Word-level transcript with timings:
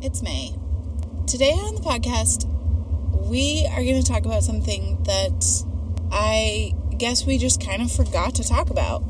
it's 0.00 0.22
Mei. 0.22 0.54
Today 1.26 1.50
on 1.50 1.74
the 1.74 1.80
podcast, 1.80 2.46
we 3.28 3.68
are 3.72 3.82
going 3.82 4.00
to 4.00 4.08
talk 4.08 4.24
about 4.24 4.44
something 4.44 5.02
that 5.02 5.64
I 6.12 6.72
guess 6.96 7.26
we 7.26 7.36
just 7.36 7.64
kind 7.64 7.82
of 7.82 7.90
forgot 7.90 8.36
to 8.36 8.44
talk 8.44 8.70
about. 8.70 9.02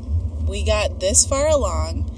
We 0.47 0.65
got 0.65 0.99
this 0.99 1.27
far 1.27 1.47
along 1.47 2.09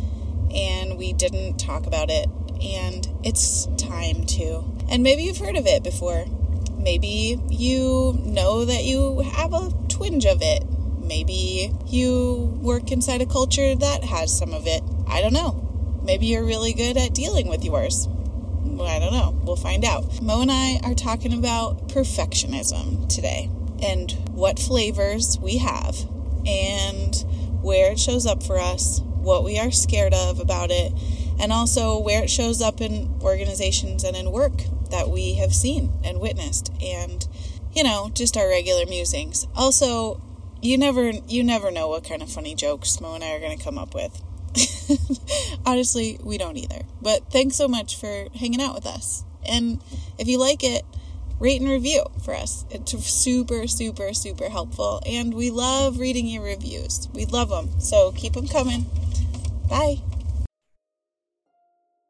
and 0.55 0.97
we 0.97 1.11
didn't 1.11 1.57
talk 1.57 1.85
about 1.85 2.09
it, 2.09 2.29
and 2.63 3.07
it's 3.23 3.67
time 3.77 4.25
to. 4.25 4.63
And 4.89 5.03
maybe 5.03 5.23
you've 5.23 5.37
heard 5.37 5.57
of 5.57 5.67
it 5.67 5.83
before. 5.83 6.25
Maybe 6.77 7.41
you 7.49 8.17
know 8.23 8.63
that 8.63 8.85
you 8.85 9.19
have 9.19 9.53
a 9.53 9.71
twinge 9.89 10.25
of 10.25 10.41
it. 10.41 10.63
Maybe 10.97 11.73
you 11.87 12.57
work 12.61 12.91
inside 12.91 13.21
a 13.21 13.25
culture 13.25 13.75
that 13.75 14.05
has 14.05 14.35
some 14.35 14.53
of 14.53 14.65
it. 14.65 14.81
I 15.07 15.19
don't 15.21 15.33
know. 15.33 15.99
Maybe 16.03 16.27
you're 16.27 16.45
really 16.45 16.73
good 16.73 16.95
at 16.95 17.13
dealing 17.13 17.47
with 17.47 17.65
yours. 17.65 18.07
I 18.85 18.99
don't 18.99 19.13
know. 19.13 19.39
We'll 19.43 19.55
find 19.55 19.85
out. 19.85 20.21
Moe 20.21 20.41
and 20.41 20.51
I 20.51 20.79
are 20.83 20.93
talking 20.93 21.33
about 21.33 21.89
perfectionism 21.89 23.07
today 23.09 23.49
and 23.81 24.11
what 24.31 24.59
flavors 24.59 25.39
we 25.39 25.57
have 25.57 25.97
and 26.45 27.15
where 27.61 27.91
it 27.91 27.99
shows 27.99 28.25
up 28.25 28.43
for 28.43 28.59
us, 28.59 29.01
what 29.01 29.43
we 29.43 29.59
are 29.59 29.71
scared 29.71 30.13
of 30.13 30.39
about 30.39 30.71
it, 30.71 30.93
and 31.39 31.51
also 31.51 31.99
where 31.99 32.23
it 32.23 32.29
shows 32.29 32.61
up 32.61 32.81
in 32.81 33.19
organizations 33.21 34.03
and 34.03 34.15
in 34.15 34.31
work 34.31 34.63
that 34.89 35.09
we 35.09 35.35
have 35.35 35.53
seen 35.53 35.93
and 36.03 36.19
witnessed 36.19 36.71
and 36.81 37.27
you 37.73 37.83
know, 37.83 38.09
just 38.13 38.35
our 38.37 38.49
regular 38.49 38.85
musings. 38.85 39.47
Also, 39.55 40.21
you 40.61 40.77
never 40.77 41.11
you 41.27 41.43
never 41.43 41.71
know 41.71 41.87
what 41.87 42.03
kind 42.03 42.21
of 42.21 42.29
funny 42.31 42.53
jokes 42.53 42.99
Moe 43.01 43.15
and 43.15 43.23
I 43.23 43.31
are 43.31 43.39
going 43.39 43.57
to 43.57 43.63
come 43.63 43.77
up 43.77 43.95
with. 43.95 44.21
Honestly, 45.65 46.19
we 46.23 46.37
don't 46.37 46.57
either. 46.57 46.81
But 47.01 47.31
thanks 47.31 47.55
so 47.55 47.67
much 47.67 47.95
for 47.95 48.27
hanging 48.35 48.61
out 48.61 48.75
with 48.75 48.85
us. 48.85 49.23
And 49.47 49.81
if 50.17 50.27
you 50.27 50.37
like 50.39 50.63
it, 50.63 50.83
rate 51.39 51.59
and 51.59 51.69
review 51.69 52.05
for 52.23 52.35
us. 52.35 52.65
It's 52.69 52.91
super, 53.05 53.67
super, 53.67 54.13
super 54.13 54.49
helpful. 54.49 55.01
And 55.05 55.33
we 55.33 55.49
love 55.49 55.99
reading 55.99 56.27
your 56.27 56.43
reviews. 56.43 57.09
We 57.13 57.25
love 57.25 57.49
them. 57.49 57.79
So 57.79 58.11
keep 58.11 58.33
them 58.33 58.47
coming. 58.47 58.85
Bye. 59.69 60.01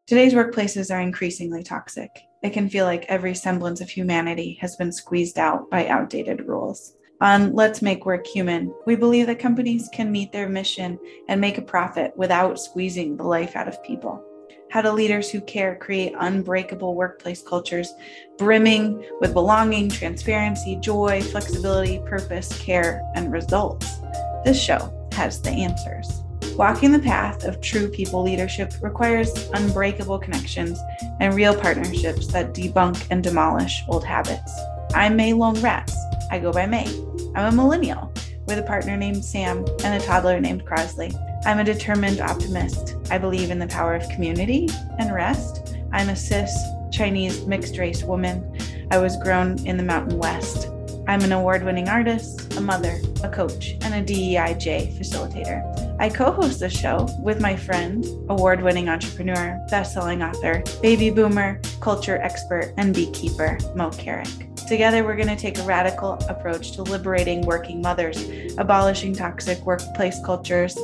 Today's 0.08 0.34
workplaces 0.34 0.94
are 0.94 1.00
increasingly 1.00 1.64
toxic. 1.64 2.10
It 2.44 2.52
can 2.52 2.70
feel 2.70 2.86
like 2.86 3.06
every 3.08 3.34
semblance 3.34 3.80
of 3.80 3.90
humanity 3.90 4.58
has 4.60 4.76
been 4.76 4.92
squeezed 4.92 5.40
out 5.40 5.70
by 5.70 5.88
outdated 5.88 6.48
rules 6.48 6.94
on 7.22 7.54
Let's 7.54 7.84
Make 7.84 8.06
Work 8.08 8.26
Human, 8.26 8.74
we 8.88 8.96
believe 8.96 9.28
that 9.28 9.38
companies 9.38 9.88
can 9.94 10.12
meet 10.12 10.32
their 10.32 10.50
mission 10.50 10.98
and 11.30 11.40
make 11.40 11.60
a 11.60 11.62
profit 11.62 12.14
without 12.18 12.60
squeezing 12.60 13.16
the 13.16 13.24
life 13.24 13.56
out 13.56 13.68
of 13.68 13.82
people. 13.84 14.26
How 14.72 14.82
do 14.82 14.90
leaders 14.90 15.30
who 15.30 15.40
care 15.42 15.76
create 15.76 16.14
unbreakable 16.18 16.96
workplace 16.96 17.44
cultures 17.44 17.94
brimming 18.40 19.06
with 19.20 19.34
belonging, 19.34 19.90
transparency, 19.90 20.78
joy, 20.78 21.22
flexibility, 21.22 22.00
purpose, 22.00 22.58
care, 22.60 23.04
and 23.14 23.32
results? 23.32 24.00
This 24.44 24.60
show 24.60 24.92
has 25.12 25.42
the 25.42 25.52
answers. 25.52 26.24
Walking 26.58 26.92
the 26.92 27.00
path 27.00 27.44
of 27.44 27.62
true 27.62 27.88
people 27.90 28.24
leadership 28.24 28.74
requires 28.82 29.32
unbreakable 29.54 30.18
connections 30.18 30.80
and 31.20 31.36
real 31.36 31.56
partnerships 31.56 32.28
that 32.28 32.54
debunk 32.54 33.06
and 33.12 33.24
demolish 33.24 33.84
old 33.88 34.04
habits. 34.04 34.60
I'm 34.96 35.16
Mei 35.16 35.34
Long 35.34 35.62
Rats. 35.62 35.96
I 36.32 36.40
go 36.40 36.52
by 36.54 36.66
Mei. 36.66 36.88
I'm 37.36 37.54
a 37.54 37.56
millennial 37.56 38.12
with 38.48 38.58
a 38.58 38.64
partner 38.64 38.96
named 38.96 39.24
Sam 39.24 39.66
and 39.84 40.02
a 40.02 40.06
toddler 40.06 40.40
named 40.40 40.66
Crosley. 40.66 41.14
I'm 41.46 41.60
a 41.60 41.64
determined 41.64 42.22
optimist. 42.22 42.96
I 43.12 43.18
believe 43.18 43.52
in 43.52 43.60
the 43.60 43.68
power 43.68 43.96
of 43.96 44.08
community 44.10 44.70
and 44.98 45.14
rest. 45.14 45.76
I'm 45.92 46.10
a 46.10 46.16
cis 46.16 46.58
Chinese 46.92 47.46
mixed 47.46 47.78
race 47.78 48.04
woman. 48.04 48.58
I 48.92 48.98
was 48.98 49.18
grown 49.18 49.60
in 49.68 49.76
the 49.76 49.84
Mountain 49.84 50.18
West. 50.18 50.70
I'm 51.08 51.22
an 51.22 51.34
award 51.34 51.64
winning 51.64 51.90
artist, 51.90 52.54
a 52.56 52.62
mother, 52.62 53.02
a 53.24 53.30
coach, 53.30 53.72
and 53.82 53.94
a 53.94 54.02
DEIJ 54.02 54.98
facilitator. 54.98 55.98
I 56.00 56.10
co 56.10 56.32
host 56.32 56.60
the 56.60 56.70
show 56.70 57.10
with 57.20 57.42
my 57.42 57.56
friend, 57.56 58.06
award 58.30 58.62
winning 58.62 58.88
entrepreneur, 58.88 59.60
best 59.70 59.94
selling 59.94 60.24
author, 60.24 60.64
baby 60.82 61.10
boomer, 61.10 61.60
culture 61.82 62.18
expert, 62.22 62.74
and 62.78 62.94
beekeeper, 62.94 63.58
Moe 63.76 63.90
Carrick. 63.90 64.51
Together, 64.72 65.04
we're 65.04 65.18
going 65.18 65.28
to 65.28 65.36
take 65.36 65.58
a 65.58 65.64
radical 65.64 66.14
approach 66.30 66.72
to 66.72 66.82
liberating 66.84 67.42
working 67.42 67.82
mothers, 67.82 68.26
abolishing 68.58 69.14
toxic 69.14 69.60
workplace 69.66 70.18
cultures, 70.26 70.78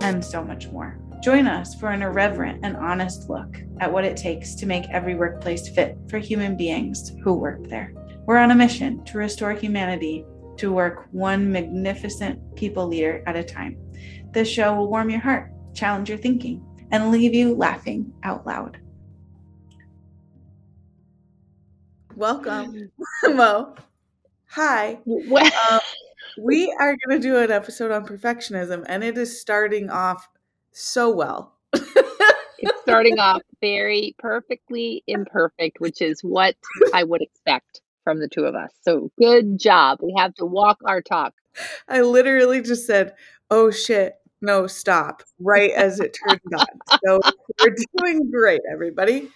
and 0.00 0.24
so 0.24 0.44
much 0.44 0.68
more. 0.68 0.96
Join 1.24 1.48
us 1.48 1.74
for 1.74 1.88
an 1.88 2.02
irreverent 2.02 2.60
and 2.62 2.76
honest 2.76 3.28
look 3.28 3.60
at 3.80 3.92
what 3.92 4.04
it 4.04 4.16
takes 4.16 4.54
to 4.54 4.64
make 4.64 4.88
every 4.90 5.16
workplace 5.16 5.68
fit 5.68 5.98
for 6.08 6.18
human 6.18 6.56
beings 6.56 7.10
who 7.24 7.34
work 7.34 7.68
there. 7.68 7.92
We're 8.26 8.36
on 8.36 8.52
a 8.52 8.54
mission 8.54 9.04
to 9.06 9.18
restore 9.18 9.54
humanity 9.54 10.24
to 10.58 10.72
work 10.72 11.08
one 11.10 11.50
magnificent 11.50 12.54
people 12.54 12.86
leader 12.86 13.24
at 13.26 13.34
a 13.34 13.42
time. 13.42 13.76
This 14.30 14.48
show 14.48 14.72
will 14.72 14.88
warm 14.88 15.10
your 15.10 15.18
heart, 15.18 15.50
challenge 15.74 16.08
your 16.08 16.18
thinking, 16.18 16.64
and 16.92 17.10
leave 17.10 17.34
you 17.34 17.56
laughing 17.56 18.12
out 18.22 18.46
loud. 18.46 18.78
Welcome, 22.16 22.90
Moe. 23.24 23.74
Hi. 24.50 24.98
Um, 25.06 25.80
we 26.38 26.74
are 26.78 26.96
going 27.06 27.20
to 27.20 27.20
do 27.20 27.38
an 27.38 27.50
episode 27.50 27.90
on 27.90 28.06
perfectionism, 28.06 28.84
and 28.86 29.02
it 29.02 29.16
is 29.16 29.40
starting 29.40 29.88
off 29.88 30.28
so 30.72 31.10
well. 31.10 31.56
it's 31.72 32.80
starting 32.82 33.18
off 33.18 33.40
very 33.60 34.14
perfectly 34.18 35.02
imperfect, 35.06 35.80
which 35.80 36.02
is 36.02 36.20
what 36.22 36.54
I 36.92 37.04
would 37.04 37.22
expect 37.22 37.80
from 38.04 38.20
the 38.20 38.28
two 38.28 38.44
of 38.44 38.54
us. 38.54 38.70
So 38.82 39.10
good 39.18 39.58
job. 39.58 40.00
We 40.02 40.14
have 40.18 40.34
to 40.34 40.44
walk 40.44 40.78
our 40.84 41.00
talk. 41.00 41.34
I 41.88 42.02
literally 42.02 42.60
just 42.60 42.86
said, 42.86 43.14
oh 43.50 43.70
shit, 43.70 44.14
no, 44.42 44.66
stop, 44.66 45.22
right 45.38 45.70
as 45.70 45.98
it 45.98 46.16
turned 46.28 46.40
on. 46.58 46.98
So 47.04 47.20
we're 47.62 47.76
doing 47.98 48.30
great, 48.30 48.60
everybody. 48.70 49.30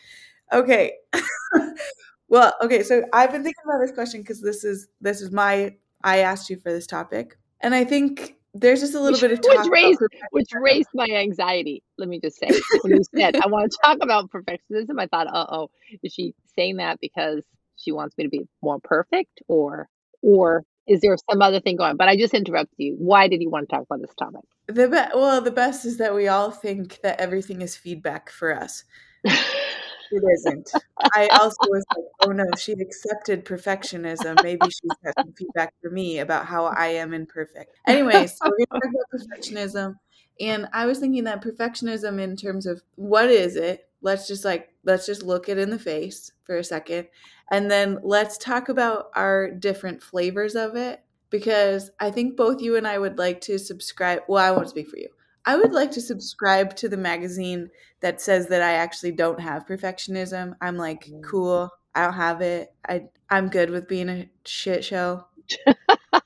Okay. 0.52 0.92
Well, 2.28 2.52
okay, 2.62 2.82
so 2.82 3.02
I've 3.12 3.30
been 3.30 3.42
thinking 3.42 3.62
about 3.64 3.80
this 3.80 3.92
question 3.92 4.20
because 4.20 4.40
this 4.40 4.64
is 4.64 4.88
this 5.00 5.20
is 5.20 5.30
my 5.30 5.74
I 6.02 6.18
asked 6.18 6.50
you 6.50 6.56
for 6.58 6.72
this 6.72 6.86
topic, 6.86 7.38
and 7.60 7.74
I 7.74 7.84
think 7.84 8.36
there's 8.54 8.80
just 8.80 8.94
a 8.94 9.00
little 9.00 9.12
which, 9.12 9.20
bit 9.20 9.32
of 9.32 9.40
talk 9.42 9.64
which 9.64 9.72
raised 9.72 10.00
which 10.30 10.48
raised 10.54 10.88
my 10.94 11.06
anxiety. 11.06 11.82
Let 11.98 12.08
me 12.08 12.20
just 12.20 12.38
say, 12.38 12.48
when 12.82 12.96
you 12.96 13.02
said 13.16 13.36
I 13.36 13.46
want 13.46 13.70
to 13.70 13.78
talk 13.84 13.98
about 14.02 14.30
perfectionism, 14.30 14.98
I 14.98 15.06
thought, 15.06 15.28
uh 15.28 15.46
oh, 15.48 15.70
is 16.02 16.12
she 16.12 16.34
saying 16.56 16.76
that 16.76 16.98
because 17.00 17.44
she 17.76 17.92
wants 17.92 18.16
me 18.18 18.24
to 18.24 18.30
be 18.30 18.42
more 18.62 18.80
perfect, 18.82 19.40
or 19.46 19.88
or 20.22 20.64
is 20.86 21.00
there 21.00 21.16
some 21.30 21.42
other 21.42 21.60
thing 21.60 21.76
going? 21.76 21.96
But 21.96 22.08
I 22.08 22.16
just 22.16 22.34
interrupted 22.34 22.76
you. 22.78 22.94
Why 22.98 23.28
did 23.28 23.42
you 23.42 23.50
want 23.50 23.68
to 23.68 23.74
talk 23.74 23.84
about 23.84 24.00
this 24.00 24.14
topic? 24.16 24.40
The 24.68 24.88
be- 24.88 25.18
well, 25.18 25.40
the 25.40 25.50
best 25.50 25.84
is 25.84 25.98
that 25.98 26.14
we 26.14 26.28
all 26.28 26.50
think 26.50 27.00
that 27.02 27.20
everything 27.20 27.60
is 27.62 27.76
feedback 27.76 28.30
for 28.30 28.54
us. 28.54 28.84
it 30.10 30.22
isn't. 30.34 30.70
I 31.14 31.28
also 31.28 31.56
was 31.68 31.84
like, 31.94 32.04
oh 32.22 32.32
no, 32.32 32.44
she 32.58 32.72
accepted 32.72 33.44
perfectionism. 33.44 34.42
Maybe 34.42 34.66
she's 34.66 34.90
got 35.04 35.14
some 35.18 35.32
feedback 35.32 35.74
for 35.82 35.90
me 35.90 36.18
about 36.18 36.46
how 36.46 36.66
I 36.66 36.88
am 36.88 37.12
imperfect. 37.12 37.76
Anyway, 37.86 38.26
so 38.26 38.36
we're 38.44 38.66
going 38.70 38.80
to 38.82 38.88
talk 38.88 38.94
about 38.94 39.40
perfectionism. 39.40 39.98
And 40.40 40.68
I 40.72 40.86
was 40.86 40.98
thinking 40.98 41.24
that 41.24 41.42
perfectionism, 41.42 42.20
in 42.20 42.36
terms 42.36 42.66
of 42.66 42.82
what 42.96 43.30
is 43.30 43.56
it, 43.56 43.88
let's 44.02 44.28
just 44.28 44.44
like, 44.44 44.70
let's 44.84 45.06
just 45.06 45.22
look 45.22 45.48
it 45.48 45.58
in 45.58 45.70
the 45.70 45.78
face 45.78 46.32
for 46.44 46.56
a 46.56 46.64
second. 46.64 47.08
And 47.50 47.70
then 47.70 47.98
let's 48.02 48.36
talk 48.38 48.68
about 48.68 49.10
our 49.14 49.50
different 49.50 50.02
flavors 50.02 50.54
of 50.54 50.76
it. 50.76 51.02
Because 51.28 51.90
I 51.98 52.12
think 52.12 52.36
both 52.36 52.62
you 52.62 52.76
and 52.76 52.86
I 52.86 52.98
would 52.98 53.18
like 53.18 53.40
to 53.42 53.58
subscribe. 53.58 54.22
Well, 54.28 54.44
I 54.44 54.52
won't 54.52 54.68
speak 54.68 54.88
for 54.88 54.96
you. 54.96 55.08
I 55.46 55.56
would 55.56 55.72
like 55.72 55.92
to 55.92 56.00
subscribe 56.00 56.74
to 56.76 56.88
the 56.88 56.96
magazine 56.96 57.70
that 58.00 58.20
says 58.20 58.48
that 58.48 58.62
I 58.62 58.72
actually 58.72 59.12
don't 59.12 59.40
have 59.40 59.66
perfectionism. 59.66 60.56
I'm 60.60 60.76
like, 60.76 61.06
mm. 61.06 61.22
cool. 61.22 61.70
I 61.94 62.04
don't 62.04 62.14
have 62.14 62.40
it. 62.42 62.74
I 62.86 63.04
I'm 63.30 63.48
good 63.48 63.70
with 63.70 63.88
being 63.88 64.08
a 64.08 64.28
shit 64.44 64.84
show. 64.84 65.24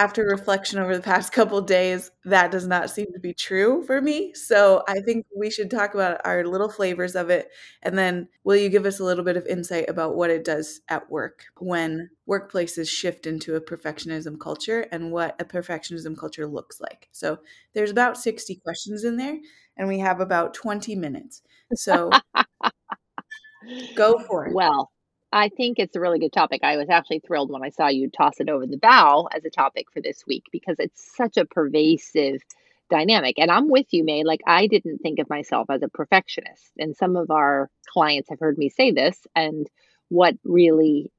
After 0.00 0.24
reflection 0.24 0.78
over 0.78 0.96
the 0.96 1.02
past 1.02 1.30
couple 1.34 1.60
days, 1.60 2.10
that 2.24 2.50
does 2.50 2.66
not 2.66 2.88
seem 2.88 3.12
to 3.12 3.20
be 3.20 3.34
true 3.34 3.82
for 3.84 4.00
me. 4.00 4.32
So 4.32 4.82
I 4.88 5.00
think 5.00 5.26
we 5.36 5.50
should 5.50 5.70
talk 5.70 5.92
about 5.92 6.22
our 6.24 6.42
little 6.46 6.70
flavors 6.70 7.14
of 7.14 7.28
it. 7.28 7.50
And 7.82 7.98
then 7.98 8.26
will 8.42 8.56
you 8.56 8.70
give 8.70 8.86
us 8.86 8.98
a 8.98 9.04
little 9.04 9.24
bit 9.24 9.36
of 9.36 9.44
insight 9.46 9.90
about 9.90 10.16
what 10.16 10.30
it 10.30 10.42
does 10.42 10.80
at 10.88 11.10
work 11.10 11.44
when 11.58 12.08
workplaces 12.26 12.88
shift 12.88 13.26
into 13.26 13.56
a 13.56 13.60
perfectionism 13.60 14.40
culture 14.40 14.86
and 14.90 15.12
what 15.12 15.38
a 15.38 15.44
perfectionism 15.44 16.16
culture 16.16 16.46
looks 16.46 16.80
like? 16.80 17.10
So 17.12 17.40
there's 17.74 17.90
about 17.90 18.16
60 18.16 18.56
questions 18.64 19.04
in 19.04 19.18
there 19.18 19.36
and 19.76 19.86
we 19.86 19.98
have 19.98 20.20
about 20.20 20.54
20 20.54 20.96
minutes. 20.96 21.42
So 21.74 22.08
go 23.96 24.18
for 24.26 24.46
it. 24.46 24.54
Well, 24.54 24.88
I 25.32 25.48
think 25.48 25.78
it's 25.78 25.94
a 25.94 26.00
really 26.00 26.18
good 26.18 26.32
topic. 26.32 26.62
I 26.64 26.76
was 26.76 26.88
actually 26.90 27.20
thrilled 27.20 27.50
when 27.50 27.62
I 27.62 27.68
saw 27.68 27.88
you 27.88 28.10
toss 28.10 28.40
it 28.40 28.48
over 28.48 28.66
the 28.66 28.78
bow 28.78 29.28
as 29.32 29.44
a 29.44 29.50
topic 29.50 29.86
for 29.92 30.02
this 30.02 30.24
week 30.26 30.44
because 30.50 30.76
it's 30.78 31.14
such 31.16 31.36
a 31.36 31.44
pervasive 31.44 32.42
dynamic. 32.90 33.38
And 33.38 33.50
I'm 33.50 33.68
with 33.68 33.86
you, 33.92 34.02
Mei. 34.04 34.24
Like, 34.24 34.40
I 34.46 34.66
didn't 34.66 34.98
think 34.98 35.20
of 35.20 35.30
myself 35.30 35.70
as 35.70 35.82
a 35.82 35.88
perfectionist. 35.88 36.72
And 36.78 36.96
some 36.96 37.14
of 37.16 37.30
our 37.30 37.70
clients 37.88 38.28
have 38.30 38.40
heard 38.40 38.58
me 38.58 38.70
say 38.70 38.90
this. 38.90 39.18
And 39.36 39.68
what 40.08 40.34
really 40.44 41.12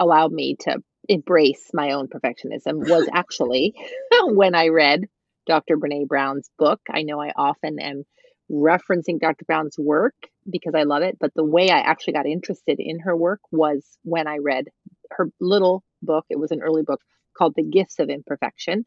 allowed 0.00 0.32
me 0.32 0.56
to 0.60 0.82
embrace 1.08 1.70
my 1.74 1.92
own 1.92 2.08
perfectionism 2.08 2.88
was 2.88 3.06
actually 3.12 3.74
when 4.24 4.54
I 4.54 4.68
read 4.68 5.08
Dr. 5.46 5.76
Brene 5.76 6.08
Brown's 6.08 6.48
book. 6.58 6.80
I 6.88 7.02
know 7.02 7.20
I 7.20 7.32
often 7.36 7.78
am 7.78 8.04
referencing 8.50 9.20
Dr. 9.20 9.44
Brown's 9.44 9.76
work 9.78 10.14
because 10.50 10.74
I 10.74 10.82
love 10.82 11.02
it, 11.02 11.18
but 11.20 11.32
the 11.34 11.44
way 11.44 11.70
I 11.70 11.78
actually 11.80 12.14
got 12.14 12.26
interested 12.26 12.80
in 12.80 13.00
her 13.00 13.16
work 13.16 13.40
was 13.50 13.84
when 14.02 14.26
I 14.26 14.38
read 14.38 14.68
her 15.10 15.30
little 15.40 15.82
book. 16.02 16.24
It 16.30 16.38
was 16.38 16.50
an 16.50 16.62
early 16.62 16.82
book 16.82 17.00
called 17.36 17.54
The 17.56 17.62
Gifts 17.62 17.98
of 17.98 18.10
Imperfection. 18.10 18.84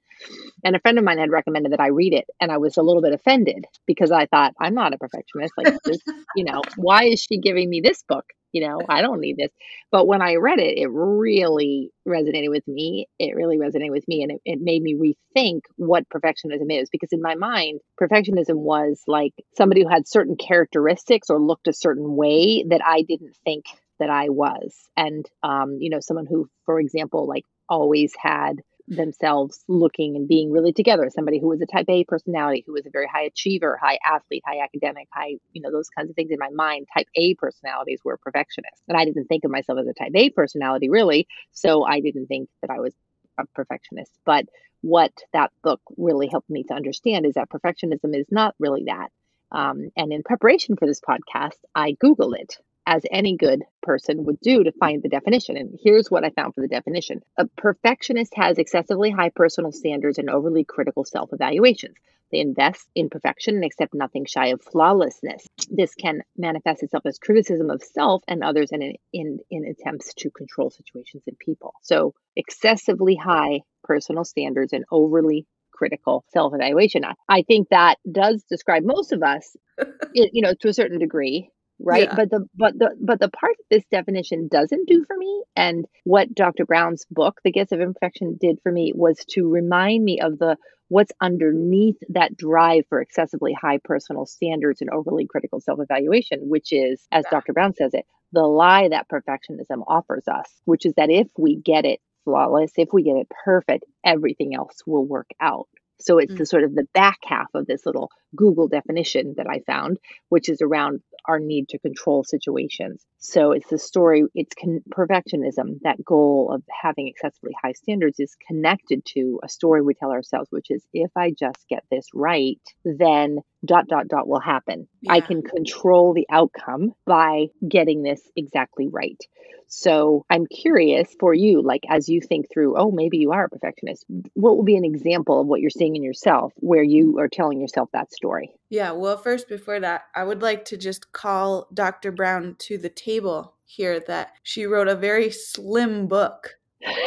And 0.63 0.75
a 0.75 0.79
friend 0.79 0.97
of 0.97 1.03
mine 1.03 1.17
had 1.17 1.31
recommended 1.31 1.71
that 1.71 1.79
I 1.79 1.87
read 1.87 2.13
it. 2.13 2.25
And 2.39 2.51
I 2.51 2.57
was 2.57 2.77
a 2.77 2.83
little 2.83 3.01
bit 3.01 3.13
offended 3.13 3.65
because 3.87 4.11
I 4.11 4.27
thought, 4.27 4.53
I'm 4.59 4.75
not 4.75 4.93
a 4.93 4.97
perfectionist. 4.97 5.53
Like, 5.57 5.75
this, 5.83 5.99
you 6.35 6.43
know, 6.43 6.61
why 6.75 7.05
is 7.05 7.21
she 7.21 7.37
giving 7.37 7.69
me 7.69 7.81
this 7.81 8.03
book? 8.07 8.25
You 8.55 8.65
know, 8.65 8.79
I 8.87 9.01
don't 9.01 9.19
need 9.19 9.35
this. 9.35 9.51
But 9.91 10.07
when 10.07 10.21
I 10.21 10.35
read 10.35 10.59
it, 10.59 10.77
it 10.77 10.87
really 10.89 11.91
resonated 12.07 12.49
with 12.49 12.65
me. 12.69 13.09
It 13.19 13.35
really 13.35 13.57
resonated 13.57 13.91
with 13.91 14.07
me. 14.07 14.23
And 14.23 14.31
it, 14.31 14.41
it 14.45 14.59
made 14.61 14.81
me 14.81 14.95
rethink 14.95 15.63
what 15.75 16.07
perfectionism 16.07 16.71
is. 16.71 16.87
Because 16.89 17.11
in 17.11 17.21
my 17.21 17.35
mind, 17.35 17.81
perfectionism 18.01 18.55
was 18.55 19.01
like 19.07 19.33
somebody 19.57 19.83
who 19.83 19.89
had 19.89 20.07
certain 20.07 20.37
characteristics 20.37 21.29
or 21.29 21.37
looked 21.37 21.67
a 21.67 21.73
certain 21.73 22.15
way 22.15 22.63
that 22.69 22.79
I 22.81 23.01
didn't 23.01 23.35
think 23.43 23.65
that 23.99 24.09
I 24.09 24.29
was. 24.29 24.73
And, 24.95 25.29
um, 25.43 25.79
you 25.81 25.89
know, 25.89 25.99
someone 25.99 26.25
who, 26.25 26.47
for 26.65 26.79
example, 26.79 27.27
like 27.27 27.43
always 27.67 28.13
had 28.17 28.61
themselves 28.87 29.63
looking 29.67 30.15
and 30.15 30.27
being 30.27 30.51
really 30.51 30.73
together. 30.73 31.09
Somebody 31.09 31.39
who 31.39 31.47
was 31.47 31.61
a 31.61 31.65
type 31.65 31.87
A 31.89 32.03
personality, 32.03 32.63
who 32.65 32.73
was 32.73 32.85
a 32.85 32.91
very 32.91 33.07
high 33.07 33.23
achiever, 33.23 33.79
high 33.81 33.97
athlete, 34.05 34.43
high 34.45 34.63
academic, 34.63 35.07
high, 35.13 35.35
you 35.53 35.61
know, 35.61 35.71
those 35.71 35.89
kinds 35.89 36.09
of 36.09 36.15
things 36.15 36.31
in 36.31 36.37
my 36.39 36.49
mind. 36.51 36.87
Type 36.93 37.07
A 37.15 37.35
personalities 37.35 38.01
were 38.03 38.17
perfectionists. 38.17 38.83
And 38.87 38.97
I 38.97 39.05
didn't 39.05 39.25
think 39.25 39.43
of 39.43 39.51
myself 39.51 39.79
as 39.79 39.87
a 39.87 39.93
type 39.93 40.11
A 40.15 40.29
personality 40.29 40.89
really. 40.89 41.27
So 41.51 41.83
I 41.83 41.99
didn't 41.99 42.27
think 42.27 42.49
that 42.61 42.69
I 42.69 42.79
was 42.79 42.93
a 43.37 43.45
perfectionist. 43.55 44.11
But 44.25 44.45
what 44.81 45.13
that 45.33 45.51
book 45.63 45.81
really 45.97 46.27
helped 46.27 46.49
me 46.49 46.63
to 46.65 46.73
understand 46.73 47.25
is 47.25 47.33
that 47.33 47.49
perfectionism 47.49 48.15
is 48.15 48.27
not 48.29 48.55
really 48.59 48.83
that. 48.85 49.09
Um, 49.51 49.89
and 49.97 50.11
in 50.11 50.21
preparation 50.23 50.75
for 50.75 50.85
this 50.85 51.01
podcast, 51.01 51.57
I 51.73 51.93
Googled 51.93 52.37
it 52.37 52.57
as 52.85 53.03
any 53.11 53.35
good 53.37 53.63
person 53.81 54.25
would 54.25 54.39
do 54.41 54.63
to 54.63 54.71
find 54.73 55.01
the 55.01 55.09
definition. 55.09 55.57
And 55.57 55.77
here's 55.81 56.11
what 56.11 56.23
I 56.23 56.29
found 56.29 56.53
for 56.53 56.61
the 56.61 56.67
definition 56.67 57.21
A 57.37 57.47
perfectionist 57.57 58.33
has 58.35 58.57
excessively 58.57 59.11
high 59.11 59.29
personal 59.29 59.71
standards 59.71 60.17
and 60.17 60.29
overly 60.29 60.63
critical 60.63 61.05
self 61.05 61.29
evaluations. 61.33 61.95
They 62.31 62.39
invest 62.39 62.87
in 62.95 63.09
perfection 63.09 63.55
and 63.55 63.63
accept 63.63 63.93
nothing 63.93 64.25
shy 64.25 64.47
of 64.47 64.61
flawlessness. 64.61 65.45
This 65.69 65.93
can 65.93 66.21
manifest 66.35 66.83
itself 66.83 67.05
as 67.05 67.19
criticism 67.19 67.69
of 67.69 67.83
self 67.83 68.23
and 68.27 68.43
others 68.43 68.71
and 68.71 68.81
in, 68.81 68.95
in, 69.13 69.39
in 69.51 69.65
attempts 69.65 70.13
to 70.15 70.31
control 70.31 70.71
situations 70.71 71.23
and 71.27 71.37
people. 71.37 71.73
So, 71.83 72.13
excessively 72.35 73.15
high 73.15 73.61
personal 73.83 74.25
standards 74.25 74.73
and 74.73 74.85
overly 74.91 75.45
critical 75.71 76.23
self 76.29 76.53
evaluation. 76.53 77.03
I 77.29 77.43
think 77.43 77.69
that 77.69 77.95
does 78.09 78.43
describe 78.49 78.83
most 78.83 79.11
of 79.11 79.21
us, 79.21 79.55
you 80.13 80.41
know, 80.41 80.53
to 80.61 80.69
a 80.69 80.73
certain 80.73 80.99
degree 80.99 81.51
right 81.79 82.03
yeah. 82.03 82.15
but 82.15 82.29
the 82.29 82.47
but 82.55 82.77
the 82.77 82.95
but 82.99 83.19
the 83.19 83.29
part 83.29 83.55
that 83.57 83.75
this 83.75 83.85
definition 83.91 84.47
doesn't 84.47 84.87
do 84.87 85.03
for 85.05 85.17
me 85.17 85.43
and 85.55 85.85
what 86.03 86.33
dr 86.33 86.65
brown's 86.65 87.05
book 87.09 87.39
the 87.43 87.51
gifts 87.51 87.71
of 87.71 87.81
imperfection 87.81 88.37
did 88.39 88.59
for 88.63 88.71
me 88.71 88.93
was 88.95 89.17
to 89.27 89.49
remind 89.49 90.03
me 90.03 90.19
of 90.19 90.37
the 90.39 90.55
what's 90.87 91.11
underneath 91.19 91.97
that 92.09 92.37
drive 92.37 92.83
for 92.89 93.01
excessively 93.01 93.53
high 93.53 93.79
personal 93.83 94.25
standards 94.25 94.81
and 94.81 94.89
overly 94.89 95.25
critical 95.25 95.59
self-evaluation 95.59 96.39
which 96.43 96.71
is 96.71 97.05
as 97.11 97.25
dr 97.29 97.51
brown 97.53 97.73
says 97.73 97.93
it 97.93 98.05
the 98.31 98.41
lie 98.41 98.87
that 98.89 99.07
perfectionism 99.09 99.83
offers 99.87 100.27
us 100.27 100.49
which 100.65 100.85
is 100.85 100.93
that 100.95 101.09
if 101.09 101.27
we 101.37 101.55
get 101.55 101.85
it 101.85 101.99
flawless 102.23 102.71
if 102.77 102.89
we 102.93 103.03
get 103.03 103.17
it 103.17 103.27
perfect 103.43 103.85
everything 104.05 104.55
else 104.55 104.81
will 104.85 105.05
work 105.05 105.29
out 105.39 105.67
so 105.99 106.17
it's 106.17 106.33
mm. 106.33 106.37
the 106.37 106.45
sort 106.45 106.63
of 106.63 106.73
the 106.75 106.87
back 106.93 107.19
half 107.23 107.47
of 107.53 107.65
this 107.65 107.85
little 107.85 108.09
Google 108.35 108.67
definition 108.67 109.35
that 109.37 109.47
I 109.49 109.59
found, 109.59 109.97
which 110.29 110.49
is 110.49 110.61
around 110.61 111.01
our 111.27 111.39
need 111.39 111.69
to 111.69 111.79
control 111.79 112.23
situations. 112.23 113.03
So 113.17 113.51
it's 113.51 113.67
the 113.69 113.79
story, 113.79 114.23
it's 114.35 114.53
con- 114.53 114.83
perfectionism. 114.89 115.79
That 115.81 116.03
goal 116.03 116.51
of 116.53 116.61
having 116.69 117.07
excessively 117.07 117.55
high 117.59 117.73
standards 117.73 118.19
is 118.19 118.35
connected 118.47 119.03
to 119.13 119.39
a 119.43 119.49
story 119.49 119.81
we 119.81 119.95
tell 119.95 120.11
ourselves, 120.11 120.51
which 120.51 120.69
is 120.69 120.85
if 120.93 121.09
I 121.15 121.31
just 121.31 121.67
get 121.67 121.83
this 121.89 122.05
right, 122.13 122.61
then 122.83 123.39
dot, 123.65 123.87
dot, 123.87 124.07
dot 124.07 124.27
will 124.27 124.39
happen. 124.39 124.87
Yeah. 125.01 125.13
I 125.13 125.21
can 125.21 125.41
control 125.41 126.13
the 126.13 126.27
outcome 126.29 126.93
by 127.05 127.47
getting 127.67 128.03
this 128.03 128.21
exactly 128.35 128.87
right. 128.87 129.21
So 129.67 130.25
I'm 130.29 130.45
curious 130.45 131.13
for 131.19 131.33
you, 131.33 131.61
like 131.63 131.83
as 131.89 132.07
you 132.07 132.21
think 132.21 132.51
through, 132.51 132.77
oh, 132.77 132.91
maybe 132.91 133.17
you 133.17 133.31
are 133.31 133.45
a 133.45 133.49
perfectionist, 133.49 134.05
what 134.33 134.55
will 134.55 134.63
be 134.63 134.77
an 134.77 134.85
example 134.85 135.41
of 135.41 135.47
what 135.47 135.59
you're 135.59 135.71
seeing 135.71 135.95
in 135.95 136.03
yourself 136.03 136.53
where 136.57 136.83
you 136.83 137.17
are 137.19 137.27
telling 137.27 137.59
yourself 137.59 137.89
that 137.93 138.13
story? 138.13 138.24
Yeah, 138.69 138.91
well, 138.91 139.17
first, 139.17 139.47
before 139.47 139.79
that, 139.79 140.05
I 140.15 140.23
would 140.23 140.41
like 140.41 140.65
to 140.65 140.77
just 140.77 141.11
call 141.11 141.67
Dr. 141.73 142.11
Brown 142.11 142.55
to 142.59 142.77
the 142.77 142.89
table 142.89 143.55
here 143.65 143.99
that 144.01 144.33
she 144.43 144.65
wrote 144.65 144.87
a 144.87 144.95
very 144.95 145.31
slim 145.31 146.07
book 146.07 146.55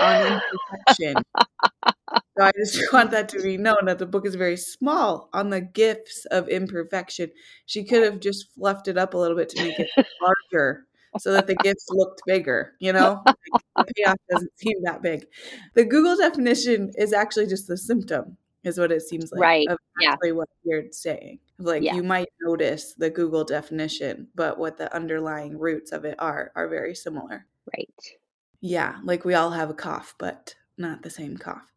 on 0.00 0.40
imperfection. 0.96 1.22
so 1.86 2.44
I 2.44 2.52
just 2.56 2.80
want 2.92 3.10
that 3.12 3.28
to 3.30 3.42
be 3.42 3.56
known 3.56 3.86
that 3.86 3.98
the 3.98 4.06
book 4.06 4.26
is 4.26 4.34
very 4.34 4.56
small 4.56 5.28
on 5.32 5.50
the 5.50 5.60
gifts 5.60 6.24
of 6.26 6.48
imperfection. 6.48 7.30
She 7.66 7.84
could 7.84 8.02
have 8.02 8.20
just 8.20 8.52
fluffed 8.54 8.88
it 8.88 8.98
up 8.98 9.14
a 9.14 9.18
little 9.18 9.36
bit 9.36 9.48
to 9.50 9.62
make 9.62 9.78
it 9.78 9.90
larger 10.52 10.86
so 11.18 11.32
that 11.32 11.46
the 11.46 11.54
gifts 11.56 11.86
looked 11.90 12.20
bigger, 12.26 12.74
you 12.80 12.92
know? 12.92 13.22
the 13.26 13.84
payoff 13.96 14.16
doesn't 14.30 14.58
seem 14.58 14.76
that 14.82 15.02
big. 15.02 15.24
The 15.74 15.84
Google 15.84 16.16
definition 16.16 16.92
is 16.96 17.12
actually 17.12 17.46
just 17.46 17.66
the 17.66 17.76
symptom, 17.76 18.36
is 18.64 18.78
what 18.78 18.93
it 18.93 19.02
seems 19.02 19.32
like. 19.32 19.40
Right. 19.40 19.66
Yeah. 20.00 20.16
what 20.32 20.49
you're 20.64 20.84
saying. 20.90 21.38
Like 21.58 21.82
yeah. 21.82 21.94
you 21.94 22.02
might 22.02 22.28
notice 22.40 22.94
the 22.94 23.10
Google 23.10 23.44
definition, 23.44 24.28
but 24.34 24.58
what 24.58 24.76
the 24.76 24.94
underlying 24.94 25.58
roots 25.58 25.93
of 25.93 26.05
it 26.05 26.16
are 26.19 26.52
are 26.55 26.69
very 26.69 26.94
similar. 26.94 27.46
Right. 27.76 27.88
Yeah, 28.60 28.96
like 29.05 29.25
we 29.25 29.34
all 29.34 29.50
have 29.50 29.70
a 29.70 29.75
cough, 29.75 30.14
but 30.19 30.55
not 30.76 31.02
the 31.02 31.10
same 31.10 31.37
cough. 31.37 31.72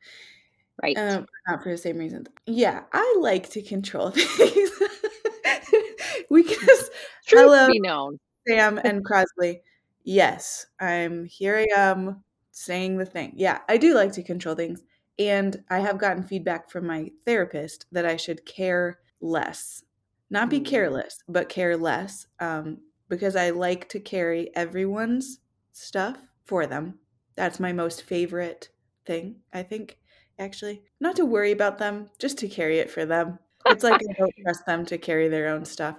Right. 0.81 0.98
Um, 0.98 1.28
not 1.48 1.62
for 1.62 1.69
the 1.69 1.78
same 1.78 1.98
reason. 1.98 2.28
Yeah, 2.48 2.84
I 2.92 3.18
like 3.19 3.50
to 3.51 3.62
control 3.62 4.12
things. 4.16 4.72
we 6.30 6.44
can 6.44 6.66
just 6.66 6.92
Truth 7.27 7.42
hello, 7.42 7.68
be 7.68 7.80
known. 7.80 8.19
Sam 8.48 8.80
and 8.84 9.06
Crosley. 9.06 9.60
Yes, 10.03 10.65
I'm 10.79 11.25
here. 11.25 11.58
I 11.58 11.67
am 11.79 12.24
saying 12.51 12.98
the 12.98 13.05
thing. 13.05 13.34
Yeah, 13.36 13.60
I 13.70 13.77
do 13.77 13.94
like 13.94 14.13
to 14.13 14.24
control 14.24 14.55
things, 14.55 14.82
and 15.30 15.63
I 15.70 15.80
have 15.80 15.98
gotten 15.98 16.24
feedback 16.24 16.70
from 16.70 16.88
my 16.88 17.12
therapist 17.25 17.86
that 17.92 18.06
I 18.06 18.18
should 18.18 18.46
care 18.46 19.00
less, 19.20 19.84
not 20.30 20.50
be 20.50 20.60
mm. 20.60 20.66
careless, 20.66 21.20
but 21.28 21.50
care 21.50 21.78
less, 21.78 22.28
um, 22.40 22.80
because 23.10 23.36
I 23.36 23.50
like 23.50 23.90
to 23.90 24.00
carry 24.00 24.50
everyone's 24.56 25.40
stuff 25.72 26.18
for 26.46 26.66
them. 26.66 27.00
That's 27.36 27.60
my 27.60 27.74
most 27.74 28.04
favorite 28.04 28.70
thing. 29.06 29.38
I 29.54 29.63
think 29.63 29.98
actually 30.40 30.84
not 31.00 31.16
to 31.18 31.25
worry 31.25 31.51
about 31.51 31.78
them, 31.78 32.10
just 32.20 32.38
to 32.40 32.48
carry 32.48 32.80
it 32.80 32.90
for 32.90 33.06
them. 33.06 33.40
It's 33.68 33.84
like 33.84 34.01
I 34.01 34.13
don't 34.18 34.34
trust 34.44 34.66
them 34.66 34.86
to 34.88 34.98
carry 34.98 35.28
their 35.28 35.50
own 35.50 35.66
stuff 35.66 35.98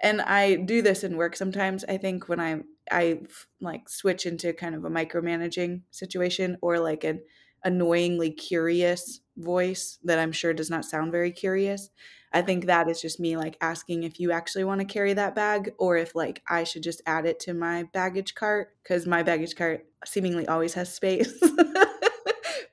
and 0.00 0.20
i 0.22 0.54
do 0.54 0.82
this 0.82 1.04
in 1.04 1.16
work 1.16 1.36
sometimes 1.36 1.84
i 1.88 1.96
think 1.96 2.28
when 2.28 2.40
i 2.40 2.60
i 2.90 3.20
like 3.60 3.88
switch 3.88 4.26
into 4.26 4.52
kind 4.52 4.74
of 4.74 4.84
a 4.84 4.90
micromanaging 4.90 5.82
situation 5.90 6.56
or 6.62 6.78
like 6.78 7.04
an 7.04 7.20
annoyingly 7.64 8.30
curious 8.30 9.20
voice 9.36 9.98
that 10.04 10.18
i'm 10.18 10.32
sure 10.32 10.52
does 10.52 10.70
not 10.70 10.84
sound 10.84 11.12
very 11.12 11.30
curious 11.30 11.90
i 12.32 12.42
think 12.42 12.66
that 12.66 12.88
is 12.88 13.00
just 13.00 13.20
me 13.20 13.36
like 13.36 13.56
asking 13.60 14.02
if 14.02 14.18
you 14.18 14.32
actually 14.32 14.64
want 14.64 14.80
to 14.80 14.84
carry 14.84 15.12
that 15.12 15.34
bag 15.34 15.72
or 15.78 15.96
if 15.96 16.14
like 16.14 16.42
i 16.48 16.64
should 16.64 16.82
just 16.82 17.02
add 17.06 17.26
it 17.26 17.38
to 17.38 17.54
my 17.54 17.84
baggage 17.92 18.34
cart 18.34 18.74
because 18.82 19.06
my 19.06 19.22
baggage 19.22 19.54
cart 19.54 19.86
seemingly 20.04 20.46
always 20.46 20.74
has 20.74 20.92
space 20.92 21.32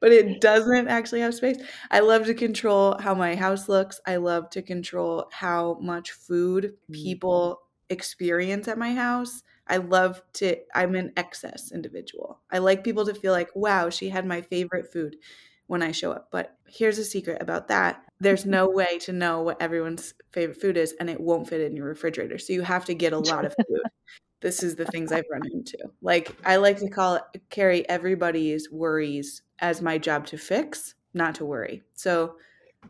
but 0.05 0.11
it 0.11 0.39
doesn't 0.39 0.87
actually 0.87 1.21
have 1.21 1.33
space. 1.33 1.57
I 1.89 2.01
love 2.01 2.25
to 2.25 2.35
control 2.35 2.95
how 2.99 3.15
my 3.15 3.35
house 3.35 3.67
looks. 3.67 3.99
I 4.05 4.17
love 4.17 4.51
to 4.51 4.61
control 4.61 5.27
how 5.31 5.79
much 5.81 6.11
food 6.11 6.75
mm. 6.87 6.93
people 6.93 7.61
experience 7.89 8.67
at 8.67 8.77
my 8.77 8.93
house. 8.93 9.41
I 9.67 9.77
love 9.77 10.21
to, 10.33 10.57
I'm 10.73 10.95
an 10.95 11.13
excess 11.17 11.71
individual. 11.71 12.39
I 12.51 12.59
like 12.59 12.83
people 12.83 13.05
to 13.05 13.13
feel 13.13 13.33
like, 13.33 13.49
wow, 13.55 13.89
she 13.89 14.09
had 14.09 14.25
my 14.25 14.41
favorite 14.41 14.91
food 14.91 15.17
when 15.67 15.81
I 15.81 15.91
show 15.91 16.11
up. 16.11 16.29
But 16.31 16.55
here's 16.67 16.99
a 16.99 17.03
secret 17.03 17.41
about 17.41 17.67
that 17.69 18.05
there's 18.19 18.41
mm-hmm. 18.41 18.51
no 18.51 18.69
way 18.69 18.97
to 18.99 19.13
know 19.13 19.41
what 19.41 19.61
everyone's 19.61 20.13
favorite 20.31 20.59
food 20.59 20.77
is, 20.77 20.93
and 20.99 21.09
it 21.09 21.19
won't 21.19 21.49
fit 21.49 21.61
in 21.61 21.75
your 21.75 21.85
refrigerator. 21.85 22.37
So 22.37 22.53
you 22.53 22.61
have 22.61 22.85
to 22.85 22.93
get 22.93 23.13
a 23.13 23.19
lot 23.19 23.45
of 23.45 23.53
food. 23.67 23.81
this 24.41 24.63
is 24.63 24.75
the 24.75 24.85
things 24.85 25.11
I've 25.11 25.25
run 25.29 25.41
into. 25.51 25.77
Like 26.01 26.35
I 26.45 26.57
like 26.57 26.77
to 26.79 26.89
call 26.89 27.15
it 27.15 27.23
carry 27.49 27.87
everybody's 27.89 28.69
worries 28.71 29.41
as 29.59 29.81
my 29.81 29.97
job 29.97 30.27
to 30.27 30.37
fix, 30.37 30.95
not 31.13 31.35
to 31.35 31.45
worry. 31.45 31.83
So 31.93 32.37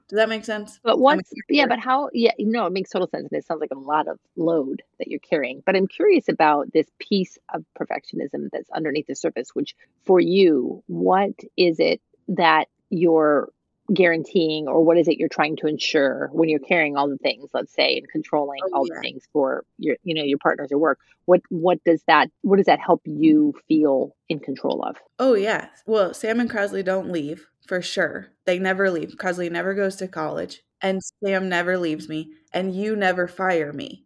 Does 0.08 0.18
that 0.18 0.30
make 0.30 0.46
sense? 0.46 0.80
But 0.84 1.00
once, 1.00 1.32
yeah, 1.50 1.66
but 1.68 1.80
how? 1.80 2.10
Yeah, 2.14 2.32
no, 2.40 2.66
it 2.66 2.74
makes 2.74 2.90
total 2.90 3.08
sense, 3.08 3.28
and 3.32 3.38
it 3.38 3.46
sounds 3.46 3.62
like 3.62 3.72
a 3.72 3.80
lot 3.80 4.08
of 4.08 4.20
load 4.36 4.84
that 5.00 5.08
you're 5.08 5.20
carrying. 5.20 5.64
But 5.66 5.76
I'm 5.76 5.88
curious 5.88 6.30
about 6.30 6.72
this 6.74 6.88
piece 7.00 7.38
of 7.54 7.64
perfectionism 7.80 8.50
that's 8.52 8.70
underneath 8.72 9.08
the 9.08 9.16
surface. 9.16 9.50
Which, 9.54 9.76
for 10.06 10.20
you, 10.20 10.84
what 10.88 11.34
is 11.58 11.80
it 11.80 12.02
that 12.30 12.68
you're 12.90 13.50
guaranteeing 13.94 14.68
or 14.68 14.84
what 14.84 14.98
is 14.98 15.08
it 15.08 15.18
you're 15.18 15.30
trying 15.30 15.56
to 15.56 15.68
ensure 15.68 16.30
when 16.34 16.50
you're 16.50 16.60
carrying 16.60 16.98
all 16.98 17.08
the 17.08 17.18
things 17.18 17.52
let's 17.54 17.72
say 17.72 17.98
and 17.98 18.10
controlling 18.10 18.60
oh, 18.64 18.70
all 18.74 18.88
yeah. 18.88 18.96
the 18.96 19.02
things 19.02 19.28
for 19.32 19.64
your 19.78 19.96
you 20.04 20.16
know 20.16 20.24
your 20.24 20.40
partners 20.40 20.72
or 20.72 20.80
work 20.80 20.98
what 21.26 21.42
what 21.50 21.84
does 21.84 22.02
that 22.08 22.32
what 22.42 22.58
does 22.58 22.66
that 22.66 22.80
help 22.80 23.02
you 23.06 23.54
feel 23.68 24.16
in 24.28 24.40
control 24.40 24.82
of 24.84 24.98
oh 25.20 25.36
yeah 25.36 25.68
well 25.86 26.16
sam 26.16 26.40
and 26.40 26.50
Crosley 26.50 26.84
don't 26.84 27.12
leave 27.12 27.48
for 27.68 27.82
sure 27.82 28.28
they 28.46 28.60
never 28.60 28.90
leave 28.90 29.16
Crosley 29.18 29.52
never 29.52 29.74
goes 29.74 29.96
to 29.98 30.08
college 30.08 30.64
and 30.82 31.02
sam 31.24 31.50
never 31.50 31.78
leaves 31.78 32.08
me 32.10 32.32
and 32.54 32.76
you 32.76 32.96
never 32.96 33.28
fire 33.28 33.74
me 33.74 34.06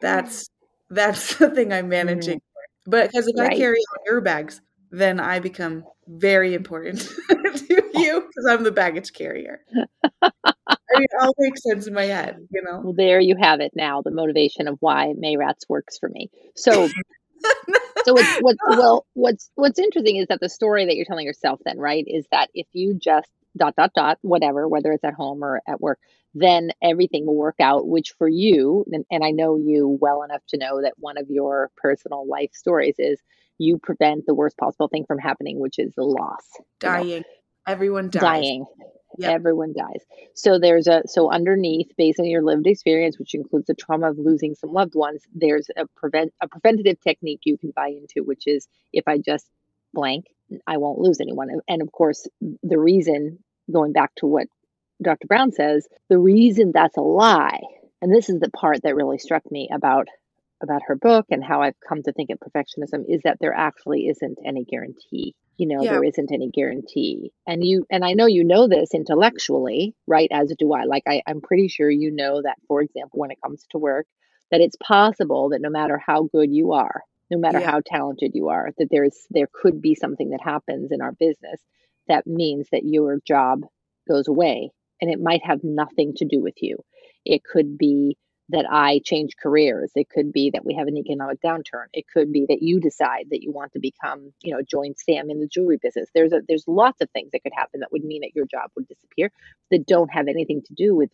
that's 0.00 0.48
that's 0.90 1.34
the 1.38 1.50
thing 1.50 1.72
i'm 1.72 1.88
managing 1.88 2.38
mm. 2.38 2.42
but 2.86 3.10
because 3.10 3.28
if 3.28 3.38
right. 3.38 3.52
i 3.52 3.56
carry 3.56 3.78
all 3.78 4.04
your 4.06 4.20
bags 4.20 4.60
then 4.90 5.20
i 5.20 5.38
become 5.38 5.84
very 6.08 6.54
important 6.54 7.00
to 7.28 7.90
you 7.94 8.20
because 8.20 8.46
I'm 8.48 8.64
the 8.64 8.72
baggage 8.72 9.12
carrier. 9.12 9.60
I 10.22 10.30
mean, 10.98 11.04
it 11.04 11.10
all 11.20 11.34
makes 11.38 11.62
sense 11.62 11.86
in 11.86 11.94
my 11.94 12.04
head, 12.04 12.36
you 12.50 12.62
know. 12.62 12.80
Well, 12.82 12.94
there 12.94 13.20
you 13.20 13.36
have 13.40 13.60
it. 13.60 13.72
Now 13.74 14.02
the 14.02 14.10
motivation 14.10 14.68
of 14.68 14.76
why 14.80 15.14
Mayrats 15.18 15.68
works 15.68 15.98
for 15.98 16.08
me. 16.08 16.30
So, 16.56 16.88
so 18.04 18.12
what's, 18.12 18.36
what's 18.40 18.58
well, 18.68 19.06
what's 19.14 19.50
what's 19.54 19.78
interesting 19.78 20.16
is 20.16 20.28
that 20.28 20.40
the 20.40 20.48
story 20.48 20.86
that 20.86 20.96
you're 20.96 21.06
telling 21.06 21.26
yourself 21.26 21.60
then, 21.64 21.78
right, 21.78 22.04
is 22.06 22.26
that 22.30 22.48
if 22.54 22.66
you 22.72 22.94
just 22.94 23.30
dot 23.56 23.74
dot 23.76 23.92
dot 23.94 24.18
whatever, 24.22 24.68
whether 24.68 24.92
it's 24.92 25.04
at 25.04 25.14
home 25.14 25.42
or 25.42 25.60
at 25.66 25.80
work, 25.80 25.98
then 26.34 26.70
everything 26.82 27.26
will 27.26 27.36
work 27.36 27.56
out. 27.60 27.86
Which 27.86 28.14
for 28.18 28.28
you, 28.28 28.84
and, 28.90 29.04
and 29.10 29.24
I 29.24 29.30
know 29.30 29.56
you 29.56 29.98
well 30.00 30.22
enough 30.22 30.42
to 30.48 30.58
know 30.58 30.82
that 30.82 30.94
one 30.98 31.18
of 31.18 31.28
your 31.28 31.70
personal 31.76 32.26
life 32.26 32.50
stories 32.52 32.96
is 32.98 33.20
you 33.58 33.78
prevent 33.78 34.26
the 34.26 34.34
worst 34.34 34.56
possible 34.56 34.88
thing 34.88 35.04
from 35.06 35.18
happening, 35.18 35.60
which 35.60 35.78
is 35.78 35.92
the 35.96 36.04
loss. 36.04 36.44
Dying. 36.80 37.08
You 37.08 37.16
know? 37.18 37.22
Everyone 37.66 38.10
dies. 38.10 38.22
Dying. 38.22 38.64
Yep. 39.18 39.30
Everyone 39.30 39.74
dies. 39.76 40.02
So 40.34 40.58
there's 40.58 40.86
a 40.86 41.02
so 41.06 41.30
underneath, 41.30 41.90
based 41.96 42.20
on 42.20 42.26
your 42.26 42.42
lived 42.42 42.66
experience, 42.66 43.18
which 43.18 43.34
includes 43.34 43.66
the 43.66 43.74
trauma 43.74 44.10
of 44.10 44.18
losing 44.18 44.54
some 44.54 44.72
loved 44.72 44.94
ones, 44.94 45.22
there's 45.34 45.68
a 45.76 45.86
prevent 45.96 46.32
a 46.40 46.48
preventative 46.48 47.00
technique 47.00 47.40
you 47.44 47.58
can 47.58 47.72
buy 47.74 47.88
into, 47.88 48.26
which 48.26 48.46
is 48.46 48.68
if 48.92 49.04
I 49.06 49.18
just 49.18 49.46
blank, 49.92 50.26
I 50.66 50.78
won't 50.78 50.98
lose 50.98 51.20
anyone. 51.20 51.48
And 51.68 51.82
of 51.82 51.92
course, 51.92 52.26
the 52.62 52.78
reason 52.78 53.38
going 53.70 53.92
back 53.92 54.14
to 54.16 54.26
what 54.26 54.48
Dr. 55.02 55.26
Brown 55.26 55.52
says, 55.52 55.86
the 56.08 56.18
reason 56.18 56.72
that's 56.72 56.96
a 56.96 57.02
lie, 57.02 57.60
and 58.00 58.14
this 58.14 58.28
is 58.28 58.40
the 58.40 58.50
part 58.50 58.82
that 58.82 58.94
really 58.94 59.18
struck 59.18 59.50
me 59.50 59.68
about 59.72 60.08
about 60.62 60.82
her 60.86 60.94
book 60.94 61.26
and 61.30 61.42
how 61.42 61.60
I've 61.60 61.78
come 61.86 62.02
to 62.04 62.12
think 62.12 62.30
of 62.30 62.38
perfectionism 62.38 63.04
is 63.08 63.22
that 63.24 63.38
there 63.40 63.52
actually 63.52 64.06
isn't 64.06 64.38
any 64.46 64.64
guarantee. 64.64 65.34
You 65.56 65.68
know, 65.68 65.82
yeah. 65.82 65.92
there 65.92 66.04
isn't 66.04 66.32
any 66.32 66.50
guarantee. 66.50 67.32
And 67.46 67.64
you 67.64 67.86
and 67.90 68.04
I 68.04 68.14
know 68.14 68.26
you 68.26 68.44
know 68.44 68.68
this 68.68 68.94
intellectually, 68.94 69.94
right? 70.06 70.28
As 70.32 70.52
do 70.58 70.72
I. 70.72 70.84
Like 70.84 71.04
I, 71.06 71.22
I'm 71.26 71.40
pretty 71.40 71.68
sure 71.68 71.90
you 71.90 72.10
know 72.10 72.42
that, 72.42 72.56
for 72.66 72.80
example, 72.80 73.20
when 73.20 73.30
it 73.30 73.42
comes 73.42 73.64
to 73.70 73.78
work, 73.78 74.06
that 74.50 74.60
it's 74.60 74.76
possible 74.76 75.50
that 75.50 75.60
no 75.60 75.70
matter 75.70 75.98
how 76.04 76.24
good 76.24 76.52
you 76.52 76.72
are, 76.72 77.02
no 77.30 77.38
matter 77.38 77.60
yeah. 77.60 77.70
how 77.70 77.80
talented 77.84 78.32
you 78.34 78.48
are, 78.48 78.70
that 78.78 78.88
there's 78.90 79.26
there 79.30 79.48
could 79.52 79.80
be 79.80 79.94
something 79.94 80.30
that 80.30 80.42
happens 80.42 80.90
in 80.90 81.00
our 81.00 81.12
business 81.12 81.60
that 82.08 82.26
means 82.26 82.68
that 82.72 82.84
your 82.84 83.18
job 83.26 83.62
goes 84.08 84.28
away. 84.28 84.70
And 85.00 85.10
it 85.10 85.20
might 85.20 85.44
have 85.44 85.64
nothing 85.64 86.14
to 86.16 86.24
do 86.24 86.40
with 86.40 86.54
you. 86.60 86.78
It 87.24 87.42
could 87.44 87.76
be 87.76 88.16
that 88.52 88.66
I 88.70 89.00
change 89.04 89.36
careers. 89.42 89.90
It 89.94 90.08
could 90.08 90.32
be 90.32 90.50
that 90.50 90.64
we 90.64 90.74
have 90.74 90.86
an 90.86 90.96
economic 90.96 91.40
downturn. 91.42 91.86
It 91.92 92.04
could 92.12 92.32
be 92.32 92.46
that 92.48 92.62
you 92.62 92.80
decide 92.80 93.26
that 93.30 93.42
you 93.42 93.50
want 93.50 93.72
to 93.72 93.80
become, 93.80 94.32
you 94.42 94.54
know, 94.54 94.62
join 94.62 94.94
Sam 94.96 95.30
in 95.30 95.40
the 95.40 95.46
jewelry 95.46 95.78
business. 95.82 96.08
There's 96.14 96.32
a, 96.32 96.42
there's 96.46 96.64
lots 96.68 97.00
of 97.00 97.10
things 97.10 97.32
that 97.32 97.42
could 97.42 97.52
happen 97.54 97.80
that 97.80 97.92
would 97.92 98.04
mean 98.04 98.20
that 98.20 98.36
your 98.36 98.46
job 98.46 98.70
would 98.76 98.86
disappear 98.86 99.32
that 99.70 99.86
don't 99.86 100.12
have 100.12 100.28
anything 100.28 100.62
to 100.66 100.74
do 100.74 100.94
with 100.94 101.10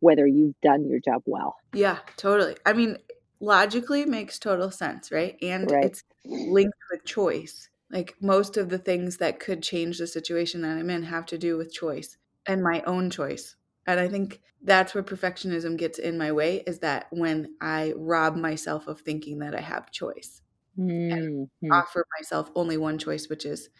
whether 0.00 0.26
you've 0.26 0.60
done 0.62 0.86
your 0.86 1.00
job 1.00 1.22
well. 1.26 1.56
Yeah, 1.72 1.98
totally. 2.16 2.56
I 2.66 2.72
mean, 2.72 2.98
logically 3.40 4.04
makes 4.04 4.38
total 4.38 4.70
sense, 4.70 5.10
right? 5.10 5.36
And 5.42 5.70
right. 5.70 5.84
it's 5.84 6.04
linked 6.24 6.78
with 6.90 7.04
choice. 7.04 7.68
Like 7.90 8.14
most 8.20 8.56
of 8.56 8.68
the 8.68 8.78
things 8.78 9.18
that 9.18 9.40
could 9.40 9.62
change 9.62 9.98
the 9.98 10.06
situation 10.06 10.62
that 10.62 10.76
I'm 10.76 10.90
in 10.90 11.04
have 11.04 11.26
to 11.26 11.38
do 11.38 11.56
with 11.56 11.72
choice 11.72 12.16
and 12.46 12.62
my 12.62 12.82
own 12.82 13.10
choice. 13.10 13.56
And 13.86 13.98
I 13.98 14.08
think 14.08 14.40
that's 14.62 14.94
where 14.94 15.02
perfectionism 15.02 15.76
gets 15.76 15.98
in 15.98 16.16
my 16.16 16.32
way 16.32 16.62
is 16.66 16.78
that 16.80 17.06
when 17.10 17.54
I 17.60 17.94
rob 17.96 18.36
myself 18.36 18.86
of 18.86 19.00
thinking 19.00 19.40
that 19.40 19.54
I 19.54 19.60
have 19.60 19.90
choice 19.90 20.42
mm-hmm. 20.78 21.12
and 21.12 21.48
offer 21.70 22.06
myself 22.18 22.50
only 22.54 22.76
one 22.76 22.98
choice, 22.98 23.28
which 23.28 23.44
is 23.44 23.70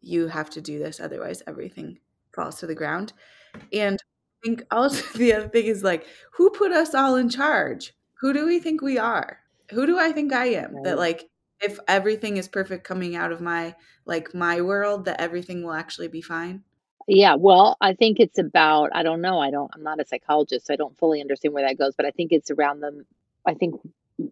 you 0.00 0.28
have 0.28 0.50
to 0.50 0.60
do 0.60 0.78
this, 0.78 0.98
otherwise 0.98 1.42
everything 1.46 1.98
falls 2.34 2.56
to 2.56 2.66
the 2.66 2.74
ground. 2.74 3.12
And 3.72 3.98
I 4.00 4.46
think 4.46 4.64
also 4.70 5.04
the 5.18 5.34
other 5.34 5.48
thing 5.48 5.66
is 5.66 5.84
like, 5.84 6.06
who 6.32 6.50
put 6.50 6.72
us 6.72 6.94
all 6.94 7.16
in 7.16 7.28
charge? 7.28 7.92
Who 8.20 8.32
do 8.32 8.46
we 8.46 8.58
think 8.58 8.82
we 8.82 8.98
are? 8.98 9.38
Who 9.70 9.86
do 9.86 9.98
I 9.98 10.12
think 10.12 10.32
I 10.32 10.46
am? 10.46 10.74
Right. 10.74 10.84
That 10.84 10.98
like 10.98 11.28
if 11.60 11.78
everything 11.86 12.36
is 12.36 12.48
perfect 12.48 12.84
coming 12.84 13.14
out 13.14 13.32
of 13.32 13.40
my 13.40 13.74
like 14.04 14.34
my 14.34 14.60
world, 14.60 15.04
that 15.04 15.20
everything 15.20 15.62
will 15.62 15.72
actually 15.72 16.08
be 16.08 16.20
fine. 16.20 16.64
Yeah, 17.08 17.34
well, 17.34 17.76
I 17.80 17.94
think 17.94 18.20
it's 18.20 18.38
about, 18.38 18.90
I 18.94 19.02
don't 19.02 19.20
know, 19.20 19.38
I 19.40 19.50
don't, 19.50 19.70
I'm 19.74 19.82
not 19.82 20.00
a 20.00 20.04
psychologist, 20.06 20.66
so 20.66 20.74
I 20.74 20.76
don't 20.76 20.96
fully 20.98 21.20
understand 21.20 21.54
where 21.54 21.66
that 21.66 21.78
goes, 21.78 21.94
but 21.96 22.06
I 22.06 22.10
think 22.10 22.32
it's 22.32 22.50
around 22.50 22.80
them. 22.80 23.04
I 23.46 23.54
think 23.54 23.74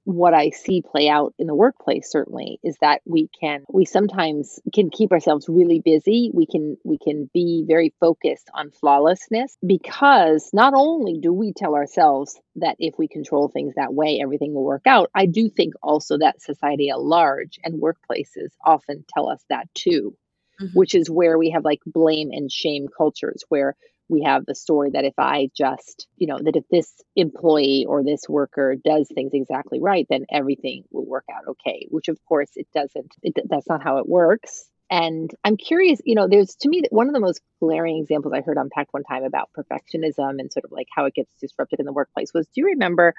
what 0.05 0.35
I 0.35 0.51
see 0.51 0.83
play 0.83 1.09
out 1.09 1.35
in 1.39 1.47
the 1.47 1.55
workplace 1.55 2.11
certainly 2.11 2.61
is 2.63 2.77
that 2.81 3.01
we 3.05 3.29
can 3.41 3.65
we 3.73 3.85
sometimes 3.85 4.61
can 4.75 4.91
keep 4.91 5.11
ourselves 5.11 5.49
really 5.49 5.81
busy. 5.81 6.31
We 6.33 6.47
can 6.47 6.77
we 6.85 6.99
can 6.99 7.29
be 7.33 7.65
very 7.67 7.93
focused 7.99 8.51
on 8.55 8.71
flawlessness 8.71 9.57
because 9.67 10.51
not 10.53 10.75
only 10.75 11.19
do 11.19 11.33
we 11.33 11.53
tell 11.53 11.75
ourselves 11.75 12.39
that 12.57 12.77
if 12.79 12.95
we 12.99 13.09
control 13.09 13.49
things 13.49 13.75
that 13.77 13.93
way 13.95 14.21
everything 14.23 14.55
will 14.55 14.65
work 14.65 14.87
out. 14.87 15.11
I 15.15 15.27
do 15.27 15.49
think 15.49 15.75
also 15.83 16.19
that 16.19 16.41
society 16.43 16.91
at 16.91 17.01
large 17.01 17.59
and 17.65 17.83
workplaces 17.83 18.51
often 18.65 19.05
tell 19.13 19.29
us 19.29 19.43
that 19.49 19.67
too 19.75 20.15
mm-hmm. 20.61 20.79
which 20.79 20.95
is 20.95 21.11
where 21.11 21.39
we 21.39 21.51
have 21.51 21.65
like 21.65 21.81
blame 21.87 22.31
and 22.33 22.51
shame 22.51 22.87
cultures 22.97 23.45
where 23.49 23.75
we 24.09 24.23
have 24.23 24.45
the 24.45 24.55
story 24.55 24.91
that 24.91 25.05
if 25.05 25.15
I 25.19 25.51
just, 25.57 26.09
you 26.17 26.27
know, 26.27 26.39
that 26.43 26.57
if 26.57 26.65
this 26.69 26.93
employee 27.15 27.87
or 27.89 28.03
this 28.03 28.29
worker 28.29 28.75
does 28.85 29.09
things 29.15 29.31
exactly 29.33 29.81
right, 29.81 30.07
then 30.11 30.27
everything 30.31 30.83
will 30.91 31.07
work 31.07 31.25
out 31.33 31.45
okay, 31.49 31.87
which 31.91 32.09
of 32.09 32.19
course 32.29 32.51
it 32.57 32.67
doesn't. 32.75 33.15
It, 33.23 33.37
that's 33.49 33.69
not 33.69 33.83
how 33.83 33.99
it 33.99 34.09
works. 34.09 34.65
And 34.91 35.31
I'm 35.45 35.57
curious, 35.57 36.01
you 36.05 36.17
know, 36.17 36.27
there's 36.29 36.57
to 36.57 36.69
me 36.69 36.83
one 36.91 37.07
of 37.07 37.15
the 37.15 37.21
most 37.21 37.41
glaring 37.61 37.99
examples 37.99 38.35
I 38.35 38.41
heard 38.41 38.57
unpacked 38.57 38.93
one 38.93 39.05
time 39.05 39.23
about 39.23 39.51
perfectionism 39.57 40.41
and 40.41 40.53
sort 40.53 40.65
of 40.65 40.73
like 40.73 40.89
how 40.93 41.05
it 41.05 41.15
gets 41.15 41.33
disrupted 41.41 41.79
in 41.79 41.87
the 41.87 41.93
workplace 41.93 42.33
was 42.35 42.47
do 42.49 42.63
you 42.63 42.67
remember 42.67 43.15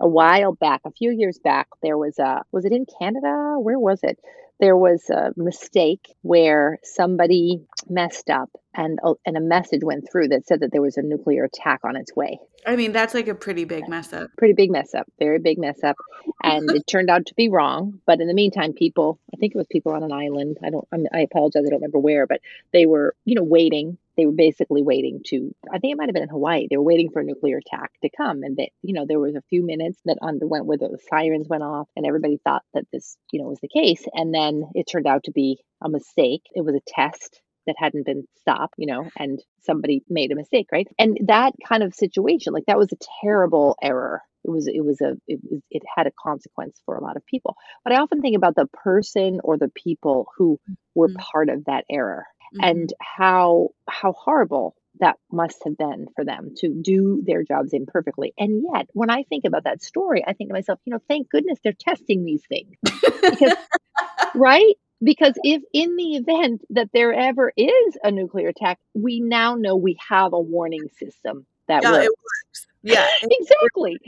a 0.00 0.08
while 0.08 0.52
back, 0.52 0.80
a 0.84 0.90
few 0.90 1.12
years 1.12 1.38
back, 1.38 1.68
there 1.80 1.96
was 1.96 2.18
a, 2.18 2.42
was 2.50 2.64
it 2.64 2.72
in 2.72 2.86
Canada? 2.98 3.54
Where 3.60 3.78
was 3.78 4.00
it? 4.02 4.18
There 4.62 4.76
was 4.76 5.10
a 5.10 5.32
mistake 5.36 6.14
where 6.22 6.78
somebody 6.84 7.62
messed 7.90 8.30
up 8.30 8.48
and 8.74 9.00
a, 9.04 9.14
and 9.26 9.36
a 9.36 9.40
message 9.40 9.82
went 9.82 10.08
through 10.10 10.28
that 10.28 10.46
said 10.46 10.60
that 10.60 10.70
there 10.70 10.80
was 10.80 10.96
a 10.96 11.02
nuclear 11.02 11.44
attack 11.44 11.80
on 11.82 11.96
its 11.96 12.14
way. 12.14 12.38
I 12.64 12.76
mean, 12.76 12.92
that's 12.92 13.12
like 13.12 13.26
a 13.26 13.34
pretty 13.34 13.64
big 13.64 13.88
mess 13.88 14.12
up. 14.12 14.30
Pretty 14.38 14.54
big 14.54 14.70
mess 14.70 14.94
up. 14.94 15.08
Very 15.18 15.40
big 15.40 15.58
mess 15.58 15.82
up. 15.82 15.96
And 16.44 16.70
it 16.70 16.86
turned 16.86 17.10
out 17.10 17.26
to 17.26 17.34
be 17.34 17.48
wrong. 17.48 18.00
But 18.06 18.20
in 18.20 18.28
the 18.28 18.34
meantime, 18.34 18.72
people, 18.72 19.18
I 19.34 19.36
think 19.36 19.52
it 19.52 19.58
was 19.58 19.66
people 19.68 19.92
on 19.92 20.04
an 20.04 20.12
island. 20.12 20.58
I 20.62 20.70
don't, 20.70 20.86
I 21.12 21.22
apologize. 21.22 21.64
I 21.66 21.70
don't 21.70 21.80
remember 21.80 21.98
where, 21.98 22.28
but 22.28 22.40
they 22.72 22.86
were, 22.86 23.16
you 23.24 23.34
know, 23.34 23.42
waiting 23.42 23.98
they 24.16 24.26
were 24.26 24.32
basically 24.32 24.82
waiting 24.82 25.20
to 25.24 25.54
i 25.72 25.78
think 25.78 25.92
it 25.92 25.96
might 25.96 26.08
have 26.08 26.14
been 26.14 26.22
in 26.22 26.28
hawaii 26.28 26.66
they 26.68 26.76
were 26.76 26.82
waiting 26.82 27.10
for 27.10 27.20
a 27.20 27.24
nuclear 27.24 27.58
attack 27.58 27.90
to 28.02 28.10
come 28.16 28.42
and 28.42 28.56
that 28.56 28.68
you 28.82 28.94
know 28.94 29.04
there 29.06 29.20
was 29.20 29.34
a 29.34 29.42
few 29.48 29.64
minutes 29.64 29.98
that 30.04 30.18
underwent 30.22 30.66
where 30.66 30.78
the 30.78 30.98
sirens 31.08 31.48
went 31.48 31.62
off 31.62 31.88
and 31.96 32.06
everybody 32.06 32.38
thought 32.44 32.62
that 32.74 32.84
this 32.92 33.16
you 33.32 33.40
know 33.40 33.48
was 33.48 33.60
the 33.60 33.68
case 33.68 34.04
and 34.12 34.34
then 34.34 34.64
it 34.74 34.84
turned 34.84 35.06
out 35.06 35.24
to 35.24 35.32
be 35.32 35.58
a 35.82 35.88
mistake 35.88 36.42
it 36.54 36.64
was 36.64 36.74
a 36.74 36.80
test 36.86 37.40
that 37.66 37.76
hadn't 37.78 38.06
been 38.06 38.24
stopped, 38.40 38.74
you 38.76 38.86
know, 38.86 39.08
and 39.16 39.40
somebody 39.62 40.02
made 40.08 40.32
a 40.32 40.36
mistake, 40.36 40.66
right? 40.72 40.88
And 40.98 41.18
that 41.26 41.52
kind 41.66 41.82
of 41.82 41.94
situation, 41.94 42.52
like 42.52 42.66
that 42.66 42.78
was 42.78 42.92
a 42.92 43.06
terrible 43.22 43.76
error. 43.82 44.22
It 44.44 44.50
was, 44.50 44.66
it 44.66 44.84
was 44.84 45.00
a, 45.00 45.16
it 45.28 45.38
was, 45.48 45.60
it 45.70 45.82
had 45.96 46.08
a 46.08 46.12
consequence 46.20 46.80
for 46.84 46.96
a 46.96 47.02
lot 47.02 47.16
of 47.16 47.24
people. 47.26 47.54
But 47.84 47.92
I 47.92 48.00
often 48.00 48.20
think 48.20 48.36
about 48.36 48.56
the 48.56 48.66
person 48.66 49.40
or 49.44 49.56
the 49.56 49.70
people 49.74 50.26
who 50.36 50.58
were 50.94 51.08
mm-hmm. 51.08 51.22
part 51.32 51.48
of 51.48 51.64
that 51.66 51.84
error 51.88 52.26
mm-hmm. 52.52 52.64
and 52.64 52.92
how 53.00 53.70
how 53.88 54.12
horrible 54.12 54.74
that 55.00 55.16
must 55.30 55.62
have 55.64 55.76
been 55.76 56.06
for 56.14 56.24
them 56.24 56.54
to 56.58 56.68
do 56.68 57.22
their 57.26 57.42
jobs 57.42 57.72
imperfectly. 57.72 58.34
And 58.38 58.62
yet, 58.72 58.88
when 58.92 59.10
I 59.10 59.24
think 59.24 59.44
about 59.44 59.64
that 59.64 59.82
story, 59.82 60.22
I 60.26 60.32
think 60.32 60.50
to 60.50 60.54
myself, 60.54 60.78
you 60.84 60.92
know, 60.92 61.00
thank 61.08 61.30
goodness 61.30 61.58
they're 61.64 61.72
testing 61.72 62.24
these 62.24 62.42
things. 62.48 62.76
Because, 62.82 63.56
right? 64.34 64.74
because 65.02 65.34
if 65.42 65.62
in 65.72 65.96
the 65.96 66.16
event 66.16 66.62
that 66.70 66.90
there 66.92 67.12
ever 67.12 67.52
is 67.56 67.96
a 68.04 68.10
nuclear 68.10 68.48
attack, 68.48 68.78
we 68.94 69.20
now 69.20 69.54
know 69.56 69.74
we 69.76 69.96
have 70.08 70.32
a 70.32 70.40
warning 70.40 70.88
system 70.96 71.46
that 71.66 71.82
yeah, 71.82 71.90
works. 71.92 72.04
it 72.06 72.10
works. 72.10 72.66
Yeah, 72.82 73.08
exactly. 73.22 73.98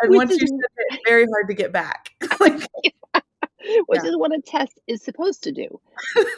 and 0.00 0.10
Which 0.10 0.16
once 0.16 0.30
you 0.30 0.36
is- 0.44 0.48
send 0.48 0.60
it, 0.90 1.00
very 1.06 1.26
hard 1.26 1.48
to 1.48 1.54
get 1.54 1.72
back. 1.72 2.10
like, 2.40 2.68
which 3.86 4.02
Yeah. 4.02 4.10
is 4.10 4.16
what 4.16 4.34
a 4.34 4.40
test 4.40 4.80
is 4.86 5.02
supposed 5.02 5.42
to 5.42 5.52
do 5.52 5.80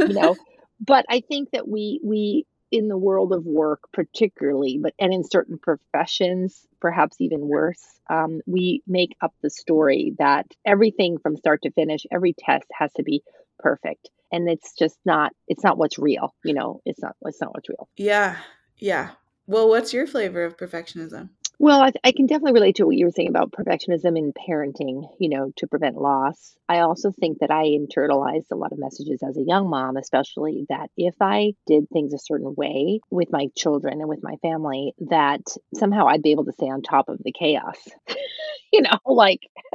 you 0.00 0.08
know 0.08 0.34
but 0.80 1.04
i 1.08 1.20
think 1.20 1.50
that 1.52 1.68
we 1.68 2.00
we 2.02 2.46
in 2.70 2.86
the 2.86 2.96
world 2.96 3.32
of 3.32 3.44
work 3.44 3.80
particularly 3.92 4.78
but 4.80 4.94
and 4.98 5.12
in 5.12 5.24
certain 5.24 5.58
professions 5.58 6.66
perhaps 6.80 7.16
even 7.20 7.40
worse 7.40 7.82
um, 8.08 8.40
we 8.46 8.82
make 8.86 9.16
up 9.20 9.32
the 9.42 9.50
story 9.50 10.14
that 10.18 10.46
everything 10.64 11.18
from 11.18 11.36
start 11.36 11.62
to 11.62 11.70
finish 11.72 12.06
every 12.10 12.32
test 12.32 12.66
has 12.72 12.92
to 12.94 13.02
be 13.02 13.22
perfect 13.58 14.08
and 14.32 14.48
it's 14.48 14.72
just 14.78 14.98
not 15.04 15.32
it's 15.48 15.64
not 15.64 15.78
what's 15.78 15.98
real 15.98 16.34
you 16.44 16.54
know 16.54 16.80
it's 16.84 17.00
not 17.00 17.16
it's 17.22 17.40
not 17.40 17.54
what's 17.54 17.68
real 17.68 17.88
yeah, 17.96 18.36
yeah. 18.80 19.10
Well, 19.46 19.68
what's 19.68 19.92
your 19.92 20.06
flavor 20.06 20.44
of 20.44 20.56
perfectionism? 20.56 21.30
Well, 21.62 21.82
I, 21.82 21.92
I 22.02 22.12
can 22.12 22.24
definitely 22.24 22.54
relate 22.54 22.76
to 22.76 22.86
what 22.86 22.96
you 22.96 23.04
were 23.04 23.10
saying 23.12 23.28
about 23.28 23.52
perfectionism 23.52 24.16
in 24.16 24.32
parenting, 24.32 25.02
you 25.18 25.28
know, 25.28 25.52
to 25.56 25.66
prevent 25.66 25.94
loss. 26.00 26.56
I 26.70 26.78
also 26.78 27.12
think 27.12 27.40
that 27.40 27.50
I 27.50 27.64
internalized 27.66 28.50
a 28.50 28.56
lot 28.56 28.72
of 28.72 28.78
messages 28.78 29.22
as 29.22 29.36
a 29.36 29.42
young 29.42 29.68
mom, 29.68 29.98
especially 29.98 30.64
that 30.70 30.90
if 30.96 31.14
I 31.20 31.52
did 31.66 31.86
things 31.90 32.14
a 32.14 32.18
certain 32.18 32.54
way 32.54 33.00
with 33.10 33.30
my 33.30 33.48
children 33.54 34.00
and 34.00 34.08
with 34.08 34.22
my 34.22 34.36
family, 34.36 34.94
that 35.10 35.42
somehow 35.74 36.06
I'd 36.06 36.22
be 36.22 36.30
able 36.32 36.46
to 36.46 36.52
stay 36.52 36.70
on 36.70 36.80
top 36.80 37.10
of 37.10 37.18
the 37.22 37.32
chaos. 37.32 37.76
you 38.72 38.80
know, 38.82 38.98
like 39.06 39.40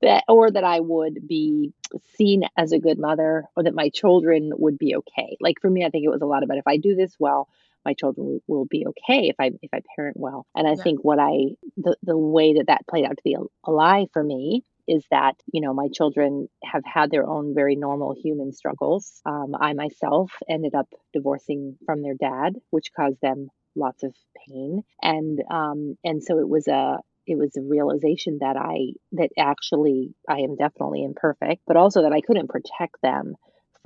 that, 0.00 0.24
or 0.28 0.50
that 0.50 0.64
I 0.64 0.80
would 0.80 1.26
be 1.28 1.72
seen 2.16 2.42
as 2.56 2.72
a 2.72 2.78
good 2.78 2.98
mother, 2.98 3.44
or 3.56 3.62
that 3.64 3.74
my 3.74 3.90
children 3.90 4.50
would 4.56 4.78
be 4.78 4.96
okay. 4.96 5.36
Like 5.40 5.56
for 5.60 5.70
me, 5.70 5.84
I 5.84 5.90
think 5.90 6.04
it 6.04 6.10
was 6.10 6.22
a 6.22 6.26
lot 6.26 6.42
about 6.42 6.58
if 6.58 6.66
I 6.66 6.78
do 6.78 6.94
this 6.96 7.14
well, 7.18 7.48
my 7.86 7.94
children 7.94 8.40
will- 8.48 8.66
be 8.76 8.84
okay 8.92 9.20
if 9.32 9.36
I 9.38 9.48
if 9.62 9.70
I 9.72 9.80
parent 9.96 10.16
well. 10.18 10.40
And 10.56 10.66
I 10.66 10.74
Yeah. 10.74 10.82
think 10.84 10.98
what 11.04 11.18
I 11.20 11.32
the 11.76 11.96
the 12.02 12.18
way 12.18 12.54
that 12.54 12.66
that 12.68 12.86
played 12.90 13.04
out 13.06 13.16
to 13.18 13.22
be 13.24 13.34
a, 13.34 13.42
a 13.68 13.72
lie 13.72 14.06
for 14.12 14.22
me 14.24 14.64
is 14.88 15.04
that 15.10 15.34
you 15.52 15.60
know 15.62 15.72
my 15.74 15.88
children 15.98 16.48
have 16.64 16.84
had 16.84 17.10
their 17.10 17.26
own 17.34 17.54
very 17.54 17.76
normal 17.76 18.14
human 18.24 18.52
struggles. 18.52 19.20
Um, 19.24 19.54
I 19.68 19.72
myself 19.74 20.30
ended 20.48 20.74
up 20.74 20.88
divorcing 21.12 21.76
from 21.86 22.02
their 22.02 22.14
dad, 22.14 22.54
which 22.70 22.92
caused 22.98 23.20
them 23.20 23.48
lots 23.76 24.02
of 24.02 24.14
pain, 24.46 24.82
and 25.02 25.40
um, 25.50 25.96
and 26.04 26.22
so 26.22 26.38
it 26.38 26.48
was 26.48 26.66
a 26.68 26.98
it 27.26 27.36
was 27.38 27.56
a 27.56 27.62
realization 27.62 28.38
that 28.40 28.56
I 28.56 28.92
that 29.12 29.30
actually 29.38 30.14
I 30.28 30.38
am 30.40 30.56
definitely 30.56 31.02
imperfect, 31.04 31.62
but 31.66 31.76
also 31.76 32.02
that 32.02 32.12
I 32.12 32.20
couldn't 32.20 32.48
protect 32.56 32.96
them 33.02 33.34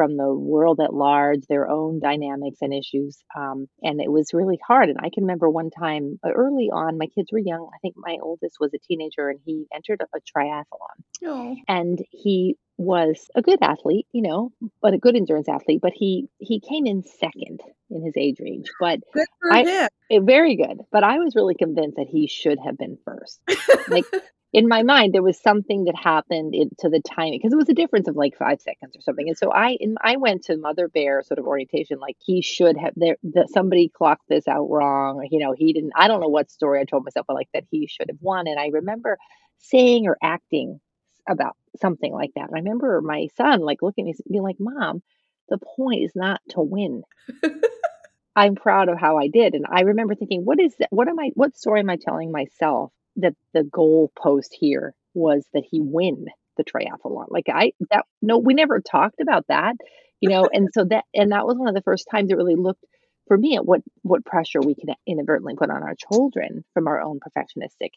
from 0.01 0.17
the 0.17 0.33
world 0.33 0.81
at 0.81 0.95
large, 0.95 1.43
their 1.47 1.69
own 1.69 2.01
dynamics 2.01 2.57
and 2.63 2.73
issues. 2.73 3.19
Um, 3.37 3.67
and 3.83 4.01
it 4.01 4.11
was 4.11 4.33
really 4.33 4.59
hard. 4.67 4.89
And 4.89 4.97
I 4.99 5.11
can 5.13 5.25
remember 5.25 5.51
one 5.51 5.69
time 5.69 6.19
uh, 6.25 6.31
early 6.31 6.71
on, 6.73 6.97
my 6.97 7.05
kids 7.15 7.29
were 7.31 7.39
young. 7.39 7.69
I 7.75 7.77
think 7.83 7.97
my 7.99 8.17
oldest 8.23 8.57
was 8.59 8.73
a 8.73 8.79
teenager 8.79 9.29
and 9.29 9.39
he 9.45 9.67
entered 9.75 10.01
a, 10.01 10.17
a 10.17 10.21
triathlon. 10.23 10.97
No. 11.21 11.55
And 11.69 12.03
he 12.13 12.57
was 12.79 13.29
a 13.35 13.43
good 13.43 13.59
athlete, 13.61 14.07
you 14.13 14.23
know, 14.23 14.53
but 14.81 14.95
a 14.95 14.99
good 14.99 15.17
endurance 15.17 15.51
athlete. 15.51 15.81
But 15.83 15.93
he 15.95 16.29
he 16.39 16.61
came 16.61 16.87
in 16.87 17.03
second 17.03 17.61
in 17.91 18.03
his 18.03 18.15
age 18.17 18.39
range, 18.41 18.71
but 18.81 19.01
Good 19.13 19.27
for 19.39 19.53
I- 19.53 19.65
him. 19.65 19.89
eh, 20.11 20.19
very 20.23 20.57
good. 20.57 20.79
But 20.91 21.05
I 21.05 21.19
was 21.19 21.37
really 21.37 21.55
convinced 21.55 21.97
that 21.99 22.07
he 22.09 22.27
should 22.27 22.59
have 22.65 22.79
been 22.79 22.97
first. 23.05 23.39
Like 23.89 24.07
in 24.53 24.69
my 24.69 24.83
mind 24.83 25.15
there 25.15 25.23
was 25.23 25.41
something 25.41 25.85
that 25.85 25.95
happened 25.97 26.55
in, 26.55 26.71
to 26.79 26.89
the 26.89 27.01
timing 27.01 27.39
because 27.39 27.53
it 27.53 27.57
was 27.57 27.69
a 27.69 27.75
difference 27.75 28.09
of 28.09 28.17
like 28.17 28.37
five 28.37 28.61
seconds 28.61 28.97
or 28.97 29.01
something. 29.03 29.29
And 29.29 29.39
so 29.39 29.51
i 29.51 29.77
in, 29.81 29.97
i 30.03 30.17
went 30.17 30.45
to 30.45 30.57
mother 30.57 30.89
bear 30.89 31.23
sort 31.23 31.39
of 31.39 31.47
orientation 31.47 31.99
like 31.99 32.17
he 32.19 32.43
should 32.43 32.77
have 32.77 32.93
there 32.97 33.17
that 33.35 33.51
somebody 33.51 33.89
clocked 33.89 34.29
this 34.29 34.49
out 34.49 34.67
wrong 34.67 35.27
you 35.31 35.39
know 35.39 35.55
he 35.57 35.73
didn't 35.73 35.93
i 35.97 36.09
don't 36.09 36.21
know 36.21 36.29
what 36.29 36.51
story 36.51 36.81
i 36.81 36.85
told 36.85 37.05
myself 37.05 37.27
but 37.27 37.35
like 37.35 37.49
that 37.55 37.65
he 37.71 37.87
should 37.87 38.09
have 38.09 38.19
won. 38.21 38.47
And 38.47 38.59
i 38.59 38.69
remember 38.69 39.19
saying 39.59 40.07
or 40.07 40.17
acting 40.23 40.81
about 41.29 41.57
something 41.81 42.13
like 42.13 42.31
that. 42.35 42.49
And 42.49 42.57
i 42.57 42.59
remember 42.59 43.01
my 43.03 43.29
son 43.37 43.61
like 43.61 43.83
looking 43.83 44.09
at 44.09 44.17
me 44.19 44.25
being 44.33 44.43
like 44.43 44.57
mom 44.59 45.03
the 45.49 45.59
point 45.77 46.05
is 46.05 46.13
not 46.15 46.41
to 46.51 46.61
win. 46.61 47.03
I'm 48.37 48.55
proud 48.55 48.89
of 48.89 48.99
how 48.99 49.19
i 49.19 49.29
did. 49.29 49.55
And 49.55 49.67
i 49.71 49.83
remember 49.83 50.15
thinking 50.15 50.43
what 50.45 50.61
is 50.61 50.75
that 50.79 50.89
what 50.91 51.09
am 51.09 51.19
i 51.21 51.31
what 51.35 51.57
story 51.57 51.81
am 51.81 51.91
i 51.91 51.97
telling 51.97 52.33
myself 52.33 52.93
that 53.17 53.35
the 53.55 53.65
goal 53.65 54.13
post 54.17 54.57
here 54.59 54.95
was 55.15 55.47
that 55.53 55.65
he 55.69 55.81
win 55.81 56.27
the 56.57 56.65
triathlon. 56.65 57.27
Like 57.29 57.49
I 57.49 57.73
that 57.91 58.05
no, 58.23 58.39
we 58.39 58.55
never 58.55 58.81
talked 58.81 59.21
about 59.21 59.47
that, 59.49 59.77
you 60.21 60.29
know, 60.29 60.49
and 60.53 60.69
so 60.73 60.85
that 60.85 61.05
and 61.15 61.33
that 61.33 61.47
was 61.47 61.57
one 61.57 61.69
of 61.69 61.75
the 61.75 61.83
first 61.83 62.09
times 62.11 62.31
it 62.31 62.37
really 62.37 62.57
looked 62.57 62.85
for 63.27 63.37
me 63.37 63.57
at 63.57 63.65
what 63.65 63.81
what 64.03 64.25
pressure 64.25 64.61
we 64.61 64.75
can 64.75 64.95
inadvertently 65.07 65.55
put 65.57 65.71
on 65.71 65.83
our 65.83 65.95
children 65.95 66.65
from 66.75 66.89
our 66.89 67.01
own 67.01 67.21
perfectionistic 67.21 67.91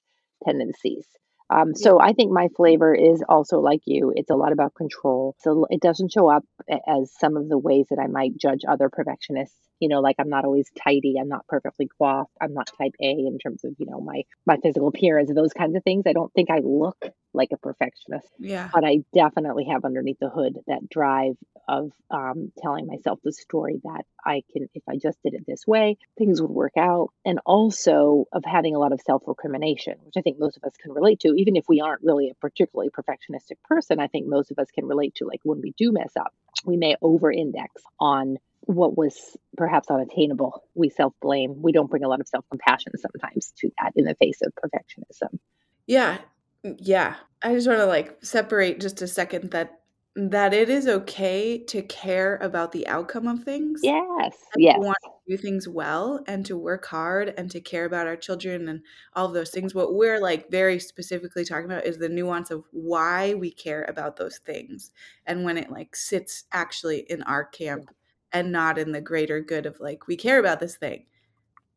tendencies. 0.43 1.07
Um, 1.53 1.75
so 1.75 1.99
I 1.99 2.13
think 2.13 2.31
my 2.31 2.47
flavor 2.55 2.95
is 2.95 3.23
also 3.29 3.59
like 3.59 3.81
you. 3.85 4.11
It's 4.15 4.31
a 4.31 4.35
lot 4.35 4.53
about 4.53 4.73
control. 4.73 5.35
So 5.39 5.67
it 5.69 5.81
doesn't 5.81 6.11
show 6.11 6.27
up 6.27 6.43
as 6.87 7.11
some 7.19 7.37
of 7.37 7.47
the 7.47 7.59
ways 7.59 7.85
that 7.91 7.99
I 7.99 8.07
might 8.07 8.37
judge 8.37 8.61
other 8.67 8.89
perfectionists. 8.89 9.55
You 9.79 9.89
know, 9.89 9.99
like 9.99 10.15
I'm 10.17 10.29
not 10.29 10.45
always 10.45 10.71
tidy. 10.83 11.15
I'm 11.19 11.27
not 11.27 11.45
perfectly 11.47 11.87
coiffed. 11.99 12.31
I'm 12.41 12.53
not 12.53 12.71
type 12.77 12.93
A 13.01 13.11
in 13.11 13.37
terms 13.37 13.63
of 13.63 13.73
you 13.77 13.85
know 13.85 13.99
my 13.99 14.23
my 14.47 14.57
physical 14.63 14.87
appearance 14.87 15.29
and 15.29 15.37
those 15.37 15.53
kinds 15.53 15.75
of 15.75 15.83
things. 15.83 16.05
I 16.07 16.13
don't 16.13 16.33
think 16.33 16.49
I 16.49 16.59
look 16.63 16.97
like 17.33 17.49
a 17.51 17.57
perfectionist 17.57 18.27
Yeah. 18.39 18.69
but 18.73 18.83
I 18.83 19.03
definitely 19.13 19.65
have 19.65 19.85
underneath 19.85 20.19
the 20.19 20.29
hood 20.29 20.59
that 20.67 20.89
drive 20.89 21.35
of 21.67 21.91
um, 22.11 22.51
telling 22.57 22.87
myself 22.87 23.19
the 23.23 23.31
story 23.31 23.79
that 23.83 24.03
I 24.23 24.43
can, 24.51 24.69
if 24.73 24.83
I 24.87 24.97
just 24.97 25.21
did 25.23 25.33
it 25.33 25.45
this 25.47 25.65
way, 25.65 25.97
things 26.17 26.41
would 26.41 26.51
work 26.51 26.73
out. 26.77 27.09
And 27.25 27.39
also 27.45 28.25
of 28.31 28.43
having 28.45 28.75
a 28.75 28.79
lot 28.79 28.91
of 28.91 29.01
self 29.01 29.23
recrimination, 29.25 29.95
which 30.03 30.15
I 30.17 30.21
think 30.21 30.39
most 30.39 30.57
of 30.57 30.63
us 30.63 30.73
can 30.77 30.91
relate 30.91 31.21
to, 31.21 31.33
even 31.35 31.55
if 31.55 31.65
we 31.67 31.81
aren't 31.81 32.03
really 32.03 32.29
a 32.29 32.35
particularly 32.35 32.89
perfectionistic 32.89 33.57
person. 33.63 33.99
I 33.99 34.07
think 34.07 34.27
most 34.27 34.51
of 34.51 34.59
us 34.59 34.67
can 34.71 34.85
relate 34.85 35.15
to, 35.15 35.25
like, 35.25 35.41
when 35.43 35.61
we 35.61 35.71
do 35.77 35.91
mess 35.91 36.11
up, 36.19 36.33
we 36.65 36.77
may 36.77 36.95
over 37.01 37.31
index 37.31 37.81
on 37.99 38.37
what 38.61 38.97
was 38.97 39.37
perhaps 39.57 39.89
unattainable. 39.89 40.63
We 40.75 40.89
self 40.89 41.13
blame. 41.21 41.61
We 41.61 41.71
don't 41.71 41.89
bring 41.89 42.03
a 42.03 42.07
lot 42.09 42.21
of 42.21 42.27
self 42.27 42.45
compassion 42.49 42.93
sometimes 42.97 43.53
to 43.59 43.71
that 43.81 43.93
in 43.95 44.05
the 44.05 44.15
face 44.15 44.41
of 44.41 44.53
perfectionism. 44.55 45.39
Yeah. 45.87 46.17
Mm, 46.65 46.75
yeah. 46.79 47.15
I 47.41 47.53
just 47.53 47.67
want 47.67 47.79
to 47.79 47.85
like 47.85 48.23
separate 48.23 48.79
just 48.79 49.01
a 49.01 49.07
second 49.07 49.51
that 49.51 49.79
that 50.15 50.53
it 50.53 50.69
is 50.69 50.87
okay 50.87 51.57
to 51.57 51.81
care 51.81 52.35
about 52.37 52.71
the 52.71 52.87
outcome 52.87 53.27
of 53.27 53.43
things. 53.43 53.81
Yes. 53.83 54.37
Yes. 54.55 54.77
Want 54.79 54.95
to 55.03 55.09
do 55.27 55.37
things 55.37 55.67
well 55.67 56.23
and 56.27 56.45
to 56.45 56.55
work 56.55 56.85
hard 56.85 57.33
and 57.35 57.49
to 57.49 57.59
care 57.59 57.85
about 57.85 58.05
our 58.05 58.15
children 58.15 58.69
and 58.69 58.81
all 59.13 59.25
of 59.25 59.33
those 59.33 59.49
things. 59.49 59.73
What 59.73 59.95
we're 59.95 60.19
like 60.19 60.51
very 60.51 60.77
specifically 60.77 61.43
talking 61.43 61.65
about 61.65 61.85
is 61.85 61.97
the 61.97 62.09
nuance 62.09 62.51
of 62.51 62.63
why 62.71 63.33
we 63.33 63.49
care 63.49 63.85
about 63.89 64.15
those 64.15 64.37
things 64.37 64.91
and 65.25 65.43
when 65.43 65.57
it 65.57 65.71
like 65.71 65.95
sits 65.95 66.43
actually 66.51 66.99
in 67.09 67.23
our 67.23 67.45
camp 67.45 67.89
and 68.31 68.51
not 68.51 68.77
in 68.77 68.91
the 68.91 69.01
greater 69.01 69.41
good 69.41 69.65
of 69.65 69.79
like 69.79 70.07
we 70.07 70.15
care 70.15 70.37
about 70.37 70.59
this 70.59 70.77
thing, 70.77 71.05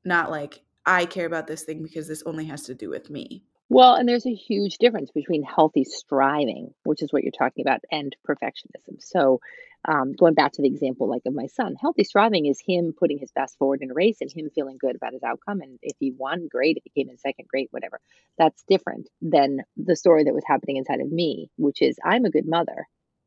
not 0.05 0.31
like 0.31 0.63
I 0.85 1.07
care 1.07 1.27
about 1.27 1.47
this 1.47 1.63
thing 1.63 1.83
because 1.83 2.07
this 2.07 2.23
only 2.27 2.45
has 2.45 2.65
to 2.65 2.75
do 2.75 2.91
with 2.91 3.09
me. 3.09 3.45
Well, 3.69 3.95
and 3.95 4.09
there's 4.09 4.27
a 4.27 4.35
huge 4.35 4.79
difference 4.79 5.11
between 5.11 5.43
healthy 5.43 5.83
striving, 5.85 6.73
which 6.85 7.03
is 7.03 7.13
what 7.13 7.25
you're 7.25 7.33
talking 7.33 7.65
about, 7.65 7.81
and 7.91 8.15
perfectionism. 8.29 9.01
So, 9.01 9.41
um, 9.89 10.13
going 10.13 10.35
back 10.35 10.53
to 10.53 10.63
the 10.63 10.69
example 10.69 11.09
like 11.09 11.23
of 11.27 11.35
my 11.35 11.47
son, 11.47 11.75
healthy 11.81 12.05
striving 12.05 12.47
is 12.47 12.61
him 12.65 12.95
putting 12.97 13.19
his 13.19 13.33
best 13.33 13.59
forward 13.59 13.83
in 13.83 13.91
a 13.91 13.95
race 13.95 14.19
and 14.21 14.31
him 14.33 14.51
feeling 14.55 14.79
good 14.81 14.95
about 14.97 15.13
his 15.15 15.23
outcome. 15.25 15.61
And 15.61 15.79
if 15.83 15.97
he 15.99 16.13
won, 16.13 16.47
great. 16.51 16.77
If 16.77 16.85
he 16.85 17.03
came 17.03 17.11
in 17.11 17.19
second, 17.19 17.47
great. 17.49 17.69
Whatever. 17.73 18.01
That's 18.39 18.63
different 18.69 19.09
than 19.21 19.63
the 19.77 19.97
story 19.97 20.25
that 20.25 20.35
was 20.35 20.45
happening 20.47 20.77
inside 20.77 21.01
of 21.01 21.11
me, 21.11 21.51
which 21.57 21.83
is 21.83 21.99
I'm 22.05 22.25
a 22.25 22.31
good 22.31 22.47
mother. 22.49 22.87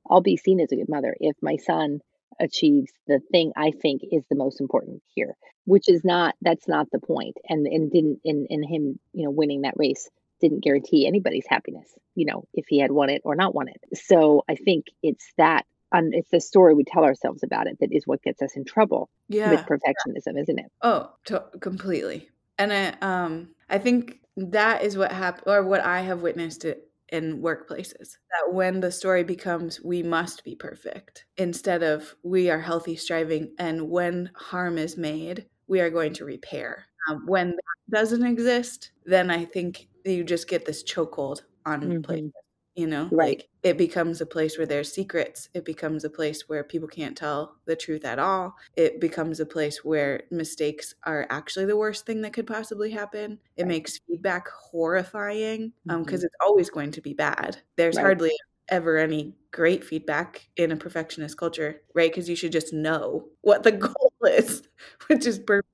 I'll 0.10 0.21
be 0.21 0.38
seen 0.38 0.60
as 0.62 0.71
a 0.71 0.75
good 0.78 0.89
mother 0.89 1.15
if 1.19 1.36
my 1.41 1.58
son 1.58 1.99
achieves 2.39 2.91
the 3.08 3.19
thing 3.32 3.52
I 3.58 3.71
think 3.71 4.02
is 4.12 4.23
the 4.30 4.36
most 4.38 4.62
important 4.62 5.02
here, 5.13 5.36
which 5.65 5.89
is 5.89 6.04
not 6.06 6.36
that's 6.41 6.67
not 6.67 6.88
the 6.91 6.99
point. 6.99 7.36
And 7.47 7.67
and 7.67 7.91
didn't 7.91 8.19
in 8.23 8.45
in 8.49 8.63
him 8.63 8.99
you 9.13 9.25
know 9.25 9.32
winning 9.32 9.62
that 9.62 9.75
race 9.78 10.10
didn't 10.39 10.63
guarantee 10.63 11.08
anybody's 11.08 11.45
happiness, 11.47 11.93
you 12.15 12.25
know, 12.25 12.45
if 12.54 12.65
he 12.67 12.80
had 12.80 12.91
won 12.91 13.10
it 13.10 13.21
or 13.25 13.36
not 13.36 13.56
won 13.56 13.67
it. 13.69 13.78
So 13.97 14.43
I 14.49 14.56
think 14.56 14.86
it's 15.04 15.34
that, 15.38 15.65
um, 15.91 16.10
it's 16.12 16.30
the 16.32 16.41
story 16.41 16.73
we 16.75 16.84
tell 16.84 17.04
ourselves 17.04 17.43
about 17.43 17.67
it 17.67 17.78
that 17.80 17.91
is 17.91 18.06
what 18.08 18.21
gets 18.23 18.41
us 18.41 18.56
in 18.56 18.65
trouble 18.65 19.10
Yeah. 19.30 19.52
with 19.52 19.65
perfectionism, 19.65 20.39
isn't 20.39 20.60
it? 20.60 20.71
Oh, 20.82 21.13
to- 21.25 21.49
completely. 21.62 22.30
And 22.58 22.73
I, 22.73 22.89
um, 23.02 23.56
I 23.69 23.78
think 23.78 24.21
that 24.38 24.84
is 24.84 24.97
what 24.97 25.12
happened, 25.12 25.43
or 25.47 25.63
what 25.63 25.82
I 25.82 26.02
have 26.02 26.21
witnessed 26.21 26.65
it 26.65 26.89
in 27.12 27.41
workplaces. 27.41 28.17
That 28.32 28.54
when 28.54 28.80
the 28.82 28.91
story 28.91 29.23
becomes 29.23 29.82
"we 29.82 30.04
must 30.04 30.43
be 30.43 30.56
perfect" 30.56 31.25
instead 31.38 31.82
of 31.84 32.15
"we 32.23 32.49
are 32.49 32.60
healthy, 32.60 32.95
striving," 32.95 33.56
and 33.58 33.89
when 33.89 34.32
harm 34.36 34.78
is 34.78 34.97
made, 34.97 35.47
we 35.67 35.80
are 35.80 35.89
going 35.89 36.13
to 36.13 36.25
repair. 36.25 36.86
Um, 37.09 37.25
when 37.27 37.51
that 37.51 37.97
doesn't 37.99 38.25
exist, 38.25 38.91
then 39.05 39.29
I 39.31 39.45
think 39.45 39.89
you 40.05 40.23
just 40.23 40.47
get 40.47 40.65
this 40.65 40.83
chokehold 40.83 41.43
on 41.65 41.91
Mhm. 41.91 42.01
places. 42.03 42.33
you 42.75 42.87
know 42.87 43.11
Right. 43.11 43.37
like 43.39 43.49
it 43.63 43.77
becomes 43.77 44.21
a 44.21 44.25
place 44.25 44.57
where 44.57 44.67
there's 44.67 44.91
secrets 44.93 45.49
it 45.53 45.65
becomes 45.65 46.03
a 46.05 46.09
place 46.09 46.47
where 46.47 46.63
people 46.63 46.87
can't 46.87 47.17
tell 47.17 47.59
the 47.65 47.75
truth 47.75 48.05
at 48.05 48.19
all 48.19 48.55
it 48.77 49.01
becomes 49.01 49.39
a 49.39 49.45
place 49.45 49.83
where 49.83 50.23
mistakes 50.31 50.93
are 51.03 51.25
actually 51.29 51.65
the 51.65 51.77
worst 51.77 52.05
thing 52.05 52.21
that 52.21 52.33
could 52.33 52.47
possibly 52.47 52.91
happen 52.91 53.39
it 53.57 53.65
Right. 53.65 53.73
makes 53.73 53.99
feedback 54.07 54.47
horrifying 54.49 55.73
um 55.89 56.03
Mhm. 56.03 56.03
because 56.03 56.23
it's 56.23 56.35
always 56.45 56.69
going 56.69 56.91
to 56.91 57.01
be 57.01 57.13
bad 57.13 57.61
there's 57.77 57.97
Right. 57.97 57.99
hardly 57.99 58.31
ever 58.69 58.97
any 58.97 59.35
great 59.51 59.83
feedback 59.83 60.47
in 60.57 60.71
a 60.71 60.77
perfectionist 60.77 61.37
culture 61.37 61.81
right 61.95 62.11
because 62.11 62.29
you 62.29 62.35
should 62.35 62.51
just 62.51 62.73
know 62.73 63.27
what 63.41 63.63
the 63.63 63.71
goal 63.87 64.13
is 64.27 64.67
which 65.07 65.25
is 65.25 65.39
perfect 65.39 65.68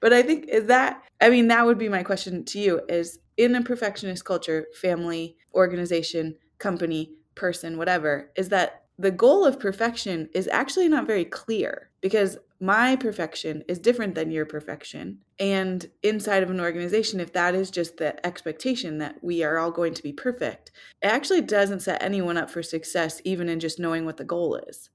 but 0.00 0.12
I 0.12 0.22
think 0.22 0.46
is 0.48 0.66
that 0.66 1.02
I 1.20 1.30
mean 1.30 1.48
that 1.48 1.66
would 1.66 1.78
be 1.78 1.88
my 1.88 2.02
question 2.02 2.44
to 2.44 2.58
you 2.58 2.80
is 2.88 3.18
in 3.36 3.54
a 3.54 3.62
perfectionist 3.62 4.24
culture, 4.24 4.66
family, 4.74 5.36
organization, 5.54 6.36
company, 6.58 7.12
person, 7.34 7.78
whatever, 7.78 8.30
is 8.36 8.50
that 8.50 8.84
the 8.98 9.10
goal 9.10 9.46
of 9.46 9.58
perfection 9.58 10.28
is 10.34 10.46
actually 10.48 10.88
not 10.88 11.06
very 11.06 11.24
clear 11.24 11.88
because 12.02 12.36
my 12.60 12.94
perfection 12.94 13.64
is 13.66 13.78
different 13.78 14.14
than 14.14 14.30
your 14.30 14.44
perfection. 14.44 15.18
And 15.38 15.88
inside 16.02 16.42
of 16.42 16.50
an 16.50 16.60
organization, 16.60 17.18
if 17.18 17.32
that 17.32 17.54
is 17.54 17.70
just 17.70 17.96
the 17.96 18.24
expectation 18.26 18.98
that 18.98 19.16
we 19.22 19.42
are 19.42 19.56
all 19.56 19.70
going 19.70 19.94
to 19.94 20.02
be 20.02 20.12
perfect, 20.12 20.70
it 21.00 21.06
actually 21.06 21.40
doesn't 21.40 21.80
set 21.80 22.02
anyone 22.02 22.36
up 22.36 22.50
for 22.50 22.62
success, 22.62 23.22
even 23.24 23.48
in 23.48 23.58
just 23.60 23.78
knowing 23.78 24.04
what 24.04 24.18
the 24.18 24.24
goal 24.24 24.56
is. 24.56 24.90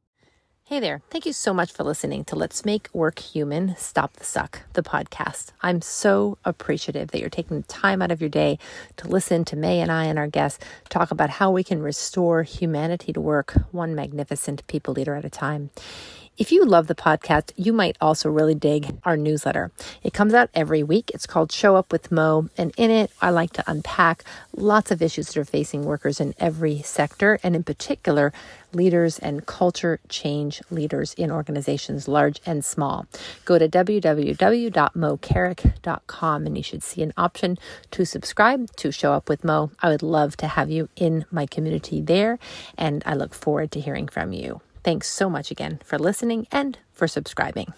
Hey 0.68 0.80
there. 0.80 1.04
Thank 1.12 1.28
you 1.28 1.34
so 1.34 1.54
much 1.54 1.72
for 1.72 1.84
listening 1.84 2.26
to 2.26 2.36
Let's 2.36 2.66
Make 2.66 2.90
Work 2.92 3.20
Human, 3.20 3.76
Stop 3.78 4.14
the 4.14 4.24
Suck, 4.24 4.64
the 4.74 4.82
podcast. 4.82 5.52
I'm 5.62 5.80
so 5.80 6.40
appreciative 6.44 7.12
that 7.12 7.20
you're 7.22 7.30
taking 7.30 7.62
time 7.62 8.02
out 8.02 8.10
of 8.10 8.20
your 8.20 8.32
day 8.32 8.58
to 8.98 9.08
listen 9.08 9.46
to 9.46 9.56
Mei 9.56 9.80
and 9.80 9.92
I 9.92 10.06
and 10.06 10.18
our 10.18 10.26
guests 10.26 10.66
talk 10.90 11.12
about 11.12 11.30
how 11.30 11.52
we 11.52 11.64
can 11.64 11.84
restore 11.84 12.42
humanity 12.42 13.14
to 13.14 13.22
work, 13.22 13.54
one 13.70 13.94
magnificent 13.94 14.66
people 14.66 14.96
leader 14.96 15.14
at 15.14 15.24
a 15.24 15.30
time. 15.30 15.70
If 16.38 16.52
you 16.52 16.66
love 16.66 16.88
the 16.88 16.96
podcast, 16.96 17.54
you 17.56 17.72
might 17.72 17.96
also 18.02 18.30
really 18.30 18.56
dig 18.56 18.98
our 19.06 19.16
newsletter. 19.16 19.72
It 20.04 20.12
comes 20.12 20.34
out 20.34 20.50
every 20.54 20.84
week. 20.84 21.10
It's 21.14 21.26
called 21.26 21.50
Show 21.50 21.78
Up 21.78 21.94
with 21.94 22.12
Moe, 22.12 22.50
and 22.58 22.74
in 22.76 22.92
it, 22.92 23.10
I 23.22 23.30
like 23.30 23.54
to 23.54 23.64
unpack 23.68 24.26
lots 24.54 24.92
of 24.92 25.02
issues 25.02 25.28
that 25.28 25.38
are 25.38 25.46
facing 25.46 25.86
workers 25.86 26.20
in 26.20 26.34
every 26.38 26.82
sector, 26.82 27.40
and 27.42 27.56
in 27.56 27.64
particular, 27.64 28.34
leaders 28.76 29.18
and 29.20 29.46
culture 29.46 30.00
change 30.10 30.62
leaders 30.70 31.14
in 31.16 31.32
organizations 31.32 32.08
large 32.08 32.40
and 32.46 32.64
small. 32.64 33.08
Go 33.46 33.58
to 33.58 33.68
www.moecarrick.com 33.68 36.46
and 36.46 36.58
you 36.58 36.64
should 36.64 36.84
see 36.84 37.02
an 37.02 37.14
option 37.18 37.58
to 37.92 38.06
subscribe 38.06 38.76
to 38.76 38.92
Show 38.92 39.14
Up 39.14 39.30
with 39.30 39.44
Moe. 39.44 39.72
I 39.82 39.90
would 39.90 40.04
love 40.04 40.38
to 40.38 40.48
have 40.48 40.70
you 40.70 40.90
in 40.96 41.26
my 41.32 41.46
community 41.46 42.02
there, 42.02 42.38
and 42.78 43.02
I 43.06 43.16
look 43.16 43.34
forward 43.34 43.72
to 43.72 43.80
hearing 43.80 44.08
from 44.08 44.34
you. 44.34 44.62
Thanks 44.84 45.08
so 45.08 45.30
much 45.30 45.50
again 45.50 45.80
for 45.84 45.98
listening 45.98 46.48
and 46.52 46.78
for 46.92 47.08
subscribing. 47.08 47.74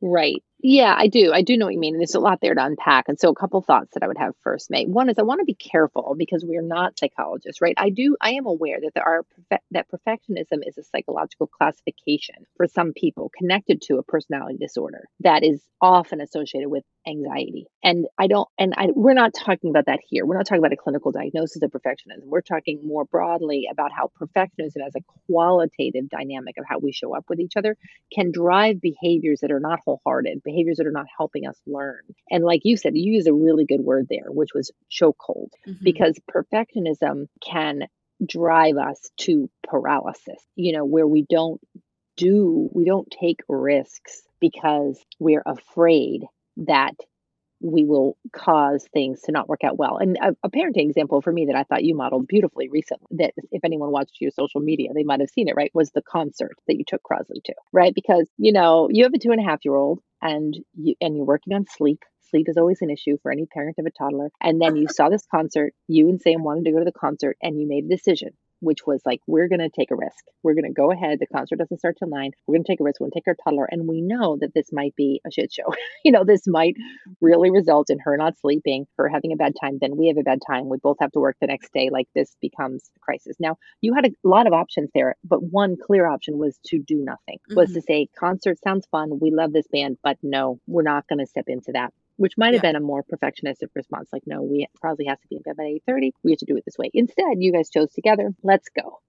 Right. 0.00 0.42
Yeah, 0.62 0.94
I 0.96 1.06
do. 1.08 1.32
I 1.32 1.42
do 1.42 1.56
know 1.56 1.66
what 1.66 1.74
you 1.74 1.80
mean. 1.80 1.94
And 1.94 2.00
there's 2.00 2.14
a 2.14 2.20
lot 2.20 2.40
there 2.42 2.54
to 2.54 2.64
unpack. 2.64 3.08
And 3.08 3.18
so 3.18 3.30
a 3.30 3.34
couple 3.34 3.62
thoughts 3.62 3.90
that 3.94 4.02
I 4.02 4.08
would 4.08 4.18
have 4.18 4.34
first, 4.42 4.70
Mei. 4.70 4.84
One 4.86 5.08
is 5.08 5.18
I 5.18 5.22
want 5.22 5.40
to 5.40 5.44
be 5.44 5.54
careful 5.54 6.14
because 6.18 6.44
we 6.44 6.56
are 6.56 6.62
not 6.62 6.98
psychologists, 6.98 7.60
right? 7.62 7.74
I 7.78 7.90
do 7.90 8.16
I 8.20 8.32
am 8.32 8.46
aware 8.46 8.78
that 8.82 8.92
there 8.94 9.06
are 9.06 9.24
that 9.70 9.86
perfectionism 9.90 10.60
is 10.66 10.76
a 10.78 10.84
psychological 10.84 11.46
classification 11.46 12.36
for 12.56 12.66
some 12.66 12.92
people 12.92 13.30
connected 13.36 13.82
to 13.82 13.98
a 13.98 14.02
personality 14.02 14.58
disorder 14.58 15.04
that 15.20 15.44
is 15.44 15.62
often 15.80 16.20
associated 16.20 16.68
with 16.70 16.84
anxiety. 17.06 17.66
And 17.82 18.06
I 18.18 18.26
don't 18.26 18.48
and 18.58 18.74
I 18.76 18.88
we're 18.94 19.14
not 19.14 19.32
talking 19.34 19.70
about 19.70 19.86
that 19.86 20.00
here. 20.06 20.26
We're 20.26 20.36
not 20.36 20.46
talking 20.46 20.60
about 20.60 20.72
a 20.72 20.76
clinical 20.76 21.12
diagnosis 21.12 21.62
of 21.62 21.70
perfectionism. 21.70 22.24
We're 22.24 22.40
talking 22.42 22.80
more 22.84 23.04
broadly 23.04 23.68
about 23.70 23.90
how 23.92 24.10
perfectionism 24.20 24.86
as 24.86 24.94
a 24.96 25.00
qualitative 25.26 26.08
dynamic 26.08 26.56
of 26.58 26.64
how 26.68 26.78
we 26.78 26.92
show 26.92 27.14
up 27.16 27.24
with 27.28 27.40
each 27.40 27.56
other 27.56 27.76
can 28.12 28.30
drive 28.32 28.80
behaviors 28.80 29.40
that 29.40 29.50
are 29.50 29.60
not 29.60 29.80
wholehearted 29.84 30.42
behaviors 30.42 30.76
that 30.76 30.86
are 30.86 30.92
not 30.92 31.06
helping 31.16 31.46
us 31.46 31.58
learn. 31.66 32.00
And 32.30 32.44
like 32.44 32.60
you 32.64 32.76
said, 32.76 32.96
you 32.96 33.12
used 33.12 33.28
a 33.28 33.32
really 33.34 33.64
good 33.64 33.80
word 33.80 34.06
there, 34.08 34.30
which 34.30 34.54
was 34.54 34.70
chokehold, 34.90 35.50
Mhm. 35.66 35.82
because 35.82 36.18
perfectionism 36.30 37.26
can 37.40 37.86
drive 38.26 38.76
us 38.76 39.10
to 39.16 39.48
paralysis, 39.66 40.42
you 40.54 40.72
know, 40.72 40.84
where 40.84 41.06
we 41.08 41.22
don't 41.30 41.60
do, 42.16 42.68
we 42.72 42.84
don't 42.84 43.10
take 43.10 43.40
risks 43.48 44.22
because 44.40 45.02
we're 45.18 45.42
afraid 45.46 46.24
that 46.60 46.94
we 47.62 47.84
will 47.84 48.16
cause 48.32 48.86
things 48.92 49.20
to 49.22 49.32
not 49.32 49.48
work 49.48 49.64
out 49.64 49.76
well. 49.76 49.98
And 49.98 50.16
a, 50.20 50.34
a 50.42 50.50
parenting 50.50 50.88
example 50.88 51.20
for 51.20 51.32
me 51.32 51.46
that 51.46 51.56
I 51.56 51.64
thought 51.64 51.84
you 51.84 51.94
modeled 51.94 52.26
beautifully 52.26 52.68
recently, 52.70 53.06
that 53.18 53.34
if 53.52 53.62
anyone 53.64 53.90
watched 53.90 54.16
your 54.20 54.30
social 54.30 54.60
media, 54.60 54.90
they 54.94 55.04
might 55.04 55.20
have 55.20 55.28
seen 55.28 55.48
it, 55.48 55.56
right? 55.56 55.70
Was 55.74 55.90
the 55.90 56.02
concert 56.02 56.52
that 56.66 56.76
you 56.76 56.84
took 56.86 57.02
Crosley 57.02 57.42
to, 57.44 57.54
right? 57.72 57.94
Because, 57.94 58.28
you 58.38 58.52
know, 58.52 58.88
you 58.90 59.04
have 59.04 59.12
a 59.12 59.18
two 59.18 59.30
and 59.30 59.40
a 59.40 59.48
half 59.48 59.60
year 59.64 59.74
old 59.74 60.00
and 60.22 60.56
you 60.74 60.94
and 61.00 61.16
you're 61.16 61.26
working 61.26 61.52
on 61.52 61.66
sleep. 61.66 62.02
Sleep 62.30 62.48
is 62.48 62.56
always 62.56 62.80
an 62.80 62.90
issue 62.90 63.18
for 63.22 63.30
any 63.30 63.44
parent 63.46 63.76
of 63.78 63.86
a 63.86 63.90
toddler. 63.90 64.30
And 64.40 64.60
then 64.60 64.76
you 64.76 64.86
saw 64.88 65.08
this 65.08 65.26
concert, 65.30 65.74
you 65.88 66.08
and 66.08 66.20
Sam 66.20 66.44
wanted 66.44 66.64
to 66.66 66.72
go 66.72 66.78
to 66.78 66.84
the 66.84 66.92
concert 66.92 67.36
and 67.42 67.60
you 67.60 67.68
made 67.68 67.84
a 67.84 67.88
decision 67.88 68.30
which 68.60 68.86
was 68.86 69.00
like, 69.04 69.20
we're 69.26 69.48
going 69.48 69.60
to 69.60 69.68
take 69.68 69.90
a 69.90 69.96
risk. 69.96 70.24
We're 70.42 70.54
going 70.54 70.64
to 70.64 70.72
go 70.72 70.90
ahead. 70.92 71.18
The 71.18 71.26
concert 71.26 71.58
doesn't 71.58 71.78
start 71.78 71.96
till 71.98 72.08
nine. 72.08 72.30
We're 72.46 72.54
going 72.54 72.64
to 72.64 72.72
take 72.72 72.80
a 72.80 72.84
risk. 72.84 73.00
We're 73.00 73.06
going 73.06 73.12
to 73.12 73.20
take 73.20 73.28
our 73.28 73.36
toddler. 73.44 73.68
And 73.70 73.88
we 73.88 74.00
know 74.00 74.36
that 74.40 74.54
this 74.54 74.68
might 74.72 74.94
be 74.96 75.20
a 75.26 75.30
shit 75.30 75.52
show. 75.52 75.72
you 76.04 76.12
know, 76.12 76.24
this 76.24 76.46
might 76.46 76.76
really 77.20 77.50
result 77.50 77.90
in 77.90 77.98
her 78.00 78.16
not 78.16 78.38
sleeping, 78.38 78.86
her 78.96 79.08
having 79.08 79.32
a 79.32 79.36
bad 79.36 79.54
time. 79.60 79.78
Then 79.80 79.96
we 79.96 80.08
have 80.08 80.16
a 80.18 80.22
bad 80.22 80.40
time. 80.46 80.68
We 80.68 80.78
both 80.78 80.98
have 81.00 81.12
to 81.12 81.20
work 81.20 81.36
the 81.40 81.46
next 81.46 81.72
day. 81.72 81.90
Like 81.90 82.08
this 82.14 82.36
becomes 82.40 82.90
a 82.96 83.00
crisis. 83.00 83.36
Now, 83.40 83.56
you 83.80 83.94
had 83.94 84.06
a 84.06 84.10
lot 84.24 84.46
of 84.46 84.52
options 84.52 84.90
there, 84.94 85.16
but 85.24 85.42
one 85.42 85.76
clear 85.80 86.06
option 86.06 86.38
was 86.38 86.58
to 86.66 86.78
do 86.78 86.96
nothing, 87.04 87.38
was 87.54 87.70
Mhm. 87.70 87.74
to 87.74 87.82
say, 87.82 88.08
concert 88.18 88.58
sounds 88.62 88.86
fun. 88.86 89.18
We 89.20 89.30
love 89.30 89.52
this 89.52 89.66
band, 89.68 89.98
but 90.02 90.18
no, 90.22 90.58
we're 90.66 90.82
not 90.82 91.06
going 91.08 91.18
to 91.20 91.26
step 91.26 91.44
into 91.48 91.72
that 91.72 91.92
which 92.20 92.38
might 92.38 92.54
have 92.54 92.62
Yeah. 92.62 92.70
been 92.70 92.76
a 92.76 92.80
more 92.80 93.02
perfectionistic 93.02 93.68
response 93.74 94.10
like 94.12 94.22
no 94.26 94.42
we 94.42 94.66
probably 94.80 95.06
has 95.06 95.18
to 95.20 95.28
be 95.28 95.36
in 95.36 95.42
bed 95.42 95.56
by 95.56 95.64
8.30 95.64 96.12
we 96.22 96.32
have 96.32 96.38
to 96.40 96.46
do 96.46 96.56
it 96.56 96.64
this 96.66 96.78
way. 96.78 96.90
Instead 96.94 97.36
you 97.38 97.52
guys 97.52 97.70
chose 97.70 97.92
together. 97.92 98.30
Let's 98.42 98.68
go 98.70 99.00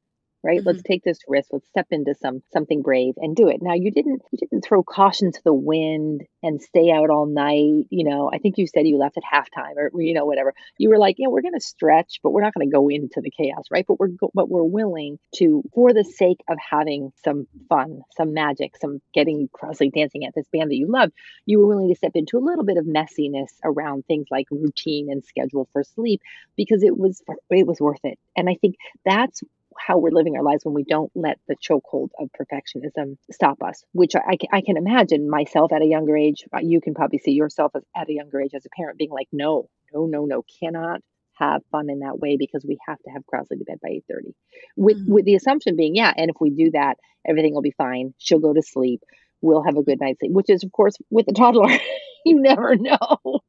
right? 0.43 0.59
Mm-hmm. 0.59 0.67
Let's 0.67 0.83
take 0.83 1.03
this 1.03 1.19
risk. 1.27 1.49
Let's 1.51 1.67
step 1.67 1.87
into 1.91 2.15
some 2.15 2.41
something 2.51 2.81
brave 2.81 3.15
and 3.17 3.35
do 3.35 3.47
it. 3.47 3.61
Now 3.61 3.73
you 3.73 3.91
didn't 3.91 4.21
you 4.31 4.37
didn't 4.37 4.63
throw 4.63 4.83
caution 4.83 5.31
to 5.31 5.41
the 5.43 5.53
wind 5.53 6.23
and 6.43 6.61
stay 6.61 6.91
out 6.91 7.09
all 7.09 7.25
night 7.25 7.85
you 7.89 8.03
know? 8.09 8.29
I 8.33 8.37
think 8.37 8.57
you 8.57 8.67
said 8.67 8.87
you 8.87 8.97
left 8.97 9.17
at 9.17 9.23
halftime 9.23 9.75
or 9.77 9.91
you 10.01 10.13
know 10.13 10.25
whatever. 10.25 10.53
You 10.77 10.89
were 10.89 10.97
like 10.97 11.15
yeah 11.17 11.27
we're 11.27 11.41
going 11.41 11.53
to 11.53 11.59
stretch 11.59 12.19
but 12.23 12.31
we're 12.31 12.41
not 12.41 12.53
going 12.53 12.67
to 12.67 12.73
go 12.73 12.89
into 12.89 13.21
the 13.21 13.31
chaos 13.31 13.65
right? 13.71 13.85
But 13.87 13.99
we're 13.99 14.07
go- 14.07 14.31
but 14.33 14.49
we're 14.49 14.63
willing 14.63 15.19
to 15.35 15.63
for 15.73 15.93
the 15.93 16.03
sake 16.03 16.41
of 16.49 16.57
having 16.57 17.11
some 17.23 17.47
fun 17.69 18.01
some 18.15 18.33
magic 18.33 18.77
some 18.77 19.01
getting 19.13 19.49
Crosley 19.49 19.91
dancing 19.93 20.25
at 20.25 20.33
this 20.35 20.47
band 20.51 20.71
that 20.71 20.75
you 20.75 20.87
love 20.87 21.11
you 21.45 21.59
were 21.59 21.67
willing 21.67 21.89
to 21.89 21.95
step 21.95 22.11
into 22.15 22.37
a 22.37 22.39
little 22.39 22.63
bit 22.63 22.77
of 22.77 22.85
messiness 22.85 23.49
around 23.63 24.05
things 24.05 24.27
like 24.31 24.47
routine 24.51 25.11
and 25.11 25.23
schedule 25.23 25.67
for 25.71 25.83
sleep 25.83 26.21
because 26.55 26.83
it 26.83 26.97
was 26.97 27.21
it 27.49 27.67
was 27.67 27.79
worth 27.79 28.03
it. 28.03 28.17
And 28.35 28.49
i 28.49 28.55
think 28.55 28.75
that's 29.05 29.41
how 29.77 29.97
we're 29.97 30.11
living 30.11 30.35
our 30.37 30.43
lives 30.43 30.63
when 30.65 30.73
we 30.75 30.83
don't 30.83 31.11
let 31.15 31.39
the 31.47 31.55
chokehold 31.55 32.09
of 32.19 32.29
perfectionism 32.39 33.17
stop 33.31 33.61
us 33.63 33.83
which 33.93 34.15
I, 34.15 34.37
I 34.51 34.61
can 34.61 34.77
imagine 34.77 35.29
myself 35.29 35.71
at 35.73 35.81
a 35.81 35.85
younger 35.85 36.17
age 36.17 36.43
uh, 36.55 36.59
you 36.61 36.81
can 36.81 36.93
probably 36.93 37.19
see 37.19 37.31
yourself 37.31 37.71
as, 37.75 37.83
at 37.95 38.09
a 38.09 38.13
younger 38.13 38.41
age 38.41 38.53
as 38.55 38.65
a 38.65 38.69
parent 38.75 38.97
being 38.97 39.11
like 39.11 39.27
no 39.31 39.69
no 39.93 40.05
no 40.05 40.25
no 40.25 40.43
cannot 40.61 41.01
have 41.33 41.61
fun 41.71 41.89
in 41.89 41.99
that 41.99 42.19
way 42.19 42.37
because 42.37 42.63
we 42.67 42.77
have 42.87 42.99
to 42.99 43.09
have 43.09 43.23
Crosley 43.31 43.57
to 43.57 43.65
bed 43.65 43.79
by 43.81 43.89
8:30 43.89 44.33
with 44.75 44.97
Mhm. 44.97 45.09
with 45.13 45.25
the 45.25 45.35
assumption 45.35 45.75
being 45.75 45.95
yeah 45.95 46.13
and 46.15 46.29
if 46.29 46.35
we 46.39 46.49
do 46.51 46.71
that 46.71 46.97
everything 47.27 47.53
will 47.53 47.61
be 47.61 47.71
fine. 47.71 48.13
She'll 48.17 48.39
go 48.39 48.53
to 48.53 48.61
sleep. 48.61 49.01
We'll 49.41 49.63
have 49.63 49.77
a 49.77 49.83
good 49.83 49.99
night's 49.99 50.19
sleep 50.19 50.31
which 50.33 50.49
is 50.49 50.63
of 50.63 50.71
course 50.71 50.95
with 51.09 51.27
a 51.29 51.33
toddler 51.33 51.69
you 52.25 52.39
never 52.41 52.75
know 52.75 53.39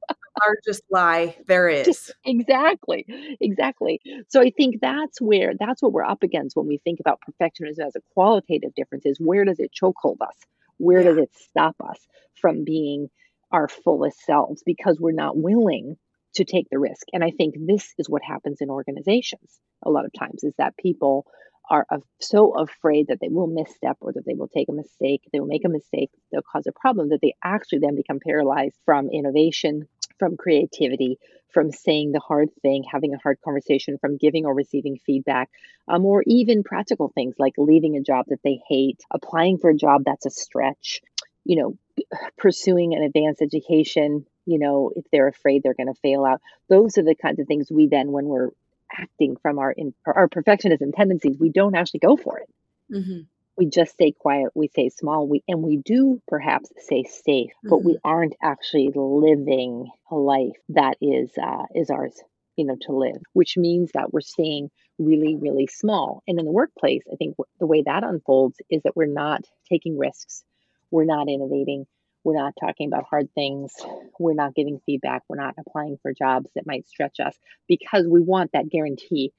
Largest 0.46 0.82
lie 0.90 1.36
there 1.46 1.68
is. 1.78 2.10
exactly 2.24 3.06
exactly. 3.40 4.00
So 4.28 4.40
i 4.40 4.50
think 4.50 4.76
that's 4.80 5.20
where 5.20 5.52
that's 5.58 5.82
what 5.82 5.92
we're 5.92 6.04
up 6.04 6.22
against 6.22 6.56
when 6.56 6.66
we 6.66 6.78
think 6.78 7.00
about 7.00 7.20
perfectionism 7.20 7.86
as 7.86 7.96
a 7.96 8.00
qualitative 8.14 8.74
difference 8.74 9.06
is 9.06 9.18
where 9.20 9.44
does 9.44 9.58
it 9.58 9.70
chokehold 9.72 10.20
us? 10.20 10.36
Where 10.78 11.02
does 11.02 11.18
it 11.18 11.30
stop 11.34 11.76
us 11.84 11.98
from 12.40 12.64
being 12.64 13.08
our 13.50 13.68
fullest 13.68 14.24
selves 14.24 14.62
because 14.64 14.98
we're 14.98 15.12
not 15.12 15.36
willing 15.36 15.96
to 16.34 16.44
take 16.44 16.68
the 16.70 16.78
risk? 16.78 17.06
And 17.12 17.22
i 17.22 17.30
think 17.30 17.54
this 17.58 17.92
is 17.98 18.08
what 18.08 18.22
happens 18.22 18.60
in 18.60 18.70
organizations 18.70 19.60
a 19.84 19.90
lot 19.90 20.04
of 20.04 20.12
times 20.18 20.44
is 20.44 20.54
that 20.58 20.76
people 20.76 21.26
are 21.70 21.86
so 22.20 22.58
afraid 22.58 23.06
that 23.08 23.18
they 23.20 23.28
will 23.28 23.46
misstep 23.46 23.96
or 24.00 24.12
that 24.12 24.26
they 24.26 24.34
will 24.34 24.48
take 24.48 24.68
a 24.68 24.72
mistake 24.72 25.22
they 25.32 25.40
will 25.40 25.46
make 25.46 25.64
a 25.64 25.68
mistake 25.68 26.10
they'll 26.30 26.42
cause 26.42 26.66
a 26.66 26.72
problem 26.72 27.08
that 27.10 27.20
they 27.22 27.34
actually 27.44 27.78
then 27.78 27.94
become 27.94 28.18
paralyzed 28.24 28.76
from 28.84 29.08
innovation 29.10 29.86
from 30.18 30.36
creativity, 30.36 31.18
from 31.52 31.70
saying 31.70 32.12
the 32.12 32.20
hard 32.20 32.48
thing, 32.62 32.84
having 32.90 33.14
a 33.14 33.18
hard 33.18 33.38
conversation, 33.44 33.98
from 33.98 34.16
giving 34.16 34.46
or 34.46 34.54
receiving 34.54 34.98
feedback, 35.04 35.50
um, 35.88 36.04
or 36.04 36.22
even 36.26 36.62
practical 36.62 37.08
things 37.08 37.34
like 37.38 37.54
leaving 37.58 37.96
a 37.96 38.02
job 38.02 38.26
that 38.28 38.42
they 38.42 38.60
hate, 38.68 39.00
applying 39.10 39.58
for 39.58 39.70
a 39.70 39.76
job 39.76 40.02
that's 40.04 40.26
a 40.26 40.30
stretch, 40.30 41.02
you 41.44 41.56
know, 41.56 41.76
pursuing 42.38 42.94
an 42.94 43.02
advanced 43.02 43.42
education, 43.42 44.26
you 44.46 44.58
know, 44.58 44.92
if 44.96 45.04
they're 45.12 45.28
afraid 45.28 45.62
they're 45.62 45.74
going 45.74 45.92
to 45.92 46.00
fail 46.00 46.24
out. 46.24 46.40
Those 46.68 46.98
are 46.98 47.04
the 47.04 47.14
kinds 47.14 47.38
of 47.38 47.46
things 47.46 47.70
we 47.70 47.86
then, 47.86 48.12
when 48.12 48.26
we're 48.26 48.50
acting 48.90 49.36
from 49.36 49.58
our 49.58 49.72
in, 49.72 49.94
our 50.06 50.28
perfectionism 50.28 50.94
tendencies, 50.94 51.36
we 51.38 51.50
don't 51.50 51.74
actually 51.74 52.00
go 52.00 52.16
for 52.16 52.38
it. 52.38 52.48
Mm-hmm. 52.92 53.20
We 53.56 53.66
just 53.66 53.92
stay 53.92 54.12
quiet, 54.12 54.50
we 54.54 54.68
say 54.68 54.88
small, 54.88 55.26
we 55.26 55.42
and 55.48 55.62
we 55.62 55.76
do 55.78 56.20
perhaps 56.28 56.70
say 56.78 57.04
safe, 57.04 57.52
but 57.68 57.84
we 57.84 57.96
Mm-hmm. 57.96 58.04
aren't 58.04 58.34
actually 58.42 58.90
living 58.94 59.90
a 60.10 60.16
life 60.16 60.56
that 60.70 60.96
is 61.00 61.30
uh, 61.40 61.64
is 61.74 61.90
ours, 61.90 62.20
you 62.56 62.64
know, 62.66 62.76
to 62.82 62.92
live. 62.92 63.20
Which 63.32 63.56
means 63.56 63.90
that 63.94 64.12
we're 64.12 64.20
staying 64.20 64.70
really, 64.98 65.36
really 65.36 65.66
small. 65.66 66.22
And 66.26 66.38
in 66.38 66.44
the 66.46 66.52
workplace, 66.52 67.02
I 67.12 67.16
think 67.16 67.36
the 67.60 67.66
way 67.66 67.82
that 67.82 68.04
unfolds 68.04 68.60
is 68.70 68.82
that 68.84 68.96
we're 68.96 69.06
not 69.06 69.42
taking 69.70 69.98
risks, 69.98 70.44
we're 70.90 71.04
not 71.04 71.28
innovating, 71.28 71.86
we're 72.24 72.36
not 72.38 72.54
talking 72.60 72.88
about 72.88 73.04
hard 73.08 73.28
things, 73.34 73.72
we're 74.18 74.34
not 74.34 74.54
giving 74.54 74.80
feedback, 74.86 75.22
we're 75.28 75.36
not 75.36 75.54
applying 75.58 75.98
for 76.02 76.12
jobs 76.12 76.50
that 76.54 76.66
might 76.66 76.86
stretch 76.86 77.20
us 77.20 77.36
because 77.68 78.06
we 78.08 78.20
want 78.20 78.52
that 78.52 78.68
guarantee. 78.68 79.32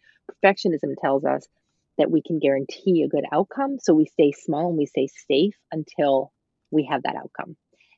Perfectionism 0.44 0.96
tells 1.02 1.26
us 1.26 1.48
that 1.98 2.12
we 2.12 2.22
can 2.22 2.40
guarantee 2.40 3.04
a 3.04 3.08
good 3.08 3.26
outcome. 3.32 3.78
So 3.80 3.94
we 3.94 4.06
stay 4.06 4.32
small 4.32 4.70
and 4.70 4.78
we 4.78 4.86
stay 4.86 5.08
safe 5.28 5.56
until 5.72 6.32
we 6.72 6.86
have 6.86 7.04
that 7.04 7.16
outcome, 7.16 7.56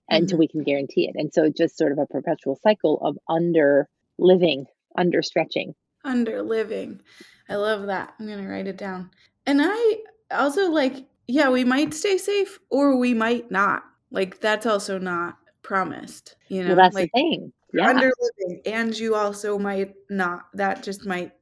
until 0.10 0.38
Mhm. 0.38 0.40
we 0.40 0.48
can 0.48 0.64
guarantee 0.64 1.08
it. 1.08 1.16
And 1.16 1.34
so 1.34 1.50
just 1.50 1.78
sort 1.78 1.92
of 1.92 2.00
a 2.00 2.06
perpetual 2.06 2.58
cycle 2.62 3.00
of 3.02 3.18
under 3.30 3.88
living, 4.18 4.66
under 4.98 5.22
stretching. 5.22 5.76
Under 6.04 6.42
living. 6.42 7.02
I 7.50 7.56
love 7.56 7.88
that. 7.88 8.14
I'm 8.20 8.28
going 8.28 8.44
to 8.44 8.48
write 8.50 8.68
it 8.68 8.78
down. 8.78 9.12
And 9.46 9.60
I 9.64 9.98
also 10.32 10.70
like, 10.72 11.06
yeah, 11.28 11.50
we 11.50 11.64
might 11.64 11.94
stay 11.94 12.18
safe 12.18 12.60
or 12.70 12.98
we 12.98 13.14
might 13.14 13.50
not. 13.50 13.84
Like, 14.12 14.40
that's 14.40 14.66
also 14.66 15.00
not 15.00 15.38
promised, 15.64 16.36
you 16.48 16.62
know? 16.62 16.70
well, 16.70 16.76
that's 16.78 16.96
like, 16.96 17.12
the 17.14 17.20
thing. 17.22 17.54
Yeah. 17.74 17.90
under 17.90 18.12
living, 18.40 18.62
and 18.66 18.98
you 18.98 19.16
also 19.16 19.58
might 19.60 19.96
not. 20.10 20.46
That 20.54 20.82
just 20.84 21.06
might 21.06 21.34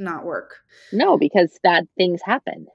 not 0.00 0.24
work. 0.24 0.56
No, 0.92 1.18
because 1.18 1.58
bad 1.62 1.86
things 1.96 2.20
happen, 2.22 2.66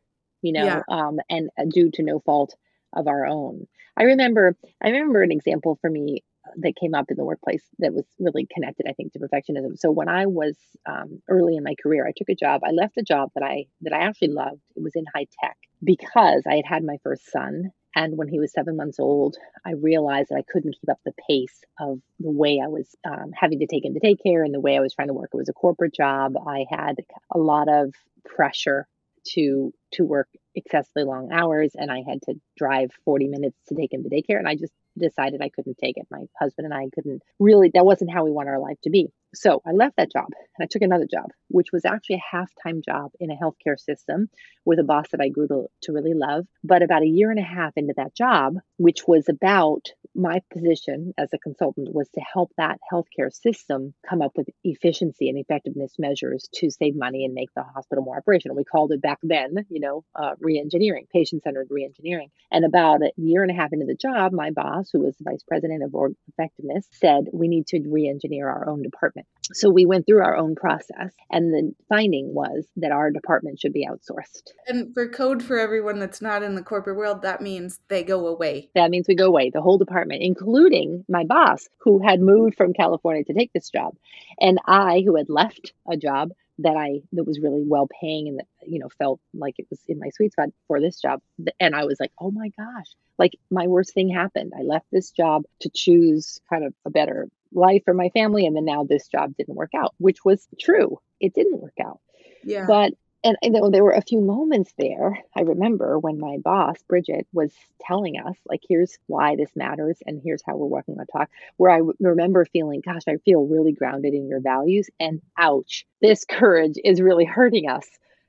you 0.41 0.53
know, 0.53 0.65
Yeah. 0.65 0.81
um, 0.87 1.19
and 1.29 1.49
uh, 1.59 1.65
due 1.69 1.91
to 1.91 2.03
no 2.03 2.19
fault 2.19 2.55
of 2.93 3.07
our 3.07 3.25
own. 3.25 3.67
I 3.97 4.03
remember, 4.03 4.55
I 4.81 4.89
remember 4.89 5.21
an 5.21 5.31
example 5.31 5.77
for 5.81 5.89
me 5.89 6.23
that 6.57 6.75
came 6.75 6.93
up 6.93 7.09
in 7.09 7.17
the 7.17 7.25
workplace 7.25 7.63
that 7.79 7.93
was 7.93 8.05
really 8.19 8.47
connected, 8.53 8.85
I 8.87 8.93
think, 8.93 9.13
to 9.13 9.19
perfectionism. 9.19 9.77
So 9.77 9.91
when 9.91 10.09
I 10.09 10.27
was 10.27 10.55
um, 10.85 11.21
early 11.27 11.55
in 11.55 11.63
my 11.63 11.75
career, 11.81 12.05
I 12.07 12.13
took 12.15 12.29
a 12.29 12.35
job. 12.35 12.61
I 12.63 12.71
left 12.71 12.97
a 12.97 13.03
job 13.03 13.31
that 13.35 13.43
I 13.43 13.65
that 13.81 13.93
I 13.93 13.99
actually 13.99 14.29
loved. 14.29 14.61
It 14.75 14.83
was 14.83 14.95
in 14.95 15.05
high 15.13 15.27
tech 15.41 15.57
because 15.83 16.43
I 16.47 16.55
had 16.57 16.65
had 16.65 16.83
my 16.83 16.97
first 17.03 17.31
son, 17.31 17.71
and 17.95 18.17
when 18.17 18.27
he 18.27 18.39
was 18.39 18.51
seven 18.51 18.75
months 18.75 18.99
old, 18.99 19.37
I 19.65 19.71
realized 19.71 20.29
that 20.29 20.37
I 20.37 20.43
couldn't 20.51 20.75
keep 20.79 20.89
up 20.89 20.99
the 21.05 21.13
pace 21.27 21.63
of 21.79 21.99
the 22.19 22.29
way 22.31 22.61
I 22.63 22.67
was 22.67 22.93
um, 23.05 23.31
having 23.33 23.59
to 23.59 23.67
take 23.67 23.85
him 23.85 23.93
to 23.93 23.99
daycare 23.99 24.43
and 24.43 24.53
the 24.53 24.59
way 24.59 24.77
I 24.77 24.81
was 24.81 24.93
trying 24.93 25.07
to 25.07 25.13
work. 25.13 25.29
It 25.33 25.37
was 25.37 25.49
a 25.49 25.53
corporate 25.53 25.93
job. 25.95 26.33
I 26.45 26.65
had 26.69 26.97
a 27.33 27.37
lot 27.37 27.69
of 27.69 27.93
pressure 28.25 28.87
to 29.33 29.73
to 29.91 30.03
work 30.03 30.27
excessively 30.55 31.03
long 31.03 31.31
hours 31.31 31.71
and 31.75 31.91
I 31.91 32.03
had 32.07 32.21
to 32.23 32.35
drive 32.57 32.91
40 33.05 33.27
minutes 33.27 33.57
to 33.67 33.75
take 33.75 33.91
him 33.91 34.03
to 34.03 34.09
daycare 34.09 34.37
and 34.37 34.47
I 34.47 34.55
just 34.55 34.73
decided 34.97 35.41
I 35.41 35.49
couldn't 35.49 35.77
take 35.77 35.97
it. 35.97 36.05
My 36.11 36.25
husband 36.39 36.65
and 36.65 36.73
I 36.73 36.87
couldn't 36.93 37.21
really 37.39 37.71
that 37.73 37.85
wasn't 37.85 38.11
how 38.11 38.23
we 38.23 38.31
want 38.31 38.49
our 38.49 38.59
life 38.59 38.77
to 38.83 38.89
be. 38.89 39.09
So 39.35 39.61
I 39.65 39.71
left 39.71 39.97
that 39.97 40.11
job 40.11 40.27
and 40.27 40.63
I 40.63 40.67
took 40.69 40.81
another 40.81 41.07
job, 41.11 41.29
which 41.49 41.67
was 41.71 41.85
actually 41.85 42.15
a 42.15 42.35
half-time 42.35 42.81
job 42.83 43.11
in 43.19 43.29
a 43.29 43.35
healthcare 43.35 43.77
system 43.77 44.29
with 44.65 44.79
a 44.79 44.83
boss 44.83 45.09
that 45.11 45.21
I 45.21 45.29
grew 45.29 45.47
to, 45.47 45.65
to 45.83 45.91
really 45.91 46.13
love. 46.13 46.45
But 46.63 46.81
about 46.81 47.03
a 47.03 47.07
year 47.07 47.31
and 47.31 47.39
a 47.39 47.43
half 47.43 47.73
into 47.75 47.93
that 47.97 48.15
job, 48.15 48.55
which 48.77 49.01
was 49.07 49.29
about 49.29 49.89
my 50.15 50.41
position 50.51 51.13
as 51.17 51.29
a 51.33 51.37
consultant 51.37 51.93
was 51.93 52.07
to 52.15 52.21
help 52.21 52.51
that 52.57 52.79
healthcare 52.91 53.31
system 53.31 53.93
come 54.07 54.21
up 54.21 54.31
with 54.35 54.47
efficiency 54.63 55.29
and 55.29 55.37
effectiveness 55.37 55.95
measures 55.99 56.47
to 56.53 56.71
save 56.71 56.95
money 56.95 57.25
and 57.25 57.33
make 57.33 57.49
the 57.55 57.63
hospital 57.63 58.03
more 58.03 58.17
operational. 58.17 58.55
We 58.55 58.63
called 58.63 58.91
it 58.91 59.01
back 59.01 59.19
then, 59.23 59.65
you 59.69 59.79
know, 59.79 60.03
uh, 60.15 60.31
re-engineering, 60.39 61.07
patient-centered 61.11 61.67
re-engineering. 61.69 62.29
And 62.51 62.65
about 62.65 63.01
a 63.01 63.11
year 63.17 63.43
and 63.43 63.51
a 63.51 63.55
half 63.55 63.73
into 63.73 63.85
the 63.85 63.95
job, 63.95 64.31
my 64.31 64.51
boss, 64.51 64.89
who 64.91 65.01
was 65.01 65.15
the 65.17 65.29
vice 65.29 65.43
president 65.47 65.83
of 65.83 65.93
org 65.93 66.13
effectiveness, 66.29 66.87
said 66.91 67.25
we 67.33 67.47
need 67.47 67.67
to 67.67 67.81
re-engineer 67.87 68.47
our 68.47 68.69
own 68.69 68.81
department. 68.81 69.27
So 69.53 69.69
we 69.69 69.85
went 69.85 70.05
through 70.05 70.23
our 70.23 70.35
own 70.35 70.55
process, 70.55 71.13
and 71.29 71.53
the 71.53 71.73
finding 71.87 72.33
was 72.33 72.65
that 72.77 72.91
our 72.91 73.11
department 73.11 73.59
should 73.59 73.73
be 73.73 73.87
outsourced. 73.87 74.51
And 74.67 74.93
for 74.93 75.07
code 75.07 75.43
for 75.43 75.59
everyone 75.59 75.99
that's 75.99 76.21
not 76.21 76.43
in 76.43 76.55
the 76.55 76.63
corporate 76.63 76.97
world, 76.97 77.21
that 77.21 77.41
means 77.41 77.79
they 77.87 78.03
go 78.03 78.27
away. 78.27 78.69
That 78.75 78.89
means 78.89 79.07
we 79.07 79.15
go 79.15 79.27
away, 79.27 79.51
the 79.51 79.61
whole 79.61 79.77
department, 79.77 80.23
including 80.23 81.05
my 81.07 81.23
boss, 81.23 81.67
who 81.79 81.99
had 81.99 82.19
moved 82.21 82.55
from 82.55 82.73
California 82.73 83.23
to 83.25 83.33
take 83.33 83.53
this 83.53 83.69
job, 83.69 83.95
and 84.39 84.59
I, 84.65 85.03
who 85.05 85.15
had 85.15 85.29
left 85.29 85.73
a 85.87 85.97
job 85.97 86.31
that 86.59 86.77
I 86.77 87.01
that 87.13 87.25
was 87.25 87.39
really 87.39 87.63
well 87.65 87.87
paying 87.87 88.27
and 88.27 88.39
that 88.39 88.47
you 88.65 88.79
know 88.79 88.89
felt 88.97 89.19
like 89.33 89.55
it 89.57 89.67
was 89.69 89.79
in 89.87 89.99
my 89.99 90.09
sweet 90.09 90.31
spot 90.31 90.49
for 90.67 90.79
this 90.79 91.01
job. 91.01 91.21
And 91.59 91.75
I 91.75 91.85
was 91.85 91.99
like, 91.99 92.11
oh 92.19 92.31
my 92.31 92.49
gosh, 92.57 92.87
like 93.17 93.33
my 93.51 93.67
worst 93.67 93.93
thing 93.93 94.09
happened. 94.09 94.53
I 94.57 94.63
left 94.63 94.85
this 94.91 95.11
job 95.11 95.43
to 95.61 95.69
choose 95.73 96.39
kind 96.49 96.63
of 96.63 96.73
a 96.85 96.89
better 96.89 97.27
life 97.53 97.83
for 97.85 97.93
my 97.93 98.09
family, 98.09 98.45
and 98.45 98.55
then 98.55 98.65
now 98.65 98.83
this 98.83 99.07
job 99.07 99.35
didn't 99.37 99.55
work 99.55 99.71
out, 99.75 99.93
which 99.97 100.23
was 100.25 100.47
true. 100.59 100.99
It 101.19 101.33
didn't 101.33 101.59
work 101.61 101.77
out, 101.81 101.99
Yeah. 102.43 102.65
but 102.67 102.93
and, 103.23 103.37
and 103.41 103.55
there- 103.55 103.71
there 103.71 103.83
were 103.83 103.91
a 103.91 104.01
few 104.03 104.21
moments 104.21 104.71
there 104.77 105.17
i 105.35 105.41
remember 105.41 105.97
when 105.97 106.19
my 106.19 106.37
boss 106.43 106.75
bridget 106.87 107.25
was 107.33 107.51
telling 107.81 108.19
us 108.19 108.35
like 108.47 108.61
here's 108.69 108.99
why 109.07 109.35
this 109.35 109.49
matters 109.55 109.97
and 110.05 110.21
here's 110.23 110.43
how 110.45 110.55
we're 110.55 110.67
working 110.67 110.99
on 110.99 111.07
talk 111.07 111.27
where 111.57 111.71
i 111.71 111.79
remember 111.99 112.45
feeling 112.45 112.81
gosh 112.85 113.01
i 113.07 113.15
feel 113.25 113.47
really 113.47 113.71
grounded 113.71 114.13
in 114.13 114.27
your 114.27 114.41
values 114.41 114.89
and 114.99 115.21
ouch 115.39 115.87
this 116.01 116.23
courage 116.25 116.75
is 116.83 117.01
really 117.01 117.25
hurting 117.25 117.67
us 117.67 117.87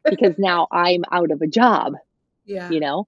because 0.09 0.39
now 0.39 0.67
i'm 0.73 1.05
out 1.13 1.31
of 1.31 1.43
a 1.43 1.47
job 1.47 1.93
yeah. 2.47 2.71
you 2.71 2.81
know? 2.81 3.07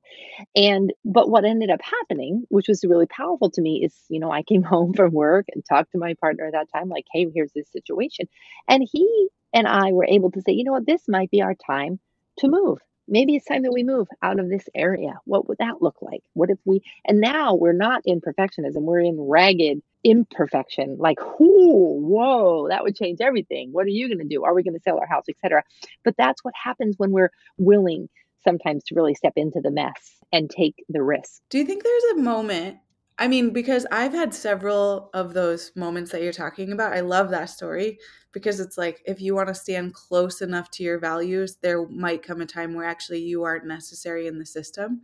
And 0.55 0.93
but 1.05 1.31
what 1.31 1.45
ended 1.45 1.71
up 1.71 1.81
happening 1.83 2.45
which 2.49 2.69
was 2.69 2.85
really 2.85 3.07
powerful 3.07 3.51
to 3.51 3.63
me 3.63 3.83
is 3.85 3.95
you 4.09 4.21
know 4.21 4.31
i 4.31 4.43
came 4.43 4.63
home 4.75 4.93
from 4.93 5.13
work 5.13 5.47
and 5.55 5.65
talked 5.65 5.93
to 5.93 5.99
my 5.99 6.15
partner 6.21 6.47
at 6.47 6.53
that 6.53 6.69
time 6.75 6.89
like 6.89 7.07
hey 7.13 7.27
here's 7.35 7.53
this 7.53 7.71
situation. 7.71 8.27
And 8.69 8.87
he 8.91 9.29
and 9.55 9.67
i 9.67 9.93
were 9.93 10.07
able 10.07 10.31
to 10.33 10.43
say 10.43 10.53
you 10.53 10.65
know 10.65 10.73
what? 10.73 10.87
This 10.87 11.03
might 11.09 11.31
be 11.31 11.43
our 11.43 11.55
time 11.55 11.99
to 12.39 12.49
move. 12.49 12.79
Maybe 13.11 13.37
it's 13.37 13.47
time 13.47 13.63
that 13.63 13.73
we 13.73 13.85
move 13.85 14.07
out 14.23 14.39
of 14.39 14.51
this 14.51 14.69
area. 14.75 15.15
What 15.25 15.49
would 15.49 15.59
that 15.59 15.81
look 15.81 15.97
like? 16.03 16.23
What 16.35 16.51
if 16.51 16.59
we 16.67 16.83
and 17.07 17.21
now 17.21 17.55
we're 17.55 17.73
not 17.73 18.03
in 18.05 18.21
perfectionism. 18.21 18.83
We're 18.83 19.01
in 19.01 19.19
ragged 19.19 19.81
imperfection. 20.05 20.97
Like 20.99 21.19
whoo 21.39 22.01
whoa 22.01 22.69
that 22.69 22.83
would 22.83 22.97
change 22.97 23.21
everything. 23.21 23.71
What 23.73 23.87
are 23.87 23.91
you 23.91 24.09
going 24.09 24.19
to 24.19 24.25
do? 24.25 24.45
Are 24.45 24.55
we 24.55 24.63
going 24.63 24.75
to 24.75 24.83
sell 24.83 24.99
our 24.99 25.07
house? 25.07 25.25
etc 25.29 25.63
but 26.05 26.15
that's 26.17 26.45
what 26.45 26.55
happens 26.63 26.97
when 26.99 27.11
we're 27.11 27.31
willing 27.57 28.09
sometimes 28.45 28.85
to 28.85 28.95
really 28.95 29.15
step 29.15 29.33
into 29.37 29.61
the 29.61 29.71
mess 29.71 30.19
and 30.33 30.51
take 30.51 30.85
the 30.89 31.03
risk. 31.03 31.43
Do 31.51 31.59
you 31.59 31.65
think 31.65 31.83
there's 31.83 32.19
a 32.19 32.21
moment? 32.21 32.79
I 33.19 33.27
mean, 33.27 33.51
because 33.51 33.85
I've 33.91 34.13
had 34.13 34.33
several 34.33 35.11
of 35.13 35.35
those 35.35 35.73
moments 35.75 36.13
that 36.13 36.23
you're 36.23 36.33
talking 36.33 36.71
about. 36.71 36.93
I 36.93 37.01
love 37.01 37.31
that 37.31 37.51
story 37.51 37.99
because 38.31 38.61
it's 38.61 38.79
like 38.79 39.03
if 39.07 39.21
you 39.21 39.35
want 39.35 39.49
to 39.49 39.55
stand 39.55 39.95
close 39.95 40.41
enough 40.41 40.71
to 40.73 40.85
your 40.85 41.01
values, 41.01 41.57
there 41.61 41.87
might 41.89 42.23
come 42.23 42.41
a 42.41 42.47
time 42.47 42.75
where 42.75 42.87
actually 42.87 43.21
you 43.21 43.43
aren't 43.43 43.67
necessary 43.67 44.29
in 44.29 44.39
the 44.39 44.47
system. 44.47 45.01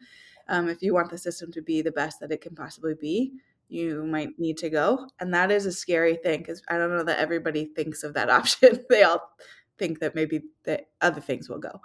Um, 0.48 0.68
if 0.68 0.80
you 0.80 0.94
want 0.94 1.10
the 1.10 1.18
system 1.18 1.50
to 1.52 1.62
be 1.62 1.82
the 1.82 1.90
best 1.90 2.20
that 2.20 2.30
it 2.30 2.40
can 2.40 2.54
possibly 2.54 2.94
be, 2.94 3.32
you 3.68 4.04
might 4.04 4.38
need 4.38 4.58
to 4.58 4.70
go. 4.70 5.08
And 5.18 5.34
that 5.34 5.50
is 5.50 5.66
a 5.66 5.72
scary 5.72 6.16
thing 6.16 6.40
because 6.40 6.62
I 6.68 6.78
don't 6.78 6.90
know 6.90 7.02
that 7.04 7.18
everybody 7.18 7.64
thinks 7.64 8.04
of 8.04 8.14
that 8.14 8.30
option. 8.38 8.84
they 8.88 9.02
all 9.02 9.28
think 9.78 9.98
that 9.98 10.14
maybe 10.14 10.42
that 10.64 10.88
other 11.00 11.20
things 11.20 11.48
will 11.48 11.58
go. 11.58 11.80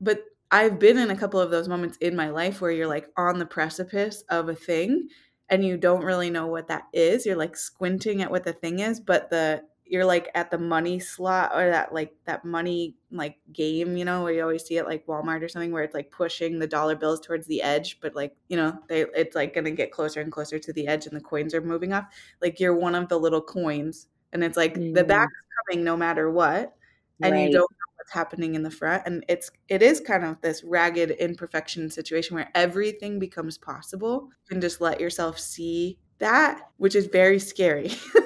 But 0.00 0.24
I've 0.50 0.78
been 0.78 0.98
in 0.98 1.10
a 1.10 1.16
couple 1.16 1.40
of 1.40 1.50
those 1.50 1.68
moments 1.68 1.96
in 1.98 2.14
my 2.14 2.28
life 2.30 2.60
where 2.60 2.70
you're 2.70 2.86
like 2.86 3.10
on 3.16 3.38
the 3.38 3.46
precipice 3.46 4.22
of 4.28 4.48
a 4.48 4.54
thing 4.54 5.08
and 5.48 5.64
you 5.64 5.76
don't 5.76 6.04
really 6.04 6.30
know 6.30 6.46
what 6.46 6.68
that 6.68 6.84
is. 6.92 7.26
You're 7.26 7.36
like 7.36 7.56
squinting 7.56 8.22
at 8.22 8.30
what 8.30 8.44
the 8.44 8.52
thing 8.52 8.78
is, 8.78 9.00
but 9.00 9.30
the 9.30 9.64
you're 9.86 10.04
like 10.04 10.30
at 10.34 10.50
the 10.50 10.56
money 10.58 10.98
slot 10.98 11.52
or 11.54 11.68
that 11.70 11.92
like 11.92 12.14
that 12.24 12.44
money 12.44 12.96
like 13.10 13.36
game, 13.52 13.96
you 13.96 14.04
know, 14.04 14.22
where 14.22 14.32
you 14.32 14.42
always 14.42 14.64
see 14.64 14.78
it 14.78 14.86
like 14.86 15.06
Walmart 15.06 15.42
or 15.42 15.48
something 15.48 15.72
where 15.72 15.82
it's 15.82 15.94
like 15.94 16.10
pushing 16.10 16.58
the 16.58 16.66
dollar 16.66 16.96
bills 16.96 17.20
towards 17.20 17.46
the 17.46 17.60
edge, 17.60 18.00
but 18.00 18.14
like, 18.14 18.34
you 18.48 18.56
know, 18.56 18.78
they 18.88 19.02
it's 19.14 19.36
like 19.36 19.54
gonna 19.54 19.70
get 19.72 19.92
closer 19.92 20.20
and 20.20 20.32
closer 20.32 20.58
to 20.58 20.72
the 20.72 20.86
edge 20.86 21.06
and 21.06 21.14
the 21.16 21.20
coins 21.20 21.52
are 21.54 21.60
moving 21.60 21.92
off. 21.92 22.06
Like 22.40 22.60
you're 22.60 22.74
one 22.76 22.94
of 22.94 23.08
the 23.08 23.18
little 23.18 23.42
coins 23.42 24.08
and 24.32 24.42
it's 24.42 24.56
like 24.56 24.86
the 24.92 25.04
Mm. 25.04 25.04
back's 25.04 25.32
coming 25.70 25.84
no 25.84 25.96
matter 25.96 26.30
what 26.30 26.74
and 27.22 27.38
Right. 27.38 27.50
you 27.50 27.50
don't 27.50 27.70
know 27.70 27.93
what's 28.04 28.12
happening 28.12 28.54
in 28.54 28.62
the 28.62 28.70
front 28.70 29.02
and 29.06 29.24
it's 29.28 29.50
it 29.68 29.82
is 29.82 30.00
kind 30.00 30.24
of 30.24 30.40
this 30.40 30.62
ragged 30.64 31.10
imperfection 31.12 31.90
situation 31.90 32.36
where 32.36 32.50
everything 32.54 33.18
becomes 33.18 33.58
possible. 33.58 34.28
And 34.50 34.60
just 34.60 34.80
let 34.80 35.00
yourself 35.00 35.38
see 35.38 35.98
that 36.18 36.60
which 36.76 36.94
is 36.94 37.06
very 37.06 37.38
scary. 37.38 37.92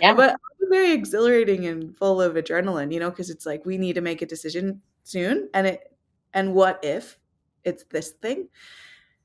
Yeah. 0.00 0.14
but 0.14 0.36
very 0.68 0.92
exhilarating 0.92 1.66
and 1.66 1.96
full 1.96 2.20
of 2.22 2.34
adrenaline 2.34 2.92
you 2.92 3.00
know 3.00 3.10
because 3.10 3.30
it's 3.30 3.44
like 3.46 3.64
we 3.66 3.78
need 3.78 3.94
to 3.94 4.00
make 4.00 4.22
a 4.22 4.26
decision 4.26 4.80
soon 5.02 5.48
and 5.54 5.66
it 5.66 5.92
and 6.34 6.54
what 6.54 6.78
if 6.84 7.18
it's 7.64 7.84
this 7.84 8.10
thing? 8.10 8.48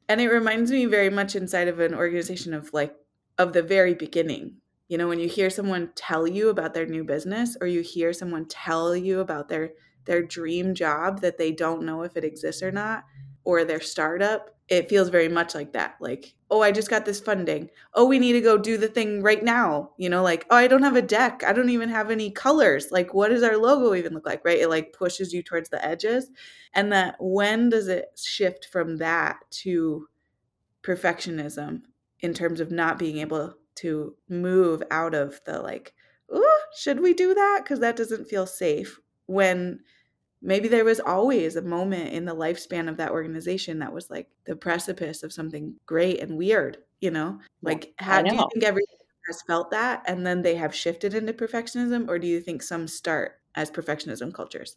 And 0.10 0.20
it 0.20 0.30
reminds 0.30 0.72
me 0.72 0.86
very 0.86 1.10
much 1.10 1.36
inside 1.36 1.68
of 1.68 1.80
an 1.80 1.94
organization 1.94 2.54
of 2.54 2.72
like 2.74 2.96
of 3.38 3.54
the 3.54 3.64
very 3.64 3.94
beginning. 3.94 4.56
You 4.90 4.98
know 4.98 5.08
when 5.08 5.20
you 5.20 5.28
hear 5.28 5.50
someone 5.50 5.92
tell 5.96 6.28
you 6.28 6.50
about 6.50 6.74
their 6.74 6.86
new 6.86 7.04
business 7.04 7.58
or 7.60 7.68
you 7.68 7.82
hear 7.82 8.14
someone 8.14 8.46
tell 8.48 8.96
you 8.96 9.22
about 9.22 9.48
their 9.48 9.72
their 10.06 10.24
dream 10.24 10.74
job 10.74 11.22
that 11.22 11.38
they 11.38 11.52
don't 11.52 11.84
know 11.84 12.04
if 12.04 12.18
it 12.18 12.24
exists 12.24 12.62
or 12.62 12.72
not, 12.72 13.06
or 13.44 13.64
their 13.64 13.82
startup, 13.82 14.54
it 14.70 14.90
feels 14.90 15.10
very 15.10 15.28
much 15.28 15.54
like 15.54 15.74
that. 15.74 15.96
Like, 16.00 16.34
oh, 16.50 16.62
I 16.62 16.72
just 16.72 16.90
got 16.90 17.06
this 17.06 17.20
funding. 17.20 17.70
Oh, 17.94 18.06
we 18.06 18.20
need 18.20 18.34
to 18.34 18.42
go 18.42 18.58
do 18.58 18.78
the 18.78 18.88
thing 18.88 19.22
right 19.22 19.44
now. 19.44 19.92
You 19.98 20.10
know, 20.10 20.24
like, 20.24 20.46
oh, 20.50 20.56
I 20.56 20.68
don't 20.68 20.84
have 20.84 20.96
a 20.96 21.02
deck. 21.02 21.44
I 21.46 21.52
don't 21.52 21.70
even 21.70 21.90
have 21.90 22.10
any 22.10 22.32
colors. 22.32 22.88
Like, 22.92 23.14
what 23.14 23.30
does 23.30 23.44
our 23.44 23.58
logo 23.58 23.94
even 23.94 24.14
look 24.14 24.26
like? 24.26 24.46
Right? 24.46 24.60
It 24.60 24.70
like 24.70 24.94
pushes 24.94 25.34
you 25.34 25.44
towards 25.44 25.70
the 25.70 25.84
edges. 25.86 26.30
And 26.74 26.92
that 26.94 27.16
when 27.20 27.70
does 27.70 27.88
it 27.88 28.08
shift 28.18 28.68
from 28.72 28.98
that 28.98 29.38
to 29.52 30.08
perfectionism 30.82 31.82
in 32.20 32.34
terms 32.34 32.60
of 32.60 32.72
not 32.72 32.98
being 32.98 33.18
able 33.18 33.56
to 33.76 34.16
move 34.30 34.82
out 34.92 35.14
of 35.14 35.42
the 35.46 35.60
like, 35.60 35.94
oh, 36.32 36.60
should 36.76 37.02
we 37.02 37.14
do 37.14 37.34
that? 37.34 37.62
Because 37.64 37.80
that 37.82 37.98
doesn't 37.98 38.30
feel 38.30 38.46
safe 38.46 39.00
when 39.26 39.80
maybe 40.42 40.68
there 40.68 40.86
was 40.86 41.00
always 41.00 41.56
a 41.56 41.62
moment 41.62 42.12
in 42.14 42.26
the 42.26 42.36
lifespan 42.36 42.90
of 42.90 42.98
that 42.98 43.12
organization 43.12 43.80
that 43.80 43.94
was 43.94 44.10
like 44.10 44.28
the 44.46 44.56
precipice 44.56 45.24
of 45.24 45.34
something 45.34 45.76
great 45.86 46.20
and 46.20 46.38
weird 46.38 46.78
you 47.00 47.10
know 47.10 47.40
like 47.62 47.94
how 47.98 48.22
do 48.22 48.36
you 48.36 48.48
think 48.52 48.64
everyone 48.64 48.88
has 49.28 49.42
felt 49.44 49.72
that 49.72 50.04
and 50.06 50.28
then 50.28 50.42
they 50.42 50.56
have 50.56 50.76
shifted 50.76 51.14
into 51.14 51.34
perfectionism 51.34 52.08
or 52.10 52.20
do 52.20 52.28
you 52.28 52.42
think 52.42 52.62
some 52.62 52.88
start 52.88 53.40
as 53.56 53.72
perfectionism 53.72 54.34
cultures 54.34 54.76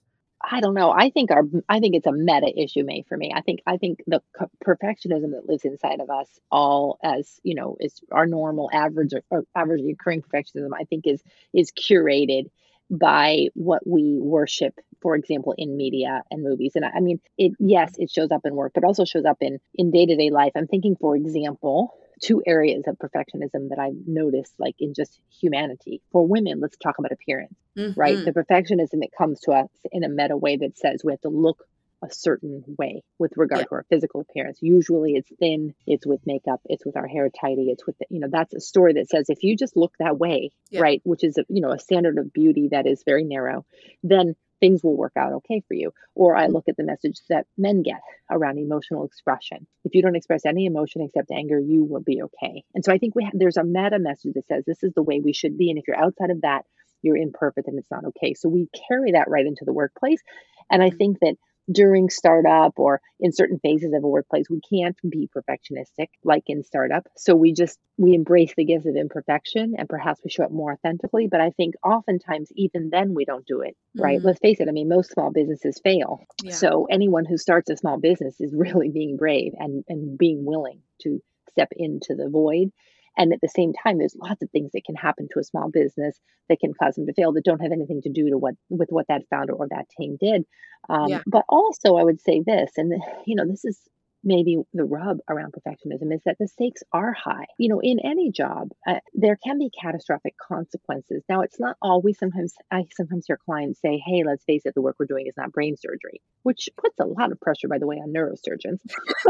I 0.48 0.60
don't 0.60 0.74
know. 0.74 0.92
I 0.92 1.10
think 1.10 1.30
our 1.30 1.42
I 1.68 1.80
think 1.80 1.94
it's 1.94 2.06
a 2.06 2.12
meta 2.12 2.52
issue, 2.56 2.84
Mei 2.84 3.04
for 3.08 3.16
me. 3.16 3.32
I 3.34 3.40
think 3.40 3.60
I 3.66 3.78
think 3.78 4.02
the 4.06 4.22
perfectionism 4.64 5.32
that 5.32 5.48
lives 5.48 5.64
inside 5.64 6.00
of 6.00 6.10
us, 6.10 6.28
all 6.50 6.98
as 7.02 7.40
you 7.42 7.54
know, 7.54 7.76
is 7.80 8.00
our 8.12 8.26
normal 8.26 8.70
average 8.72 9.12
or 9.30 9.44
average 9.56 9.80
occurring 9.80 10.22
perfectionism. 10.22 10.70
I 10.78 10.84
think 10.84 11.06
is 11.06 11.22
is 11.52 11.72
curated 11.72 12.50
by 12.90 13.46
what 13.54 13.86
we 13.86 14.18
worship 14.20 14.74
for 15.02 15.14
example 15.14 15.54
in 15.56 15.76
media 15.76 16.22
and 16.30 16.42
movies. 16.42 16.72
And 16.74 16.84
i 16.84 17.00
mean 17.00 17.20
it 17.38 17.52
yes 17.58 17.94
it 17.98 18.10
shows 18.10 18.30
up 18.30 18.42
in 18.44 18.54
work 18.54 18.72
but 18.74 18.84
also 18.84 19.04
shows 19.04 19.24
up 19.24 19.38
in 19.40 19.58
in 19.74 19.90
day-to-day 19.90 20.30
life. 20.30 20.52
I'm 20.54 20.66
thinking 20.66 20.96
for 21.00 21.16
example 21.16 21.94
two 22.22 22.42
areas 22.46 22.84
of 22.86 22.96
perfectionism 22.96 23.68
that 23.68 23.78
i've 23.78 24.06
noticed 24.06 24.54
like 24.58 24.74
in 24.78 24.94
just 24.94 25.20
humanity. 25.40 26.00
For 26.12 26.26
women 26.26 26.60
let's 26.60 26.76
talk 26.78 26.98
about 26.98 27.12
appearance 27.12 27.54
mm-hmm. 27.76 27.98
right 27.98 28.16
the 28.24 28.32
perfectionism 28.32 29.00
that 29.00 29.10
comes 29.16 29.40
to 29.40 29.52
us 29.52 29.68
in 29.92 30.02
a 30.02 30.08
meta 30.08 30.36
way 30.36 30.56
that 30.56 30.78
says 30.78 31.02
we 31.04 31.12
have 31.12 31.20
to 31.22 31.28
look 31.28 31.66
a 32.04 32.10
certain 32.10 32.62
way 32.78 33.02
with 33.18 33.32
regard 33.36 33.60
yeah. 33.60 33.64
to 33.64 33.74
our 33.76 33.86
physical 33.88 34.20
appearance. 34.20 34.58
Usually 34.60 35.14
it's 35.14 35.30
thin, 35.38 35.74
it's 35.86 36.06
with 36.06 36.20
makeup, 36.26 36.60
it's 36.66 36.84
with 36.84 36.96
our 36.96 37.06
hair 37.06 37.28
tidy, 37.30 37.70
it's 37.70 37.86
with, 37.86 37.96
the, 37.98 38.06
you 38.10 38.20
know, 38.20 38.28
that's 38.30 38.54
a 38.54 38.60
story 38.60 38.94
that 38.94 39.08
says 39.08 39.30
if 39.30 39.42
you 39.42 39.56
just 39.56 39.76
look 39.76 39.94
that 39.98 40.18
way, 40.18 40.50
yeah. 40.70 40.80
right, 40.80 41.00
which 41.04 41.24
is, 41.24 41.38
a, 41.38 41.44
you 41.48 41.60
know, 41.60 41.72
a 41.72 41.78
standard 41.78 42.18
of 42.18 42.32
beauty 42.32 42.68
that 42.72 42.86
is 42.86 43.02
very 43.04 43.24
narrow, 43.24 43.64
then 44.02 44.34
things 44.60 44.82
will 44.82 44.96
work 44.96 45.12
out 45.16 45.32
okay 45.32 45.62
for 45.68 45.74
you. 45.74 45.92
Or 46.14 46.36
I 46.36 46.44
mm-hmm. 46.44 46.54
look 46.54 46.64
at 46.68 46.76
the 46.76 46.84
message 46.84 47.20
that 47.28 47.46
men 47.58 47.82
get 47.82 48.00
around 48.30 48.58
emotional 48.58 49.04
expression. 49.04 49.66
If 49.84 49.94
you 49.94 50.02
don't 50.02 50.16
express 50.16 50.46
any 50.46 50.66
emotion 50.66 51.02
except 51.02 51.30
anger, 51.30 51.58
you 51.58 51.84
will 51.84 52.02
be 52.02 52.22
okay. 52.22 52.64
And 52.74 52.84
so 52.84 52.92
I 52.92 52.98
think 52.98 53.14
we 53.14 53.24
have, 53.24 53.32
there's 53.34 53.58
a 53.58 53.64
meta 53.64 53.98
message 53.98 54.34
that 54.34 54.46
says 54.48 54.64
this 54.66 54.82
is 54.82 54.92
the 54.94 55.02
way 55.02 55.20
we 55.20 55.32
should 55.32 55.58
be. 55.58 55.70
And 55.70 55.78
if 55.78 55.84
you're 55.86 56.02
outside 56.02 56.30
of 56.30 56.42
that, 56.42 56.64
you're 57.02 57.16
imperfect 57.16 57.68
and 57.68 57.78
it's 57.78 57.90
not 57.90 58.06
okay. 58.06 58.34
So 58.34 58.48
we 58.48 58.68
carry 58.88 59.12
that 59.12 59.28
right 59.28 59.46
into 59.46 59.64
the 59.64 59.72
workplace. 59.72 60.22
And 60.70 60.82
I 60.82 60.88
mm-hmm. 60.88 60.96
think 60.96 61.18
that 61.20 61.36
during 61.70 62.10
startup 62.10 62.74
or 62.76 63.00
in 63.18 63.32
certain 63.32 63.58
phases 63.58 63.92
of 63.92 64.04
a 64.04 64.08
workplace 64.08 64.46
we 64.48 64.60
can't 64.60 64.96
be 65.08 65.28
perfectionistic 65.36 66.08
like 66.24 66.44
in 66.46 66.62
startup 66.62 67.06
so 67.16 67.34
we 67.34 67.52
just 67.52 67.78
we 67.96 68.14
embrace 68.14 68.52
the 68.56 68.64
gifts 68.64 68.86
of 68.86 68.94
imperfection 68.94 69.74
and 69.76 69.88
perhaps 69.88 70.20
we 70.22 70.30
show 70.30 70.44
up 70.44 70.52
more 70.52 70.72
authentically 70.72 71.26
but 71.28 71.40
i 71.40 71.50
think 71.50 71.74
oftentimes 71.84 72.50
even 72.54 72.90
then 72.90 73.14
we 73.14 73.24
don't 73.24 73.46
do 73.46 73.60
it 73.62 73.76
right 73.96 74.18
mm-hmm. 74.18 74.28
let's 74.28 74.38
face 74.38 74.60
it 74.60 74.68
i 74.68 74.72
mean 74.72 74.88
most 74.88 75.10
small 75.10 75.32
businesses 75.32 75.80
fail 75.82 76.20
yeah. 76.42 76.52
so 76.52 76.86
anyone 76.90 77.24
who 77.24 77.36
starts 77.36 77.68
a 77.70 77.76
small 77.76 77.98
business 77.98 78.40
is 78.40 78.54
really 78.56 78.90
being 78.90 79.16
brave 79.16 79.52
and 79.58 79.84
and 79.88 80.16
being 80.16 80.44
willing 80.44 80.80
to 81.02 81.20
step 81.50 81.68
into 81.76 82.14
the 82.14 82.28
void 82.28 82.70
and 83.16 83.32
at 83.32 83.40
the 83.40 83.48
same 83.48 83.72
time, 83.72 83.98
there's 83.98 84.16
lots 84.16 84.42
of 84.42 84.50
things 84.50 84.72
that 84.72 84.84
can 84.84 84.94
happen 84.94 85.28
to 85.32 85.40
a 85.40 85.44
small 85.44 85.70
business 85.70 86.18
that 86.48 86.60
can 86.60 86.72
cause 86.74 86.96
them 86.96 87.06
to 87.06 87.14
fail 87.14 87.32
that 87.32 87.44
don't 87.44 87.62
have 87.62 87.72
anything 87.72 88.02
to 88.02 88.10
do 88.10 88.30
to 88.30 88.38
what 88.38 88.54
with 88.68 88.88
what 88.90 89.06
that 89.08 89.22
founder 89.30 89.54
or 89.54 89.68
that 89.68 89.88
team 89.98 90.16
did. 90.20 90.44
Um, 90.88 91.08
yeah. 91.08 91.22
But 91.26 91.44
also, 91.48 91.96
I 91.96 92.04
would 92.04 92.20
say 92.20 92.42
this, 92.44 92.72
and 92.76 92.92
you 93.26 93.34
know, 93.34 93.46
this 93.46 93.64
is 93.64 93.78
maybe 94.26 94.58
the 94.74 94.84
rub 94.84 95.18
around 95.30 95.54
perfectionism 95.54 96.12
is 96.12 96.20
that 96.24 96.36
the 96.38 96.48
stakes 96.48 96.82
are 96.92 97.12
high. 97.12 97.46
You 97.58 97.68
know, 97.68 97.80
in 97.80 98.00
any 98.00 98.32
job, 98.32 98.70
uh, 98.86 98.98
there 99.14 99.38
can 99.42 99.58
be 99.58 99.70
catastrophic 99.70 100.34
consequences. 100.36 101.22
Now, 101.28 101.42
it's 101.42 101.60
not 101.60 101.76
always. 101.80 102.18
Sometimes 102.18 102.54
I 102.70 102.84
sometimes 102.92 103.26
hear 103.26 103.38
clients 103.38 103.80
say, 103.80 104.02
"Hey, 104.04 104.24
let's 104.24 104.44
face 104.44 104.66
it, 104.66 104.74
the 104.74 104.82
work 104.82 104.96
we're 104.98 105.06
doing 105.06 105.26
is 105.26 105.36
not 105.36 105.52
brain 105.52 105.76
surgery," 105.76 106.20
which 106.42 106.68
puts 106.76 106.98
a 107.00 107.06
lot 107.06 107.32
of 107.32 107.40
pressure, 107.40 107.68
by 107.68 107.78
the 107.78 107.86
way, 107.86 107.96
on 107.96 108.12
neurosurgeons. 108.12 108.80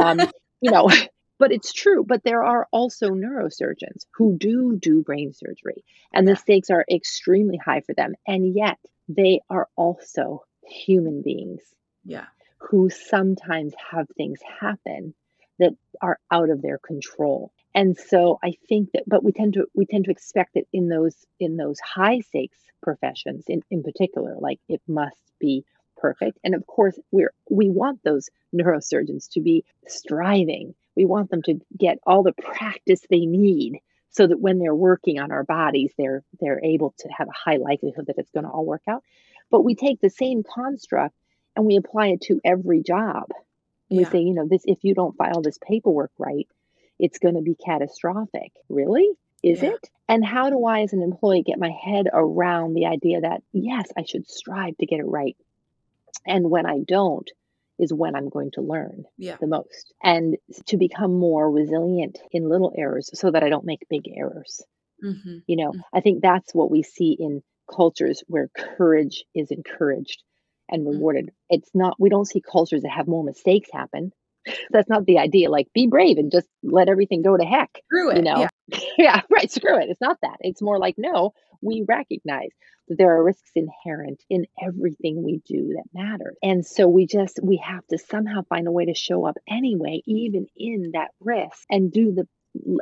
Um, 0.00 0.20
you 0.60 0.70
know, 0.70 0.88
but 1.38 1.52
it's 1.52 1.72
true. 1.72 2.04
But 2.04 2.24
there 2.24 2.44
are 2.44 2.66
also 2.70 3.10
neurosurgeons 3.10 4.06
who 4.14 4.36
do 4.38 4.76
do 4.76 5.02
brain 5.02 5.32
surgery, 5.32 5.84
and 6.12 6.26
the 6.26 6.36
stakes 6.36 6.70
are 6.70 6.84
extremely 6.90 7.56
high 7.58 7.80
for 7.80 7.94
them. 7.94 8.14
And 8.26 8.54
yet, 8.54 8.78
they 9.08 9.40
are 9.50 9.68
also 9.76 10.44
human 10.62 11.22
beings. 11.22 11.62
Yeah. 12.04 12.26
Who 12.58 12.90
sometimes 12.90 13.74
have 13.90 14.08
things 14.16 14.40
happen 14.60 15.14
that 15.58 15.72
are 16.00 16.18
out 16.30 16.50
of 16.50 16.62
their 16.62 16.78
control. 16.78 17.52
And 17.74 17.96
so 17.96 18.38
I 18.42 18.54
think 18.68 18.92
that 18.92 19.04
but 19.06 19.22
we 19.22 19.32
tend 19.32 19.54
to 19.54 19.66
we 19.74 19.86
tend 19.86 20.06
to 20.06 20.10
expect 20.10 20.54
that 20.54 20.64
in 20.72 20.88
those 20.88 21.14
in 21.38 21.56
those 21.56 21.78
high 21.80 22.20
stakes 22.20 22.58
professions 22.82 23.44
in, 23.48 23.62
in 23.70 23.82
particular, 23.82 24.36
like 24.38 24.60
it 24.68 24.80
must 24.88 25.20
be 25.38 25.64
perfect. 25.96 26.38
And 26.44 26.54
of 26.54 26.66
course 26.66 26.98
we're 27.10 27.32
we 27.50 27.68
want 27.68 28.02
those 28.02 28.28
neurosurgeons 28.54 29.28
to 29.32 29.40
be 29.40 29.64
striving 29.86 30.74
we 30.96 31.04
want 31.04 31.30
them 31.30 31.42
to 31.42 31.60
get 31.76 31.98
all 32.06 32.22
the 32.22 32.32
practice 32.32 33.02
they 33.08 33.26
need 33.26 33.80
so 34.10 34.26
that 34.26 34.40
when 34.40 34.58
they're 34.58 34.74
working 34.74 35.20
on 35.20 35.30
our 35.30 35.44
bodies, 35.44 35.92
they're 35.98 36.24
they're 36.40 36.60
able 36.64 36.94
to 36.98 37.08
have 37.08 37.28
a 37.28 37.50
high 37.50 37.58
likelihood 37.58 38.06
that 38.06 38.18
it's 38.18 38.30
going 38.30 38.44
to 38.44 38.50
all 38.50 38.64
work 38.64 38.82
out. 38.88 39.02
But 39.50 39.62
we 39.62 39.74
take 39.74 40.00
the 40.00 40.10
same 40.10 40.42
construct 40.42 41.14
and 41.54 41.66
we 41.66 41.76
apply 41.76 42.08
it 42.08 42.22
to 42.22 42.40
every 42.44 42.82
job. 42.82 43.24
Yeah. 43.88 43.98
We 43.98 44.04
say, 44.04 44.20
you 44.20 44.34
know, 44.34 44.48
this 44.48 44.62
if 44.64 44.78
you 44.82 44.94
don't 44.94 45.16
file 45.16 45.42
this 45.42 45.58
paperwork 45.58 46.12
right, 46.18 46.48
it's 46.98 47.18
going 47.18 47.34
to 47.34 47.42
be 47.42 47.54
catastrophic. 47.54 48.52
Really? 48.68 49.08
Is 49.42 49.62
yeah. 49.62 49.72
it? 49.72 49.90
And 50.08 50.24
how 50.24 50.50
do 50.50 50.64
I, 50.64 50.80
as 50.80 50.92
an 50.92 51.02
employee, 51.02 51.42
get 51.42 51.58
my 51.58 51.70
head 51.70 52.06
around 52.12 52.74
the 52.74 52.86
idea 52.86 53.20
that 53.20 53.42
yes, 53.52 53.88
I 53.96 54.04
should 54.04 54.28
strive 54.28 54.76
to 54.78 54.86
get 54.86 55.00
it 55.00 55.06
right, 55.06 55.36
and 56.26 56.48
when 56.48 56.64
I 56.64 56.78
don't, 56.86 57.30
is 57.78 57.92
when 57.92 58.16
I'm 58.16 58.28
going 58.28 58.50
to 58.52 58.62
learn 58.62 59.04
yeah. 59.18 59.36
the 59.40 59.46
most 59.46 59.92
and 60.02 60.36
to 60.66 60.76
become 60.76 61.12
more 61.18 61.50
resilient 61.50 62.18
in 62.32 62.48
little 62.48 62.72
errors 62.76 63.10
so 63.14 63.30
that 63.30 63.42
I 63.42 63.48
don't 63.48 63.66
make 63.66 63.86
big 63.90 64.04
errors. 64.16 64.62
Mm-hmm. 65.04 65.38
You 65.46 65.56
know, 65.56 65.70
mm-hmm. 65.70 65.96
I 65.96 66.00
think 66.00 66.22
that's 66.22 66.54
what 66.54 66.70
we 66.70 66.82
see 66.82 67.16
in 67.18 67.42
cultures 67.70 68.22
where 68.28 68.48
courage 68.56 69.24
is 69.34 69.50
encouraged 69.50 70.22
and 70.70 70.82
mm-hmm. 70.82 70.92
rewarded. 70.92 71.26
Mm-hmm. 71.26 71.56
It's 71.56 71.70
not, 71.74 71.96
we 71.98 72.08
don't 72.08 72.28
see 72.28 72.40
cultures 72.40 72.82
that 72.82 72.92
have 72.92 73.08
more 73.08 73.24
mistakes 73.24 73.68
happen. 73.72 74.12
That's 74.70 74.88
not 74.88 75.06
the 75.06 75.18
idea. 75.18 75.50
Like, 75.50 75.68
be 75.74 75.86
brave 75.86 76.18
and 76.18 76.30
just 76.30 76.46
let 76.62 76.88
everything 76.88 77.22
go 77.22 77.36
to 77.36 77.44
heck. 77.44 77.82
Screw 77.86 78.10
it. 78.10 78.16
You 78.16 78.22
know? 78.22 78.38
Yeah. 78.38 78.78
yeah, 78.98 79.20
right. 79.30 79.50
Screw 79.50 79.78
it. 79.78 79.88
It's 79.90 80.00
not 80.00 80.18
that. 80.22 80.36
It's 80.40 80.62
more 80.62 80.78
like, 80.78 80.96
no, 80.98 81.32
we 81.62 81.84
recognize 81.86 82.50
that 82.88 82.98
there 82.98 83.16
are 83.16 83.24
risks 83.24 83.50
inherent 83.54 84.22
in 84.30 84.46
everything 84.62 85.22
we 85.22 85.40
do 85.46 85.74
that 85.74 85.84
matters. 85.92 86.36
And 86.42 86.64
so 86.64 86.88
we 86.88 87.06
just, 87.06 87.40
we 87.42 87.62
have 87.64 87.86
to 87.88 87.98
somehow 87.98 88.42
find 88.48 88.66
a 88.66 88.72
way 88.72 88.86
to 88.86 88.94
show 88.94 89.26
up 89.26 89.36
anyway, 89.48 90.02
even 90.06 90.46
in 90.56 90.92
that 90.94 91.10
risk, 91.20 91.64
and 91.70 91.92
do 91.92 92.12
the 92.12 92.28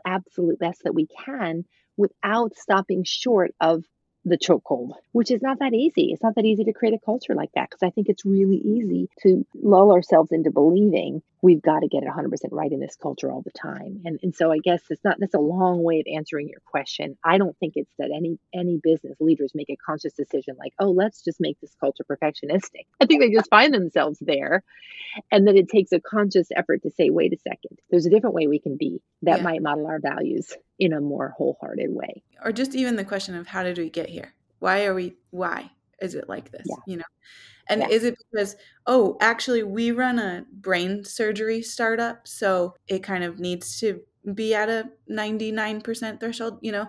absolute 0.05 0.59
best 0.59 0.85
that 0.85 0.94
we 0.94 1.07
can 1.24 1.64
without 1.96 2.57
stopping 2.57 3.05
short 3.05 3.55
of 3.61 3.85
the 4.25 4.39
chokehold, 4.39 4.93
which 5.13 5.31
is 5.31 5.43
not 5.43 5.59
that 5.59 5.75
easy. 5.75 6.11
It's 6.13 6.23
not 6.23 6.35
that 6.37 6.45
easy 6.45 6.65
to 6.65 6.73
create 6.73 6.95
a 6.95 7.05
culture 7.05 7.35
like 7.35 7.51
that 7.55 7.69
because 7.71 7.87
I 7.87 7.91
think 7.91 8.09
it's 8.09 8.25
really 8.25 8.57
easy 8.57 9.09
to 9.23 9.47
lull 9.55 9.93
ourselves 9.93 10.33
into 10.33 10.51
believing 10.51 11.23
we've 11.43 11.61
got 11.61 11.81
to 11.81 11.89
get 11.89 12.03
it 12.03 12.09
100% 12.09 12.31
right 12.53 12.73
in 12.73 12.81
this 12.81 12.97
culture 12.97 13.31
all 13.31 13.43
the 13.43 13.51
time. 13.51 14.01
And 14.07 14.19
and 14.23 14.35
so 14.35 14.51
I 14.51 14.59
guess 14.59 14.81
it's 14.89 15.05
not 15.05 15.17
that's 15.21 15.35
a 15.35 15.39
long 15.39 15.83
way 15.83 16.01
of 16.01 16.07
answering 16.11 16.49
your 16.49 16.61
question. 16.65 17.19
I 17.23 17.37
don't 17.37 17.57
think 17.59 17.75
it's 17.77 17.92
that 17.98 18.11
any 18.15 18.38
any 18.55 18.81
business 18.83 19.21
leaders 19.21 19.53
make 19.55 19.69
a 19.69 19.77
conscious 19.77 20.15
decision 20.15 20.57
like, 20.59 20.73
"Oh, 20.79 20.90
let's 20.90 21.23
just 21.23 21.40
make 21.40 21.61
this 21.61 21.75
culture 21.79 22.05
perfectionistic." 22.05 22.87
I 23.01 23.07
think 23.07 23.21
they 23.21 23.31
just 23.31 23.51
find 23.51 23.75
themselves 23.75 24.19
there 24.21 24.65
and 25.31 25.46
then 25.46 25.57
it 25.57 25.69
takes 25.69 25.92
a 25.92 26.01
conscious 26.01 26.48
effort 26.57 26.83
to 26.83 26.90
say, 26.90 27.11
"Wait 27.11 27.35
a 27.35 27.38
second. 27.38 27.79
There's 27.90 28.07
a 28.07 28.11
different 28.11 28.35
way 28.35 28.46
we 28.46 28.59
can 28.59 28.77
be 28.79 29.03
that 29.23 29.38
yeah. 29.38 29.44
might 29.44 29.63
model 29.63 29.87
our 29.87 30.01
values 30.01 30.55
in 30.79 30.92
a 30.92 31.00
more 31.00 31.35
wholehearted 31.37 31.90
way." 31.90 32.22
Or 32.44 32.52
just 32.52 32.75
even 32.75 32.96
the 32.96 33.04
question 33.04 33.35
of 33.35 33.46
how 33.46 33.62
did 33.62 33.79
we 33.79 33.90
get 33.90 34.08
here? 34.08 34.35
Why 34.58 34.85
are 34.87 34.94
we 34.94 35.16
why 35.31 35.70
is 36.00 36.14
it 36.14 36.29
like 36.29 36.50
this? 36.50 36.66
Yeah. 36.66 36.77
You 36.87 36.96
know? 36.98 37.04
And 37.68 37.81
yeah. 37.81 37.88
is 37.88 38.04
it 38.04 38.16
because, 38.31 38.56
oh, 38.87 39.16
actually, 39.20 39.62
we 39.62 39.90
run 39.90 40.18
a 40.18 40.44
brain 40.52 41.04
surgery 41.04 41.62
startup, 41.62 42.29
so 42.29 42.75
it 42.88 43.02
kind 43.02 43.25
of 43.25 43.40
needs 43.40 43.81
to 43.81 44.00
be 44.35 44.54
at 44.54 44.68
a 44.68 44.90
99% 45.10 46.20
threshold, 46.20 46.58
you 46.60 46.72
know? 46.72 46.87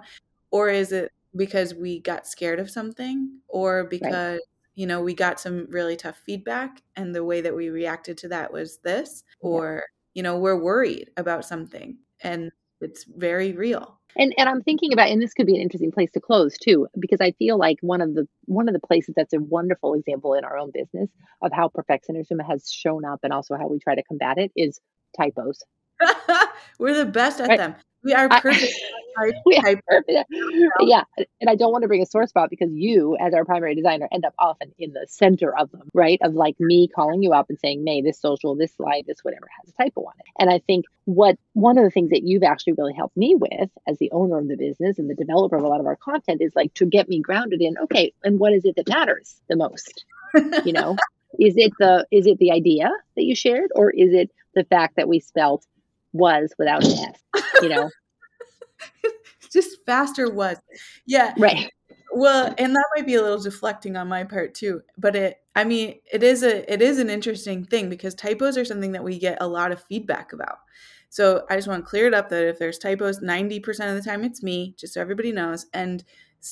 Or 0.52 0.70
is 0.70 0.92
it 0.92 1.12
because 1.36 1.74
we 1.74 2.00
got 2.00 2.28
scared 2.28 2.60
of 2.60 2.70
something 2.70 3.40
or 3.48 3.86
because 3.86 4.34
right. 4.36 4.40
you 4.76 4.88
know, 4.88 5.02
we 5.02 5.14
got 5.14 5.40
some 5.40 5.68
really 5.70 5.96
tough 5.96 6.18
feedback 6.26 6.82
and 6.96 7.14
the 7.14 7.24
way 7.24 7.42
that 7.42 7.56
we 7.56 7.70
reacted 7.70 8.18
to 8.20 8.28
that 8.30 8.52
was 8.52 8.78
this 8.78 9.24
or 9.40 9.84
you 10.14 10.24
know, 10.24 10.38
we're 10.38 10.56
worried 10.56 11.12
about 11.18 11.44
something 11.44 11.98
and 12.22 12.52
it's 12.82 13.06
very 13.06 13.54
real. 13.54 14.00
And 14.18 14.34
and 14.38 14.48
I'm 14.48 14.62
thinking 14.62 14.94
about 14.94 15.10
and 15.10 15.22
this 15.22 15.34
could 15.34 15.46
be 15.46 15.56
an 15.56 15.62
interesting 15.62 15.92
place 15.92 16.12
to 16.12 16.22
close 16.22 16.58
too 16.58 16.88
because 16.98 17.20
I 17.20 17.32
feel 17.32 17.58
like 17.58 17.78
one 17.82 18.02
of 18.02 18.14
the 18.14 18.28
one 18.46 18.70
of 18.70 18.74
the 18.74 18.86
places 18.86 19.14
that's 19.16 19.34
a 19.34 19.40
wonderful 19.40 19.94
example 19.94 20.34
in 20.34 20.46
our 20.46 20.58
own 20.58 20.72
business 20.74 21.10
of 21.42 21.52
how 21.52 21.70
perfectionism 21.70 22.46
has 22.48 22.72
shown 22.72 23.04
up 23.04 23.20
and 23.24 23.34
also 23.34 23.56
how 23.56 23.68
we 23.68 23.80
try 23.80 23.96
to 23.96 24.04
combat 24.04 24.38
it 24.38 24.52
is 24.56 24.80
typos. 25.18 25.64
We're 26.80 26.94
the 26.94 27.06
best 27.06 27.42
at 27.42 27.50
right. 27.50 27.58
them. 27.58 27.76
We 28.06 28.14
are 28.14 28.30
perfect. 28.30 28.74
I, 29.18 29.32
we 29.46 29.56
are 29.58 29.82
perfect. 29.88 30.32
Yeah. 30.82 31.04
And 31.18 31.50
I 31.50 31.56
don't 31.56 31.72
want 31.72 31.82
to 31.82 31.88
bring 31.88 32.02
a 32.02 32.06
sore 32.06 32.28
spot 32.28 32.50
because 32.50 32.70
you, 32.72 33.18
as 33.18 33.34
our 33.34 33.46
primary 33.46 33.74
designer, 33.74 34.08
end 34.12 34.26
up 34.26 34.36
often 34.38 34.74
in 34.78 34.92
the 34.92 35.08
center 35.10 35.58
of 35.58 35.72
them, 35.72 35.90
right? 35.94 36.20
Of 36.22 36.34
like 36.34 36.60
me 36.60 36.88
calling 36.88 37.24
you 37.24 37.34
up 37.34 37.50
and 37.50 37.58
saying, 37.60 37.84
Mei, 37.84 38.02
this 38.02 38.20
social, 38.20 38.56
this 38.56 38.74
slide, 38.76 39.06
this 39.08 39.20
whatever 39.24 39.48
has 39.60 39.74
a 39.74 39.84
typo 39.84 40.02
on 40.02 40.14
it. 40.20 40.26
And 40.38 40.50
I 40.50 40.60
think 40.60 40.86
what 41.06 41.38
one 41.54 41.78
of 41.78 41.86
the 41.86 41.90
things 41.90 42.12
that 42.12 42.24
you've 42.24 42.44
actually 42.44 42.74
really 42.74 42.94
helped 42.94 43.18
me 43.18 43.36
with 43.36 43.70
as 43.88 43.98
the 43.98 44.12
owner 44.12 44.38
of 44.38 44.48
the 44.48 44.58
business 44.58 45.00
and 45.00 45.10
the 45.10 45.16
developer 45.16 45.56
of 45.56 45.64
a 45.64 45.68
lot 45.68 45.80
of 45.80 45.86
our 45.86 45.96
content 45.96 46.42
is 46.42 46.54
like 46.56 46.74
to 46.76 46.86
get 46.86 47.10
me 47.10 47.22
grounded 47.22 47.62
in, 47.62 47.78
okay, 47.78 48.14
and 48.24 48.38
what 48.38 48.54
is 48.54 48.66
it 48.66 48.76
that 48.76 48.90
matters 48.90 49.36
the 49.50 49.56
most? 49.56 50.06
You 50.66 50.74
know? 50.74 50.98
is 51.40 51.56
it 51.58 51.74
the 51.80 52.06
is 52.12 52.28
it 52.28 52.38
the 52.40 52.52
idea 52.52 52.90
that 53.16 53.24
you 53.24 53.36
shared 53.36 53.72
or 53.76 53.90
is 53.90 54.14
it 54.14 54.32
the 54.54 54.64
fact 54.64 54.96
that 54.96 55.08
we 55.08 55.20
spelt 55.20 55.66
was 56.16 56.54
without 56.58 56.84
an 56.84 56.92
S, 56.92 57.44
you 57.62 57.70
know? 57.70 57.90
Just 59.52 59.78
faster 59.86 60.32
was. 60.32 60.58
Yeah. 61.06 61.34
Right. 61.38 61.70
Well, 62.12 62.54
and 62.58 62.74
that 62.76 62.86
might 62.96 63.06
be 63.06 63.16
a 63.16 63.22
little 63.22 63.42
deflecting 63.42 63.98
on 63.98 64.08
my 64.08 64.24
part 64.24 64.54
too, 64.54 64.82
but 64.98 65.16
it 65.16 65.38
I 65.56 65.64
mean, 65.64 66.00
it 66.12 66.24
is 66.24 66.44
a 66.44 66.72
it 66.72 66.82
is 66.82 67.00
an 67.00 67.10
interesting 67.10 67.66
thing 67.66 67.90
because 67.90 68.16
typos 68.16 68.58
are 68.58 68.66
something 68.66 68.94
that 68.94 69.04
we 69.04 69.20
get 69.20 69.38
a 69.42 69.48
lot 69.48 69.72
of 69.72 69.84
feedback 69.84 70.34
about. 70.34 70.58
So 71.10 71.46
I 71.50 71.56
just 71.56 71.68
want 71.68 71.84
to 71.84 71.90
clear 71.90 72.08
it 72.08 72.14
up 72.14 72.30
that 72.30 72.48
if 72.48 72.60
there's 72.60 72.78
typos, 72.78 73.20
90% 73.20 73.66
of 73.90 73.96
the 73.96 74.02
time 74.02 74.26
it's 74.26 74.44
me, 74.44 74.76
just 74.78 74.94
so 74.94 75.02
everybody 75.02 75.32
knows. 75.32 75.66
And 75.74 76.04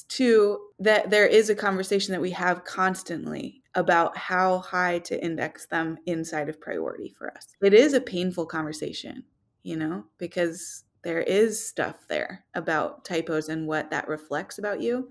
two, 0.07 0.57
that 0.79 1.09
there 1.09 1.27
is 1.27 1.49
a 1.49 1.55
conversation 1.55 2.13
that 2.13 2.21
we 2.21 2.31
have 2.31 2.63
constantly 2.63 3.61
about 3.75 4.17
how 4.17 4.59
high 4.59 4.99
to 4.99 5.21
index 5.23 5.65
them 5.65 5.97
inside 6.05 6.47
of 6.47 6.61
priority 6.61 7.13
for 7.17 7.35
us. 7.35 7.47
It 7.61 7.73
is 7.73 7.93
a 7.93 8.01
painful 8.01 8.45
conversation 8.45 9.23
you 9.63 9.77
know, 9.77 10.05
because 10.17 10.83
there 11.03 11.21
is 11.21 11.65
stuff 11.65 11.95
there 12.07 12.45
about 12.53 13.05
typos 13.05 13.49
and 13.49 13.67
what 13.67 13.91
that 13.91 14.07
reflects 14.07 14.57
about 14.57 14.81
you. 14.81 15.09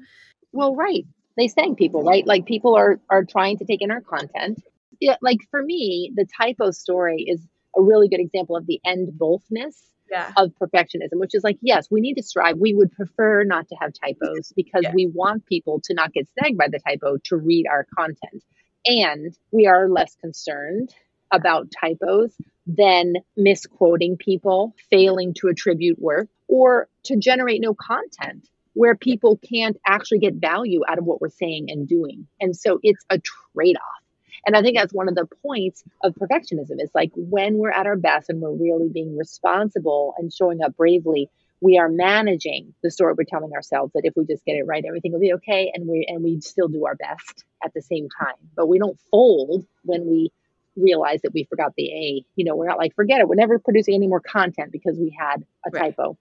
Well, 0.53 0.75
right. 0.75 1.05
They 1.37 1.49
sang 1.49 1.77
people, 1.77 2.03
right? 2.03 2.27
Like 2.27 2.45
people 2.47 2.75
are 2.75 3.01
are 3.09 3.25
trying 3.25 3.59
to 3.59 3.65
take 3.65 3.81
in 3.81 3.91
our 3.91 4.03
content. 4.03 4.63
Yeah, 5.01 5.17
like 5.23 5.39
for 5.51 5.63
me, 5.63 6.13
the 6.15 6.27
typo 6.39 6.71
story 6.71 7.25
is 7.27 7.47
a 7.77 7.83
really 7.83 8.09
good 8.09 8.21
example 8.21 8.57
of 8.57 8.67
the 8.67 8.81
end 8.85 9.19
boldness 9.19 9.83
yeah. 10.11 10.31
of 10.37 10.53
perfectionism, 10.61 11.15
which 11.15 11.35
is 11.35 11.43
like, 11.43 11.59
yes, 11.63 11.89
we 11.91 12.01
need 12.01 12.15
to 12.15 12.23
strive. 12.23 12.59
We 12.59 12.75
would 12.75 12.93
prefer 12.93 13.45
not 13.45 13.67
to 13.69 13.77
have 13.81 13.93
typos 13.95 14.53
because 14.57 14.83
yeah. 14.83 14.93
we 14.95 15.07
want 15.07 15.47
people 15.47 15.81
to 15.85 15.95
not 15.95 16.13
get 16.13 16.29
snagged 16.39 16.59
by 16.59 16.69
the 16.69 16.79
typo 16.79 17.17
to 17.25 17.37
read 17.37 17.67
our 17.67 17.87
content. 17.97 18.45
And 18.85 19.35
we 19.51 19.67
are 19.67 19.89
less 19.89 20.15
concerned 20.17 20.95
about 21.33 21.69
typos 21.81 22.37
than 22.67 23.15
misquoting 23.37 24.17
people, 24.17 24.75
failing 24.91 25.35
to 25.35 25.49
attribute 25.49 26.01
work, 26.01 26.29
or 26.49 26.89
to 27.05 27.17
generate 27.17 27.61
no 27.61 27.75
content 27.75 28.49
where 28.75 28.95
people 28.95 29.39
can't 29.39 29.77
actually 29.87 30.19
get 30.19 30.35
value 30.35 30.81
out 30.89 30.99
of 30.99 31.05
what 31.05 31.21
we're 31.21 31.29
saying 31.29 31.67
and 31.71 31.89
doing. 31.89 32.27
And 32.41 32.57
so 32.57 32.81
it's 32.83 33.05
a 33.11 33.19
trade 33.19 33.77
off. 33.77 34.03
And 34.47 34.57
I 34.57 34.63
think 34.63 34.77
that's 34.77 34.93
one 34.93 35.09
of 35.09 35.15
the 35.15 35.27
points 35.43 35.85
of 36.03 36.15
perfectionism 36.15 36.81
is 36.81 36.91
like 36.95 37.13
when 37.15 37.59
we're 37.59 37.71
at 37.71 37.87
our 37.87 37.97
best 37.97 38.29
and 38.29 38.41
we're 38.41 38.53
really 38.53 38.89
being 38.89 39.17
responsible 39.17 40.15
and 40.19 40.33
showing 40.33 40.63
up 40.63 40.77
bravely, 40.77 41.29
we 41.61 41.79
are 41.79 41.89
managing 41.89 42.75
the 42.83 42.91
story 42.91 43.15
we're 43.17 43.25
telling 43.25 43.53
ourselves 43.53 43.93
that 43.93 44.05
if 44.05 44.15
we 44.17 44.25
just 44.25 44.45
get 44.45 44.57
it 44.57 44.67
right, 44.67 44.85
everything 44.85 45.13
will 45.13 45.21
be 45.21 45.35
okay. 45.35 45.71
And 45.73 45.87
we 45.87 46.07
and 46.09 46.25
we 46.25 46.41
still 46.41 46.67
do 46.67 46.87
our 46.87 46.97
best 46.97 47.45
at 47.65 47.73
the 47.73 47.83
same 47.83 48.09
time. 48.21 48.35
But 48.57 48.67
we 48.67 48.79
don't 48.79 48.99
fold 49.13 49.65
when 49.85 50.07
we 50.07 50.33
realize 50.77 51.21
that 51.23 51.33
we 51.35 51.45
forgot 51.45 51.73
the 51.77 51.91
A. 51.91 52.25
You 52.37 52.45
know, 52.45 52.57
we're 52.57 52.69
not 52.69 52.79
like, 52.79 52.95
forget 52.95 53.21
it. 53.21 53.29
We're 53.29 53.35
never 53.35 53.59
producing 53.59 53.95
any 53.95 54.07
more 54.07 54.21
content 54.21 54.73
because 54.73 54.99
we 54.99 55.17
had 55.19 55.45
a 55.67 55.71
right. 55.71 55.97
typo 55.97 56.17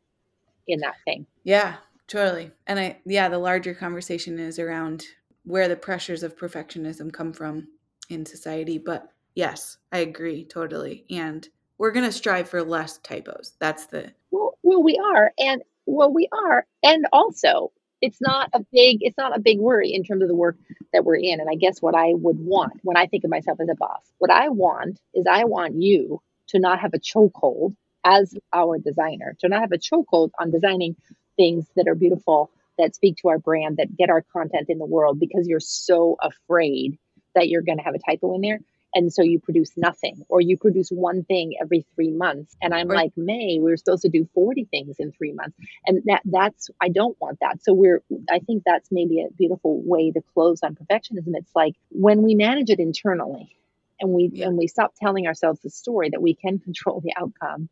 in 0.68 0.80
that 0.82 0.96
thing. 1.06 1.26
Yeah, 1.44 1.76
totally. 2.08 2.52
And 2.68 2.80
I, 2.80 2.98
yeah, 3.06 3.30
the 3.30 3.40
larger 3.40 3.74
conversation 3.74 4.40
is 4.40 4.60
around 4.60 5.06
where 5.44 5.68
the 5.68 5.76
pressures 5.76 6.24
of 6.24 6.38
perfectionism 6.38 7.12
come 7.12 7.34
from 7.34 7.68
in 8.10 8.26
society. 8.26 8.78
But 8.78 9.10
yes, 9.36 9.78
I 9.92 10.00
agree 10.00 10.46
totally. 10.46 11.06
And 11.10 11.48
we're 11.78 11.92
going 11.92 12.06
to 12.06 12.12
strive 12.12 12.50
for 12.50 12.64
less 12.64 13.00
typos. 13.00 13.54
That's 13.60 13.88
the. 13.88 14.12
Well, 14.30 14.58
well, 14.62 14.84
we 14.84 15.02
are. 15.04 15.32
And 15.40 15.64
well, 15.86 16.14
we 16.14 16.30
are. 16.32 16.66
And 16.84 17.08
also, 17.12 17.72
it's 18.02 18.22
not 18.22 18.50
a 18.54 18.60
big 18.72 19.00
it's 19.02 19.18
not 19.18 19.36
a 19.36 19.40
big 19.40 19.60
worry 19.60 19.94
in 19.94 20.04
terms 20.04 20.22
of 20.22 20.28
the 20.28 20.36
work 20.36 20.58
that 20.94 21.06
we're 21.06 21.16
in. 21.16 21.40
And 21.40 21.50
i 21.50 21.56
guess 21.56 21.82
what 21.82 21.96
i 21.96 22.14
would 22.14 22.40
want 22.40 22.74
when 22.84 22.98
i 22.98 23.08
think 23.08 23.24
of 23.24 23.30
myself 23.30 23.60
as 23.62 23.70
a 23.70 23.76
boss 23.76 24.02
what 24.20 24.32
i 24.32 24.50
want 24.50 25.00
is 25.14 25.26
i 25.30 25.46
want 25.46 25.76
you 25.76 26.22
to 26.48 26.60
not 26.60 26.80
have 26.80 26.94
a 26.94 27.00
chokehold 27.00 27.76
as 28.04 28.36
our 28.54 28.80
designer 28.80 29.36
to 29.40 29.50
not 29.50 29.62
have 29.62 29.72
a 29.72 29.78
chokehold 29.78 30.32
on 30.40 30.52
designing 30.52 30.96
things 31.38 31.68
that 31.76 31.88
are 31.88 31.96
beautiful 31.96 32.52
that 32.78 32.96
speak 32.96 33.18
to 33.18 33.30
our 33.30 33.40
brand 33.40 33.78
that 33.78 33.96
get 33.96 34.10
our 34.10 34.24
content 34.34 34.70
in 34.70 34.80
the 34.80 34.86
world 34.86 35.20
because 35.20 35.48
you're 35.48 35.60
so 35.60 36.18
afraid 36.22 36.98
that 37.36 37.50
you're 37.50 37.62
going 37.62 37.78
to 37.78 37.84
have 37.84 37.96
a 37.96 38.00
typo 38.00 38.36
in 38.36 38.42
there 38.42 38.60
and 38.94 39.14
so 39.14 39.22
you 39.22 39.40
produce 39.40 39.72
nothing 39.78 40.24
or 40.30 40.42
you 40.42 40.58
produce 40.58 40.90
one 40.90 41.24
thing 41.24 41.56
every 41.62 41.86
three 41.96 42.12
months. 42.12 42.56
And 42.62 42.74
i'm 42.74 42.88
like 42.88 43.12
Mei 43.16 43.60
we 43.62 43.72
are 43.72 43.78
supposed 43.78 44.04
to 44.04 44.10
do 44.10 44.28
40 44.34 44.66
things 44.66 44.98
in 45.00 45.12
three 45.12 45.34
months. 45.34 45.58
And 45.86 46.02
that 46.06 46.22
that's 46.26 46.70
i 46.82 46.90
don't 46.90 47.18
want 47.20 47.40
that. 47.42 47.64
So 47.64 47.74
we're 47.74 48.02
i 48.30 48.40
think 48.40 48.64
that's 48.66 48.90
maybe 48.92 49.22
a 49.22 49.32
beautiful 49.38 49.82
way 49.84 50.12
to 50.12 50.22
close 50.34 50.62
on 50.64 50.76
perfectionism. 50.76 51.34
It's 51.34 51.56
like 51.56 51.76
when 51.90 52.22
we 52.22 52.36
manage 52.36 52.70
it 52.70 52.80
internally 52.80 53.56
and 54.00 54.12
we 54.12 54.32
yeah. 54.34 54.48
and 54.48 54.58
we 54.58 54.68
stop 54.68 54.94
telling 55.00 55.28
ourselves 55.28 55.62
the 55.62 55.70
story 55.70 56.10
that 56.10 56.22
we 56.22 56.34
can 56.34 56.60
control 56.60 57.02
the 57.02 57.14
outcome 57.18 57.70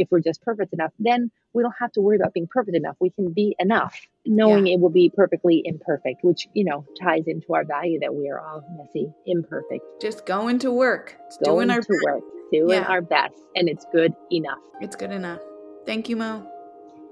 if 0.00 0.10
we're 0.10 0.20
just 0.20 0.42
perfect 0.42 0.72
enough, 0.72 0.92
then 0.98 1.30
we 1.52 1.62
don't 1.62 1.74
have 1.78 1.92
to 1.92 2.00
worry 2.00 2.16
about 2.16 2.32
being 2.32 2.48
perfect 2.48 2.76
enough. 2.76 2.96
We 3.00 3.10
can 3.10 3.32
be 3.32 3.54
enough, 3.58 4.00
knowing 4.24 4.66
yeah. 4.66 4.74
it 4.74 4.80
will 4.80 4.90
be 4.90 5.10
perfectly 5.14 5.62
imperfect, 5.64 6.24
which, 6.24 6.48
you 6.54 6.64
know, 6.64 6.84
ties 7.00 7.24
into 7.26 7.54
our 7.54 7.64
value 7.64 8.00
that 8.00 8.14
we 8.14 8.28
are 8.28 8.40
all 8.40 8.64
messy, 8.76 9.12
imperfect. 9.26 9.84
Just 10.00 10.26
going 10.26 10.58
to 10.60 10.72
work, 10.72 11.16
going 11.44 11.68
doing 11.68 11.70
our 11.70 11.82
to 11.82 12.00
work, 12.04 12.22
doing 12.52 12.80
yeah. 12.80 12.88
our 12.88 13.02
best, 13.02 13.34
and 13.54 13.68
it's 13.68 13.86
good 13.92 14.12
enough. 14.32 14.58
It's 14.80 14.96
good 14.96 15.12
enough. 15.12 15.40
Thank 15.86 16.08
you, 16.08 16.16
Moe. 16.16 16.46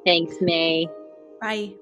Thanks, 0.04 0.36
Mei. 0.40 0.88
Bye. 1.40 1.74